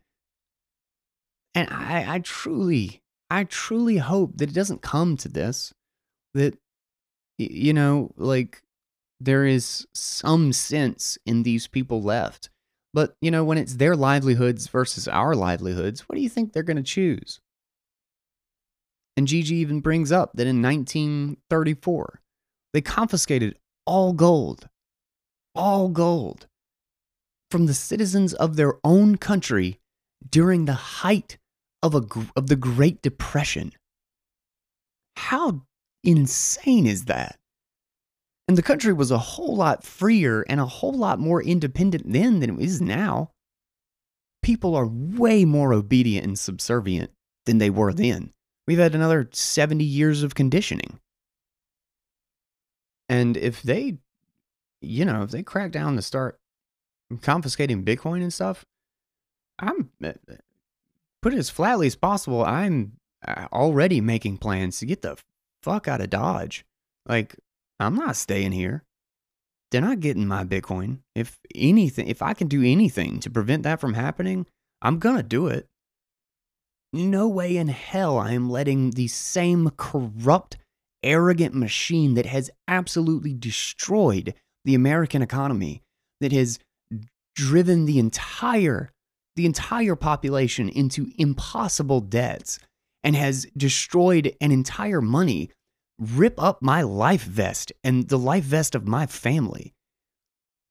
And 1.55 1.69
I, 1.71 2.15
I 2.15 2.19
truly, 2.21 3.03
I 3.29 3.45
truly 3.45 3.99
hope 3.99 4.39
that 4.39 4.51
it 4.51 4.55
doesn't 4.55 4.83
come 4.83 5.17
to 5.19 5.29
this, 5.29 5.75
that 6.33 6.57
you 7.51 7.73
know, 7.73 8.13
like 8.17 8.63
there 9.21 9.45
is 9.47 9.87
some 9.95 10.53
sense 10.53 11.19
in 11.25 11.43
these 11.43 11.67
people 11.67 12.03
left 12.03 12.51
But, 12.95 13.17
you 13.21 13.31
know, 13.31 13.45
when 13.45 13.59
it's 13.59 13.77
their 13.77 13.97
livelihoods 13.97 14.67
versus 14.67 15.09
our 15.09 15.35
livelihoods, 15.35 16.03
what 16.09 16.17
do 16.17 16.23
you 16.23 16.29
think 16.29 16.53
they're 16.53 16.63
going 16.63 16.77
to 16.77 16.83
choose? 16.83 17.41
And 19.17 19.27
Gigi 19.27 19.57
even 19.57 19.81
brings 19.81 20.13
up 20.13 20.33
that 20.35 20.47
in 20.47 20.63
1934, 20.63 22.21
they 22.73 22.81
confiscated 22.81 23.57
all 23.87 24.13
gold, 24.13 24.69
all 25.55 25.89
gold 25.89 26.47
from 27.51 27.67
the 27.67 27.75
citizens 27.75 28.33
of 28.35 28.57
their 28.57 28.75
own 28.85 29.17
country 29.17 29.79
during 30.29 30.65
the 30.65 30.73
height 30.75 31.39
of, 31.83 31.95
a, 31.95 32.03
of 32.37 32.47
the 32.49 32.57
Great 32.57 33.03
Depression. 33.03 33.73
How 35.17 35.63
insane 36.03 36.87
is 36.87 37.07
that? 37.07 37.39
And 38.49 38.59
the 38.59 38.63
country 38.63 38.93
was 38.93 39.11
a 39.11 39.19
whole 39.19 39.57
lot 39.57 39.85
freer 39.85 40.45
and 40.49 40.61
a 40.61 40.67
whole 40.67 40.93
lot 40.93 41.19
more 41.19 41.43
independent 41.43 42.13
then 42.13 42.41
than 42.41 42.59
it 42.59 42.65
is 42.65 42.81
now. 42.81 43.31
People 44.43 44.75
are 44.75 44.87
way 44.87 45.45
more 45.45 45.73
obedient 45.73 46.27
and 46.27 46.39
subservient 46.39 47.11
than 47.47 47.59
they 47.59 47.71
were 47.71 47.93
then. 47.93 48.33
We've 48.67 48.79
had 48.79 48.95
another 48.95 49.29
70 49.33 49.85
years 49.85 50.23
of 50.23 50.35
conditioning. 50.35 50.99
And 53.09 53.37
if 53.37 53.63
they, 53.63 53.99
you 54.81 55.05
know, 55.05 55.23
if 55.23 55.31
they 55.31 55.43
crack 55.43 55.71
down 55.71 55.97
to 55.97 56.03
start 56.03 56.39
confiscating 57.21 57.85
Bitcoin 57.85 58.23
and 58.23 58.33
stuff, 58.33 58.65
I'm, 59.59 59.91
eh, 60.03 60.15
eh, 60.29 60.37
put 61.21 61.35
it 61.35 61.39
as 61.39 61.51
flatly 61.51 61.87
as 61.87 61.97
possible, 61.97 62.45
I'm 62.45 62.99
uh, 63.27 63.47
already 63.53 64.01
making 64.01 64.39
plans 64.39 64.79
to 64.79 64.87
get 64.87 65.03
the 65.03 65.17
fuck 65.63 65.89
out 65.89 66.01
of 66.01 66.11
Dodge. 66.11 66.65
Like, 67.07 67.37
I'm 67.81 67.95
not 67.95 68.17
staying 68.17 68.53
here. 68.53 68.85
They're 69.71 69.81
not 69.81 70.01
getting 70.01 70.27
my 70.27 70.45
Bitcoin. 70.45 70.99
If 71.15 71.39
anything, 71.55 72.07
if 72.07 72.23
I 72.23 72.35
can 72.35 72.49
do 72.49 72.63
anything 72.63 73.21
to 73.21 73.31
prevent 73.31 73.63
that 73.63 73.81
from 73.81 73.95
happening, 73.95 74.47
I'm 74.83 74.99
going 74.99 75.17
to 75.17 75.23
do 75.23 75.47
it. 75.47 75.67
No 76.93 77.27
way 77.27 77.57
in 77.57 77.69
hell 77.69 78.19
I 78.19 78.33
am 78.33 78.51
letting 78.51 78.91
the 78.91 79.09
same 79.09 79.71
corrupt, 79.79 80.59
arrogant 81.03 81.55
machine 81.55 82.15
that 82.15 82.27
has 82.27 82.51
absolutely 82.69 83.33
destroyed 83.33 84.35
the 84.65 84.75
American 84.75 85.23
economy, 85.23 85.83
that 86.21 86.33
has 86.33 86.59
driven 87.35 87.87
the 87.87 87.99
entire 87.99 88.91
the 89.35 89.47
entire 89.47 89.97
population 89.97 90.69
into 90.69 91.11
impossible 91.17 92.03
debts 92.03 92.59
and 93.05 93.17
has 93.17 93.47
destroyed 93.57 94.35
an 94.41 94.53
entire 94.53 95.01
money 95.01 95.51
rip 95.99 96.41
up 96.43 96.63
my 96.63 96.83
life 96.83 97.23
vest 97.23 97.73
and 97.85 98.09
the 98.09 98.19
life 98.19 98.45
vest 98.45 98.75
of 98.75 98.87
my 98.87 99.07
family. 99.07 99.73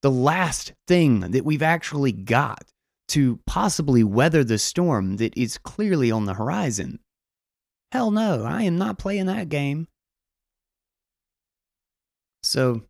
The 0.01 0.11
last 0.11 0.73
thing 0.87 1.19
that 1.19 1.45
we've 1.45 1.61
actually 1.61 2.11
got 2.11 2.63
to 3.09 3.39
possibly 3.45 4.03
weather 4.03 4.43
the 4.43 4.57
storm 4.57 5.17
that 5.17 5.37
is 5.37 5.57
clearly 5.57 6.11
on 6.11 6.25
the 6.25 6.33
horizon. 6.33 6.99
Hell 7.91 8.11
no, 8.11 8.43
I 8.43 8.63
am 8.63 8.77
not 8.77 8.97
playing 8.97 9.25
that 9.27 9.49
game. 9.49 9.87
So, 12.43 12.83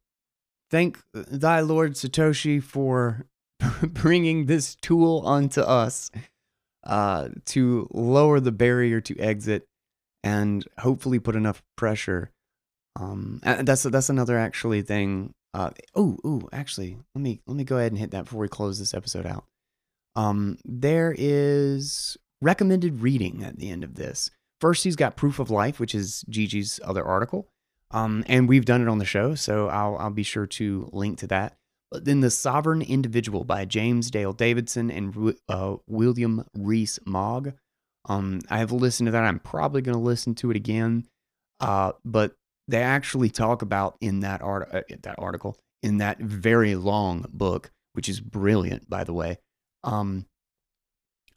thank 0.70 1.00
thy 1.14 1.60
Lord 1.60 1.94
Satoshi 1.94 2.64
for 2.64 3.26
bringing 3.82 4.46
this 4.46 4.76
tool 4.76 5.22
onto 5.26 5.62
us 5.62 6.12
uh, 6.84 7.30
to 7.46 7.88
lower 7.92 8.40
the 8.40 8.52
barrier 8.52 9.02
to 9.02 9.18
exit 9.20 9.68
and 10.24 10.66
hopefully 10.80 11.20
put 11.20 11.36
enough 11.36 11.64
pressure. 11.78 12.32
Um, 13.00 13.40
and 13.44 13.68
that's 13.68 13.84
that's 13.84 14.10
another 14.10 14.38
actually 14.38 14.82
thing. 14.82 15.34
Uh, 15.54 15.72
oh, 15.96 16.18
oh, 16.24 16.50
actually, 16.52 16.98
let 17.16 17.22
me 17.22 17.42
let 17.46 17.56
me 17.56 17.64
go 17.64 17.78
ahead 17.78 17.92
and 17.92 18.00
hit 18.00 18.12
that 18.12 18.26
before 18.26 18.42
we 18.42 18.48
close 18.48 18.80
this 18.80 18.94
episode 18.94 19.26
out. 19.26 19.46
Um, 20.16 20.58
there 20.66 21.16
is 21.18 22.18
recommended 22.42 23.02
reading 23.02 23.44
at 23.44 23.58
the 23.58 23.70
end 23.70 23.84
of 23.84 23.96
this. 23.96 24.32
First, 24.60 24.84
he's 24.84 24.96
got 24.96 25.16
Proof 25.16 25.40
of 25.40 25.50
Life, 25.50 25.80
which 25.80 25.96
is 25.96 26.24
Gigi's 26.30 26.80
other 26.84 27.04
article, 27.04 27.48
um, 27.92 28.24
and 28.28 28.48
we've 28.48 28.66
done 28.66 28.82
it 28.82 28.88
on 28.88 29.00
the 29.00 29.06
show, 29.06 29.36
so 29.36 29.70
I'll 29.70 29.98
I'll 29.98 30.10
be 30.10 30.24
sure 30.24 30.48
to 30.48 30.90
link 30.92 31.20
to 31.20 31.28
that. 31.28 31.56
Then 31.92 32.22
The 32.22 32.30
Sovereign 32.30 32.82
Individual 32.82 33.44
by 33.44 33.66
James 33.66 34.10
Dale 34.12 34.34
Davidson 34.34 34.89
and 34.89 35.36
uh, 35.50 35.76
William 35.88 36.46
Rees 36.56 37.00
Mogg. 37.06 37.54
Um, 38.06 38.42
I 38.50 38.60
have 38.60 38.72
listened 38.72 39.08
to 39.08 39.12
that. 39.12 39.24
I'm 39.24 39.39
probably 39.39 39.82
going 39.82 39.98
to 39.98 40.02
listen 40.02 40.34
to 40.36 40.52
it 40.52 40.58
again. 40.58 41.08
Uh, 41.60 41.92
but 42.04 42.34
they 42.68 42.82
actually 42.82 43.30
talk 43.30 43.62
about 43.62 43.98
in 44.02 44.22
that 44.22 44.42
art 44.42 44.70
uh, 44.74 44.82
that 45.04 45.16
article 45.18 45.58
in 45.84 45.98
that 45.98 46.20
very 46.20 46.76
long 46.76 47.26
book, 47.32 47.72
which 47.94 48.08
is 48.10 48.20
brilliant, 48.20 48.89
by 48.89 49.04
the 49.04 49.14
way, 49.14 49.38
um, 49.84 50.26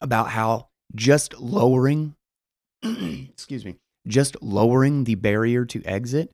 about 0.00 0.30
how 0.30 0.68
just 0.94 1.38
lowering, 1.38 2.14
excuse 2.82 3.64
me, 3.64 3.76
just 4.06 4.40
lowering 4.42 5.04
the 5.04 5.14
barrier 5.14 5.64
to 5.64 5.82
exit 5.84 6.30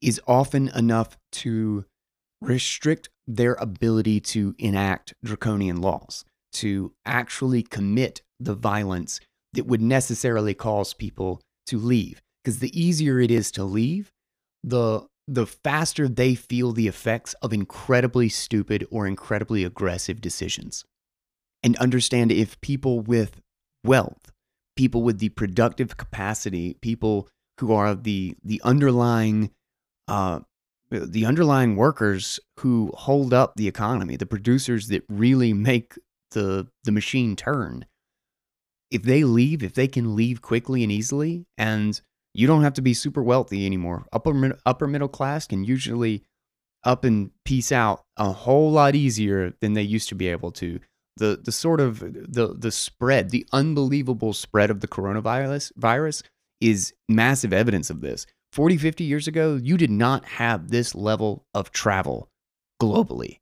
is 0.00 0.20
often 0.26 0.68
enough 0.68 1.16
to 1.32 1.84
restrict 2.40 3.08
their 3.26 3.54
ability 3.54 4.20
to 4.20 4.54
enact 4.58 5.14
draconian 5.24 5.80
laws, 5.80 6.24
to 6.52 6.92
actually 7.04 7.62
commit 7.62 8.22
the 8.40 8.54
violence 8.54 9.20
that 9.52 9.66
would 9.66 9.82
necessarily 9.82 10.54
cause 10.54 10.94
people 10.94 11.40
to 11.66 11.78
leave. 11.78 12.20
Because 12.42 12.60
the 12.60 12.80
easier 12.80 13.20
it 13.20 13.30
is 13.30 13.50
to 13.52 13.64
leave, 13.64 14.12
the 14.62 15.06
the 15.30 15.46
faster 15.46 16.08
they 16.08 16.34
feel 16.34 16.72
the 16.72 16.88
effects 16.88 17.34
of 17.42 17.52
incredibly 17.52 18.30
stupid 18.30 18.86
or 18.90 19.06
incredibly 19.06 19.62
aggressive 19.62 20.22
decisions. 20.22 20.86
And 21.62 21.76
understand 21.76 22.32
if 22.32 22.58
people 22.62 23.00
with 23.00 23.42
wealth, 23.84 24.32
people 24.74 25.02
with 25.02 25.18
the 25.18 25.28
productive 25.28 25.98
capacity, 25.98 26.78
people 26.80 27.28
who 27.60 27.72
are 27.72 27.94
the 27.94 28.36
the 28.42 28.60
underlying 28.64 29.50
uh, 30.06 30.40
Uh, 30.92 31.00
the 31.06 31.26
underlying 31.26 31.76
workers 31.76 32.40
who 32.60 32.90
hold 32.94 33.34
up 33.34 33.54
the 33.56 33.68
economy, 33.68 34.16
the 34.16 34.26
producers 34.26 34.88
that 34.88 35.04
really 35.08 35.52
make 35.52 35.94
the 36.32 36.68
the 36.84 36.92
machine 36.92 37.36
turn. 37.36 37.86
If 38.90 39.02
they 39.02 39.24
leave, 39.24 39.62
if 39.62 39.74
they 39.74 39.88
can 39.88 40.16
leave 40.16 40.40
quickly 40.40 40.82
and 40.82 40.90
easily, 40.90 41.46
and 41.58 42.00
you 42.34 42.46
don't 42.46 42.62
have 42.62 42.74
to 42.74 42.82
be 42.82 42.94
super 42.94 43.22
wealthy 43.22 43.66
anymore. 43.66 44.06
Upper 44.12 44.58
upper 44.64 44.86
middle 44.86 45.08
class 45.08 45.46
can 45.46 45.64
usually 45.64 46.22
up 46.84 47.04
and 47.04 47.30
peace 47.44 47.72
out 47.72 48.04
a 48.16 48.32
whole 48.32 48.70
lot 48.70 48.94
easier 48.94 49.52
than 49.60 49.72
they 49.72 49.82
used 49.82 50.08
to 50.08 50.14
be 50.14 50.28
able 50.28 50.52
to. 50.52 50.80
The 51.16 51.40
the 51.42 51.52
sort 51.52 51.80
of 51.80 52.00
the 52.00 52.54
the 52.56 52.70
spread, 52.70 53.30
the 53.30 53.46
unbelievable 53.52 54.32
spread 54.32 54.70
of 54.70 54.80
the 54.80 54.88
coronavirus 54.88 55.72
virus 55.76 56.22
is 56.60 56.94
massive 57.08 57.52
evidence 57.52 57.90
of 57.90 58.00
this. 58.00 58.26
40, 58.58 58.76
50 58.76 59.04
years 59.04 59.28
ago, 59.28 59.54
you 59.54 59.76
did 59.76 59.88
not 59.88 60.24
have 60.24 60.68
this 60.68 60.92
level 60.92 61.46
of 61.54 61.70
travel 61.70 62.28
globally. 62.82 63.38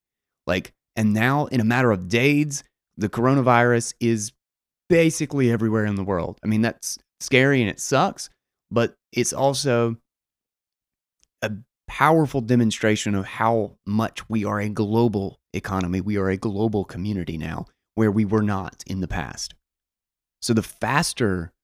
Like, 0.47 0.75
and 0.95 1.15
now 1.15 1.47
in 1.47 1.59
a 1.59 1.65
matter 1.65 1.91
of 1.91 2.07
days, 2.07 2.63
the 2.99 3.09
coronavirus 3.09 3.95
is 3.99 4.33
basically 4.91 5.51
everywhere 5.51 5.87
in 5.87 5.95
the 5.95 6.05
world. 6.05 6.39
I 6.45 6.49
mean, 6.49 6.61
that's 6.61 6.99
scary 7.21 7.63
and 7.63 7.71
it 7.71 7.81
sucks, 7.81 8.29
but 8.71 8.95
it's 9.11 9.33
also 9.33 9.97
a 11.41 11.51
powerful 11.89 12.43
demonstration 12.43 13.15
of 13.15 13.25
how 13.25 13.79
much 13.87 14.29
we 14.29 14.45
are 14.45 14.61
a 14.61 14.69
global 14.69 15.41
economy. 15.55 16.03
We 16.03 16.19
are 16.19 16.29
a 16.29 16.37
global 16.37 16.85
community 16.85 17.39
now, 17.39 17.65
where 17.95 18.11
we 18.11 18.27
were 18.27 18.43
not 18.43 18.85
in 18.87 19.01
the 19.01 19.09
past. 19.09 19.55
So 20.43 20.53
the 20.53 20.63
faster 20.63 21.55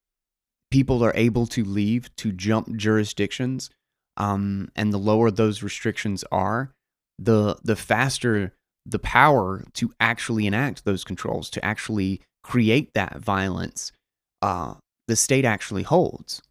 people 0.73 1.05
are 1.05 1.13
able 1.15 1.47
to 1.47 1.65
leave 1.65 2.15
to 2.17 2.33
jump 2.33 2.75
jurisdictions, 2.77 3.71
um, 4.17 4.71
and 4.75 4.93
the 4.93 4.99
lower 4.99 5.31
those 5.31 5.63
restrictions 5.63 6.25
are, 6.33 6.73
the 7.19 7.57
the 7.63 7.77
faster 7.77 8.53
the 8.85 8.99
power 8.99 9.65
to 9.75 9.93
actually 10.01 10.47
enact 10.47 10.85
those 10.85 11.05
controls, 11.05 11.51
to 11.51 11.65
actually 11.65 12.21
create 12.43 12.95
that 12.95 13.19
violence, 13.19 13.93
uh, 14.41 14.75
the 15.07 15.17
state 15.17 15.45
actually 15.45 15.85
holds. 15.85 16.43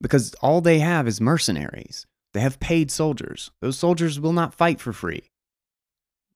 Because 0.00 0.34
all 0.40 0.60
they 0.60 0.78
have 0.78 1.06
is 1.06 1.20
mercenaries. 1.20 2.06
They 2.32 2.40
have 2.40 2.60
paid 2.60 2.90
soldiers. 2.90 3.50
Those 3.60 3.76
soldiers 3.76 4.20
will 4.20 4.32
not 4.32 4.54
fight 4.54 4.80
for 4.80 4.92
free. 4.92 5.24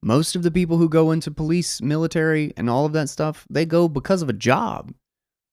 Most 0.01 0.35
of 0.35 0.43
the 0.43 0.51
people 0.51 0.77
who 0.77 0.89
go 0.89 1.11
into 1.11 1.31
police, 1.31 1.81
military, 1.81 2.53
and 2.57 2.69
all 2.69 2.85
of 2.85 2.93
that 2.93 3.09
stuff, 3.09 3.47
they 3.49 3.65
go 3.65 3.87
because 3.87 4.21
of 4.21 4.29
a 4.29 4.33
job. 4.33 4.93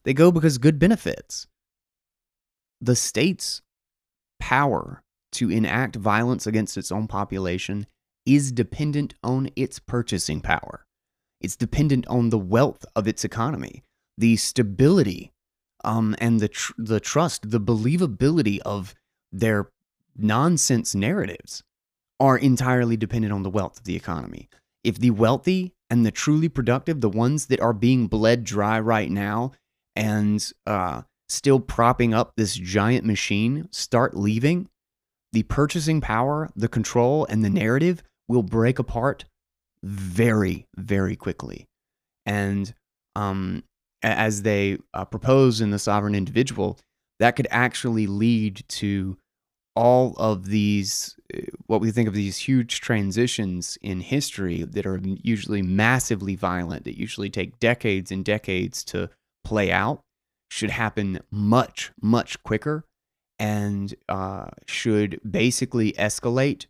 They 0.04 0.14
go 0.14 0.32
because 0.32 0.58
good 0.58 0.78
benefits. 0.78 1.46
The 2.80 2.96
state's 2.96 3.62
power 4.38 5.02
to 5.32 5.50
enact 5.50 5.96
violence 5.96 6.46
against 6.46 6.76
its 6.76 6.90
own 6.90 7.06
population 7.06 7.86
is 8.26 8.52
dependent 8.52 9.14
on 9.22 9.50
its 9.56 9.78
purchasing 9.78 10.40
power. 10.40 10.86
It's 11.40 11.56
dependent 11.56 12.06
on 12.08 12.30
the 12.30 12.38
wealth 12.38 12.84
of 12.96 13.06
its 13.06 13.24
economy, 13.24 13.82
the 14.18 14.36
stability 14.36 15.32
um, 15.84 16.14
and 16.18 16.40
the, 16.40 16.48
tr- 16.48 16.72
the 16.76 17.00
trust, 17.00 17.50
the 17.50 17.60
believability 17.60 18.58
of 18.60 18.94
their 19.32 19.70
nonsense 20.16 20.94
narratives 20.94 21.62
are 22.18 22.36
entirely 22.36 22.96
dependent 22.96 23.32
on 23.32 23.42
the 23.42 23.50
wealth 23.50 23.78
of 23.78 23.84
the 23.84 23.96
economy. 23.96 24.48
if 24.82 24.98
the 24.98 25.10
wealthy 25.10 25.74
and 25.88 26.06
the 26.06 26.10
truly 26.10 26.48
productive, 26.48 27.00
the 27.00 27.08
ones 27.08 27.46
that 27.46 27.60
are 27.60 27.72
being 27.72 28.06
bled 28.06 28.44
dry 28.44 28.78
right 28.78 29.10
now 29.10 29.52
and 29.96 30.52
uh, 30.66 31.02
still 31.28 31.60
propping 31.60 32.14
up 32.14 32.32
this 32.36 32.54
giant 32.54 33.04
machine, 33.04 33.68
start 33.70 34.16
leaving, 34.16 34.68
the 35.32 35.42
purchasing 35.44 36.00
power, 36.00 36.50
the 36.56 36.68
control, 36.68 37.24
and 37.26 37.44
the 37.44 37.50
narrative 37.50 38.02
will 38.28 38.42
break 38.42 38.78
apart 38.78 39.24
very, 39.82 40.66
very 40.76 41.16
quickly. 41.16 41.66
And 42.26 42.74
um, 43.16 43.64
as 44.02 44.42
they 44.42 44.78
uh, 44.94 45.04
propose 45.04 45.60
in 45.60 45.70
the 45.70 45.78
sovereign 45.78 46.14
individual, 46.14 46.78
that 47.18 47.36
could 47.36 47.48
actually 47.50 48.06
lead 48.06 48.64
to 48.68 49.16
all 49.76 50.14
of 50.16 50.46
these, 50.46 51.16
uh, 51.34 51.40
what 51.66 51.80
we 51.80 51.90
think 51.90 52.08
of 52.08 52.14
these 52.14 52.38
huge 52.38 52.80
transitions 52.80 53.78
in 53.82 54.00
history 54.00 54.62
that 54.62 54.86
are 54.86 55.00
usually 55.04 55.62
massively 55.62 56.34
violent, 56.34 56.84
that 56.84 56.98
usually 56.98 57.30
take 57.30 57.58
decades 57.60 58.10
and 58.10 58.24
decades 58.24 58.82
to 58.84 59.08
play 59.44 59.70
out, 59.70 60.00
should 60.50 60.70
happen 60.70 61.20
much, 61.30 61.92
much 62.00 62.42
quicker 62.42 62.84
and 63.38 63.94
uh, 64.08 64.48
should 64.66 65.20
basically 65.28 65.92
escalate 65.92 66.66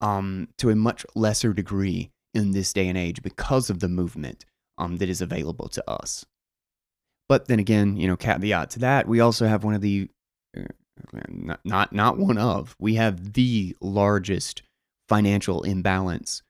um, 0.00 0.48
to 0.58 0.70
a 0.70 0.76
much 0.76 1.04
lesser 1.14 1.52
degree 1.52 2.10
in 2.32 2.52
this 2.52 2.72
day 2.72 2.88
and 2.88 2.98
age 2.98 3.22
because 3.22 3.70
of 3.70 3.80
the 3.80 3.88
movement 3.88 4.44
um, 4.78 4.98
that 4.98 5.08
is 5.08 5.20
available 5.20 5.68
to 5.68 5.90
us. 5.90 6.24
But 7.28 7.48
then 7.48 7.58
again, 7.58 7.96
you 7.96 8.06
know, 8.06 8.16
caveat 8.16 8.70
to 8.70 8.78
that, 8.80 9.08
we 9.08 9.20
also 9.20 9.46
have 9.46 9.64
one 9.64 9.74
of 9.74 9.80
the 9.80 10.08
uh, 10.56 10.62
not, 11.28 11.60
not 11.64 11.92
not 11.92 12.18
one 12.18 12.38
of 12.38 12.76
we 12.78 12.94
have 12.94 13.32
the 13.32 13.76
largest 13.80 14.62
financial 15.08 15.62
imbalance 15.62 16.42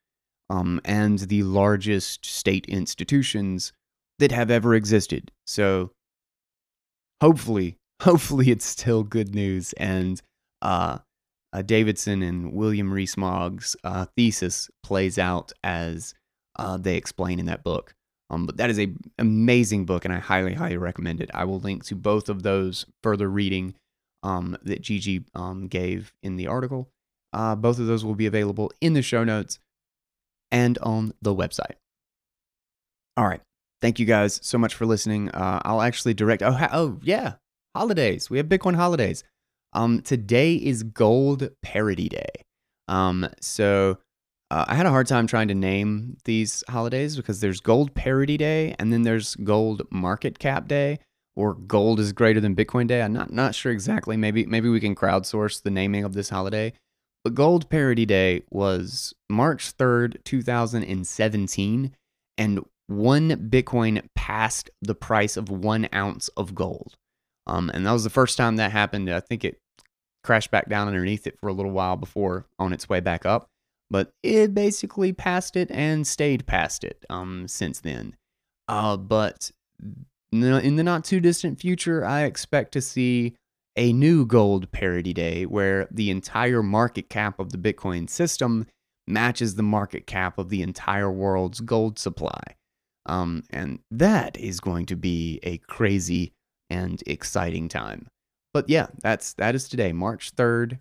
um, 0.51 0.81
and 0.85 1.21
the 1.21 1.43
largest 1.43 2.27
state 2.27 2.67
institutions 2.67 3.73
that 4.19 4.33
have 4.33 4.51
ever 4.51 4.75
existed. 4.75 5.31
So 5.47 5.93
hopefully, 7.21 7.77
hopefully 8.03 8.51
it's 8.51 8.65
still 8.65 9.03
good 9.03 9.35
news. 9.35 9.73
And 9.75 10.21
uh, 10.63 10.99
uh, 11.53 11.63
Davidson 11.63 12.23
and 12.23 12.53
William 12.53 12.93
Rees-Mogg's 12.93 13.77
uh, 13.85 14.07
thesis 14.17 14.71
plays 14.83 15.19
out 15.19 15.53
as 15.63 16.15
uh, 16.57 16.77
they 16.77 16.97
explain 16.97 17.39
in 17.39 17.47
that 17.47 17.65
book. 17.65 17.95
Um, 18.31 18.47
but 18.47 18.57
that 18.57 18.71
is 18.71 18.81
a 18.81 18.93
amazing 19.19 19.85
book, 19.85 20.05
and 20.05 20.13
I 20.13 20.19
highly, 20.19 20.55
highly 20.55 20.79
recommend 20.79 21.21
it. 21.21 21.31
I 21.35 21.45
will 21.45 21.61
link 21.61 21.85
to 21.85 21.95
both 21.95 22.29
of 22.29 22.43
those 22.43 22.87
further 23.03 23.29
reading 23.29 23.75
um, 24.23 24.57
that 24.63 24.81
Gigi 24.81 25.25
um, 25.35 25.69
gave 25.69 26.13
in 26.23 26.37
the 26.37 26.47
article. 26.47 26.89
Uh, 27.33 27.55
both 27.55 27.79
of 27.79 27.87
those 27.87 28.05
will 28.05 28.15
be 28.15 28.27
available 28.27 28.73
in 28.81 28.95
the 28.95 29.03
show 29.03 29.25
notes 29.25 29.59
and 30.51 30.79
on 30.79 31.13
the 31.21 31.35
website. 31.35 31.75
All 33.17 33.27
right. 33.27 33.43
Thank 33.85 33.99
you 33.99 34.07
guys 34.07 34.41
so 34.43 34.57
much 34.57 34.75
for 34.75 34.87
listening. 34.87 35.29
Uh, 35.33 35.61
I'll 35.63 35.83
actually 35.83 36.15
direct. 36.15 36.43
Oh, 36.43 36.53
ha- 36.53 36.71
oh 36.73 36.99
yeah, 37.03 37.35
holidays. 37.77 38.31
We 38.31 38.39
have 38.39 38.47
Bitcoin 38.47 38.77
holidays. 38.77 39.25
Um, 39.75 40.01
today 40.01 40.55
is 40.55 40.83
Gold 40.85 41.51
Parity 41.61 42.09
Day. 42.09 42.31
Um, 42.89 43.29
so 43.43 43.99
uh, 44.51 44.65
I 44.67 44.75
had 44.75 44.87
a 44.87 44.91
hard 44.91 45.07
time 45.07 45.27
trying 45.27 45.49
to 45.49 45.55
name 45.55 46.17
these 46.25 46.65
holidays 46.67 47.15
because 47.15 47.43
there's 47.43 47.61
Gold 47.61 47.95
Parity 47.95 48.39
Day 48.39 48.75
and 48.79 48.91
then 48.91 49.03
there's 49.03 49.37
Gold 49.37 49.83
Market 49.91 50.39
Cap 50.39 50.67
Day 50.67 50.99
or 51.37 51.53
Gold 51.53 52.01
is 52.01 52.15
greater 52.15 52.41
than 52.41 52.57
Bitcoin 52.57 52.87
Day. 52.87 53.03
I'm 53.03 53.13
not 53.13 53.35
not 53.35 53.55
sure 53.55 53.71
exactly. 53.71 54.17
Maybe 54.17 54.47
maybe 54.47 54.71
we 54.71 54.81
can 54.81 54.95
crowdsource 54.95 55.61
the 55.61 55.71
naming 55.71 56.05
of 56.05 56.15
this 56.15 56.31
holiday. 56.31 56.73
But 57.23 57.35
Gold 57.35 57.69
Parity 57.69 58.07
Day 58.07 58.45
was 58.51 59.13
March 59.29 59.77
3rd, 59.77 60.25
2017, 60.25 61.93
and 62.39 62.65
one 62.87 63.31
Bitcoin 63.51 64.07
passed 64.15 64.71
the 64.83 64.95
price 64.95 65.37
of 65.37 65.49
one 65.49 65.89
ounce 65.95 66.29
of 66.29 66.55
gold. 66.55 66.95
Um, 67.47 67.71
and 67.73 67.87
that 67.87 67.93
was 67.93 68.05
the 68.05 68.11
first 68.11 68.37
time 68.37 68.57
that 68.57 68.73
happened. 68.73 69.11
I 69.11 69.21
think 69.21 69.45
it 69.45 69.59
crashed 70.23 70.51
back 70.51 70.69
down 70.69 70.89
underneath 70.89 71.27
it 71.27 71.39
for 71.39 71.49
a 71.49 71.53
little 71.53 71.73
while 71.73 71.97
before 71.97 72.47
on 72.59 72.73
its 72.73 72.89
way 72.89 73.01
back 73.01 73.27
up. 73.27 73.49
But 73.91 74.11
it 74.23 74.55
basically 74.55 75.13
passed 75.13 75.57
it 75.57 75.71
and 75.71 76.07
stayed 76.07 76.47
past 76.47 76.85
it 76.85 77.05
um, 77.11 77.47
since 77.47 77.81
then. 77.81 78.17
Uh, 78.67 78.97
but 78.97 79.51
in 80.33 80.77
the 80.77 80.83
not 80.83 81.05
too 81.05 81.21
distant 81.21 81.61
future, 81.61 82.05
I 82.05 82.23
expect 82.23 82.73
to 82.73 82.81
see 82.81 83.37
a 83.77 83.93
new 83.93 84.25
gold 84.25 84.73
parity 84.73 85.13
day 85.13 85.45
where 85.45 85.87
the 85.91 86.11
entire 86.11 86.63
market 86.63 87.09
cap 87.09 87.39
of 87.39 87.53
the 87.53 87.59
Bitcoin 87.59 88.09
system 88.09 88.67
matches 89.07 89.55
the 89.55 89.63
market 89.63 90.07
cap 90.07 90.39
of 90.39 90.49
the 90.49 90.63
entire 90.63 91.11
world's 91.11 91.61
gold 91.61 91.99
supply. 91.99 92.41
Um, 93.07 93.45
and 93.51 93.81
that 93.91 94.37
is 94.39 94.61
going 94.61 94.87
to 94.87 94.97
be 94.97 95.41
a 95.43 95.59
crazy 95.59 96.33
and 96.71 97.03
exciting 97.07 97.69
time. 97.69 98.09
But 98.53 98.69
yeah, 98.69 98.87
that's 99.03 99.35
that 99.35 99.55
is 99.55 99.69
today. 99.69 99.93
March 99.93 100.35
3rd 100.37 100.79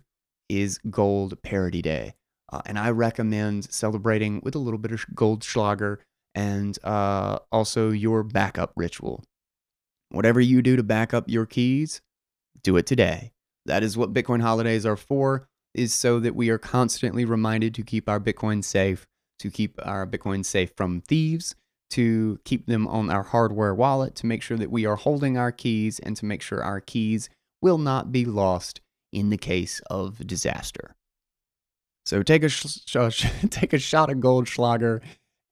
is 0.48 0.78
Gold 0.90 1.42
Parity 1.42 1.82
Day. 1.82 2.14
Uh, 2.52 2.62
and 2.66 2.78
I 2.78 2.90
recommend 2.90 3.72
celebrating 3.72 4.40
with 4.44 4.54
a 4.54 4.60
little 4.60 4.78
bit 4.78 4.92
of 4.92 5.04
Goldschlager 5.14 5.98
and 6.34 6.78
uh, 6.84 7.38
also 7.50 7.90
your 7.90 8.22
backup 8.22 8.72
ritual. 8.76 9.24
Whatever 10.10 10.40
you 10.40 10.62
do 10.62 10.76
to 10.76 10.82
back 10.82 11.12
up 11.12 11.28
your 11.28 11.46
keys, 11.46 12.00
do 12.62 12.76
it 12.76 12.86
today. 12.86 13.32
That 13.66 13.82
is 13.82 13.96
what 13.96 14.12
Bitcoin 14.12 14.42
holidays 14.42 14.84
are 14.84 14.96
for, 14.96 15.48
is 15.74 15.94
so 15.94 16.20
that 16.20 16.36
we 16.36 16.50
are 16.50 16.58
constantly 16.58 17.24
reminded 17.24 17.74
to 17.74 17.82
keep 17.82 18.08
our 18.08 18.20
Bitcoin 18.20 18.62
safe, 18.62 19.06
to 19.38 19.50
keep 19.50 19.78
our 19.82 20.06
Bitcoin 20.06 20.44
safe 20.44 20.70
from 20.76 21.00
thieves, 21.00 21.56
to 21.94 22.40
keep 22.44 22.66
them 22.66 22.86
on 22.88 23.10
our 23.10 23.22
hardware 23.22 23.74
wallet, 23.74 24.14
to 24.16 24.26
make 24.26 24.42
sure 24.42 24.56
that 24.56 24.70
we 24.70 24.84
are 24.84 24.96
holding 24.96 25.38
our 25.38 25.52
keys, 25.52 25.98
and 26.00 26.16
to 26.16 26.24
make 26.24 26.42
sure 26.42 26.62
our 26.62 26.80
keys 26.80 27.28
will 27.62 27.78
not 27.78 28.10
be 28.10 28.24
lost 28.24 28.80
in 29.12 29.30
the 29.30 29.36
case 29.36 29.80
of 29.90 30.26
disaster. 30.26 30.96
So 32.04 32.22
take 32.22 32.42
a 32.42 32.48
sh- 32.48 32.80
sh- 32.86 33.26
take 33.50 33.72
a 33.72 33.78
shot 33.78 34.10
of 34.10 34.18
Goldschlager 34.18 35.02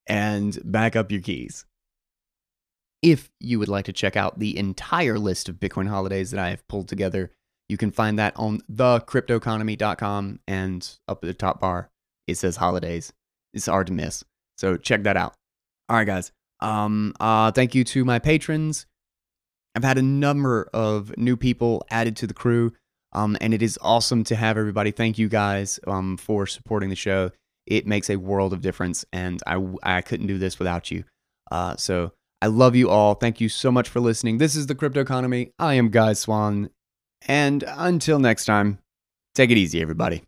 and 0.06 0.58
back 0.64 0.96
up 0.96 1.12
your 1.12 1.20
keys. 1.20 1.64
If 3.02 3.30
you 3.40 3.58
would 3.58 3.68
like 3.68 3.84
to 3.86 3.92
check 3.92 4.16
out 4.16 4.38
the 4.38 4.56
entire 4.56 5.18
list 5.18 5.48
of 5.48 5.56
Bitcoin 5.56 5.88
holidays 5.88 6.30
that 6.32 6.40
I 6.40 6.50
have 6.50 6.66
pulled 6.68 6.88
together, 6.88 7.30
you 7.68 7.76
can 7.76 7.90
find 7.90 8.18
that 8.18 8.36
on 8.36 8.60
thecryptoconomy.com 8.72 10.40
and 10.46 10.98
up 11.08 11.24
at 11.24 11.26
the 11.26 11.34
top 11.34 11.60
bar 11.60 11.88
it 12.26 12.36
says 12.36 12.56
holidays. 12.56 13.12
It's 13.52 13.66
hard 13.66 13.86
to 13.88 13.92
miss. 13.92 14.24
So 14.56 14.76
check 14.76 15.02
that 15.04 15.16
out. 15.16 15.34
All 15.92 15.98
right, 15.98 16.06
guys. 16.06 16.32
Um, 16.60 17.12
uh, 17.20 17.52
thank 17.52 17.74
you 17.74 17.84
to 17.84 18.02
my 18.02 18.18
patrons. 18.18 18.86
I've 19.76 19.84
had 19.84 19.98
a 19.98 20.02
number 20.02 20.70
of 20.72 21.14
new 21.18 21.36
people 21.36 21.84
added 21.90 22.16
to 22.16 22.26
the 22.26 22.32
crew. 22.32 22.72
Um, 23.12 23.36
and 23.42 23.52
it 23.52 23.60
is 23.60 23.78
awesome 23.82 24.24
to 24.24 24.36
have 24.36 24.56
everybody. 24.56 24.90
Thank 24.90 25.18
you 25.18 25.28
guys 25.28 25.78
um, 25.86 26.16
for 26.16 26.46
supporting 26.46 26.88
the 26.88 26.96
show. 26.96 27.30
It 27.66 27.86
makes 27.86 28.08
a 28.08 28.16
world 28.16 28.54
of 28.54 28.62
difference, 28.62 29.04
and 29.12 29.42
I, 29.46 29.62
I 29.82 30.00
couldn't 30.00 30.28
do 30.28 30.38
this 30.38 30.58
without 30.58 30.90
you. 30.90 31.04
Uh, 31.50 31.76
so 31.76 32.12
I 32.40 32.46
love 32.46 32.74
you 32.74 32.88
all. 32.88 33.12
Thank 33.12 33.38
you 33.38 33.50
so 33.50 33.70
much 33.70 33.90
for 33.90 34.00
listening. 34.00 34.38
This 34.38 34.56
is 34.56 34.68
the 34.68 34.74
Cryptoconomy. 34.74 35.52
I 35.58 35.74
am 35.74 35.90
Guy 35.90 36.14
Swan. 36.14 36.70
And 37.28 37.64
until 37.68 38.18
next 38.18 38.46
time, 38.46 38.78
take 39.34 39.50
it 39.50 39.58
easy, 39.58 39.82
everybody. 39.82 40.22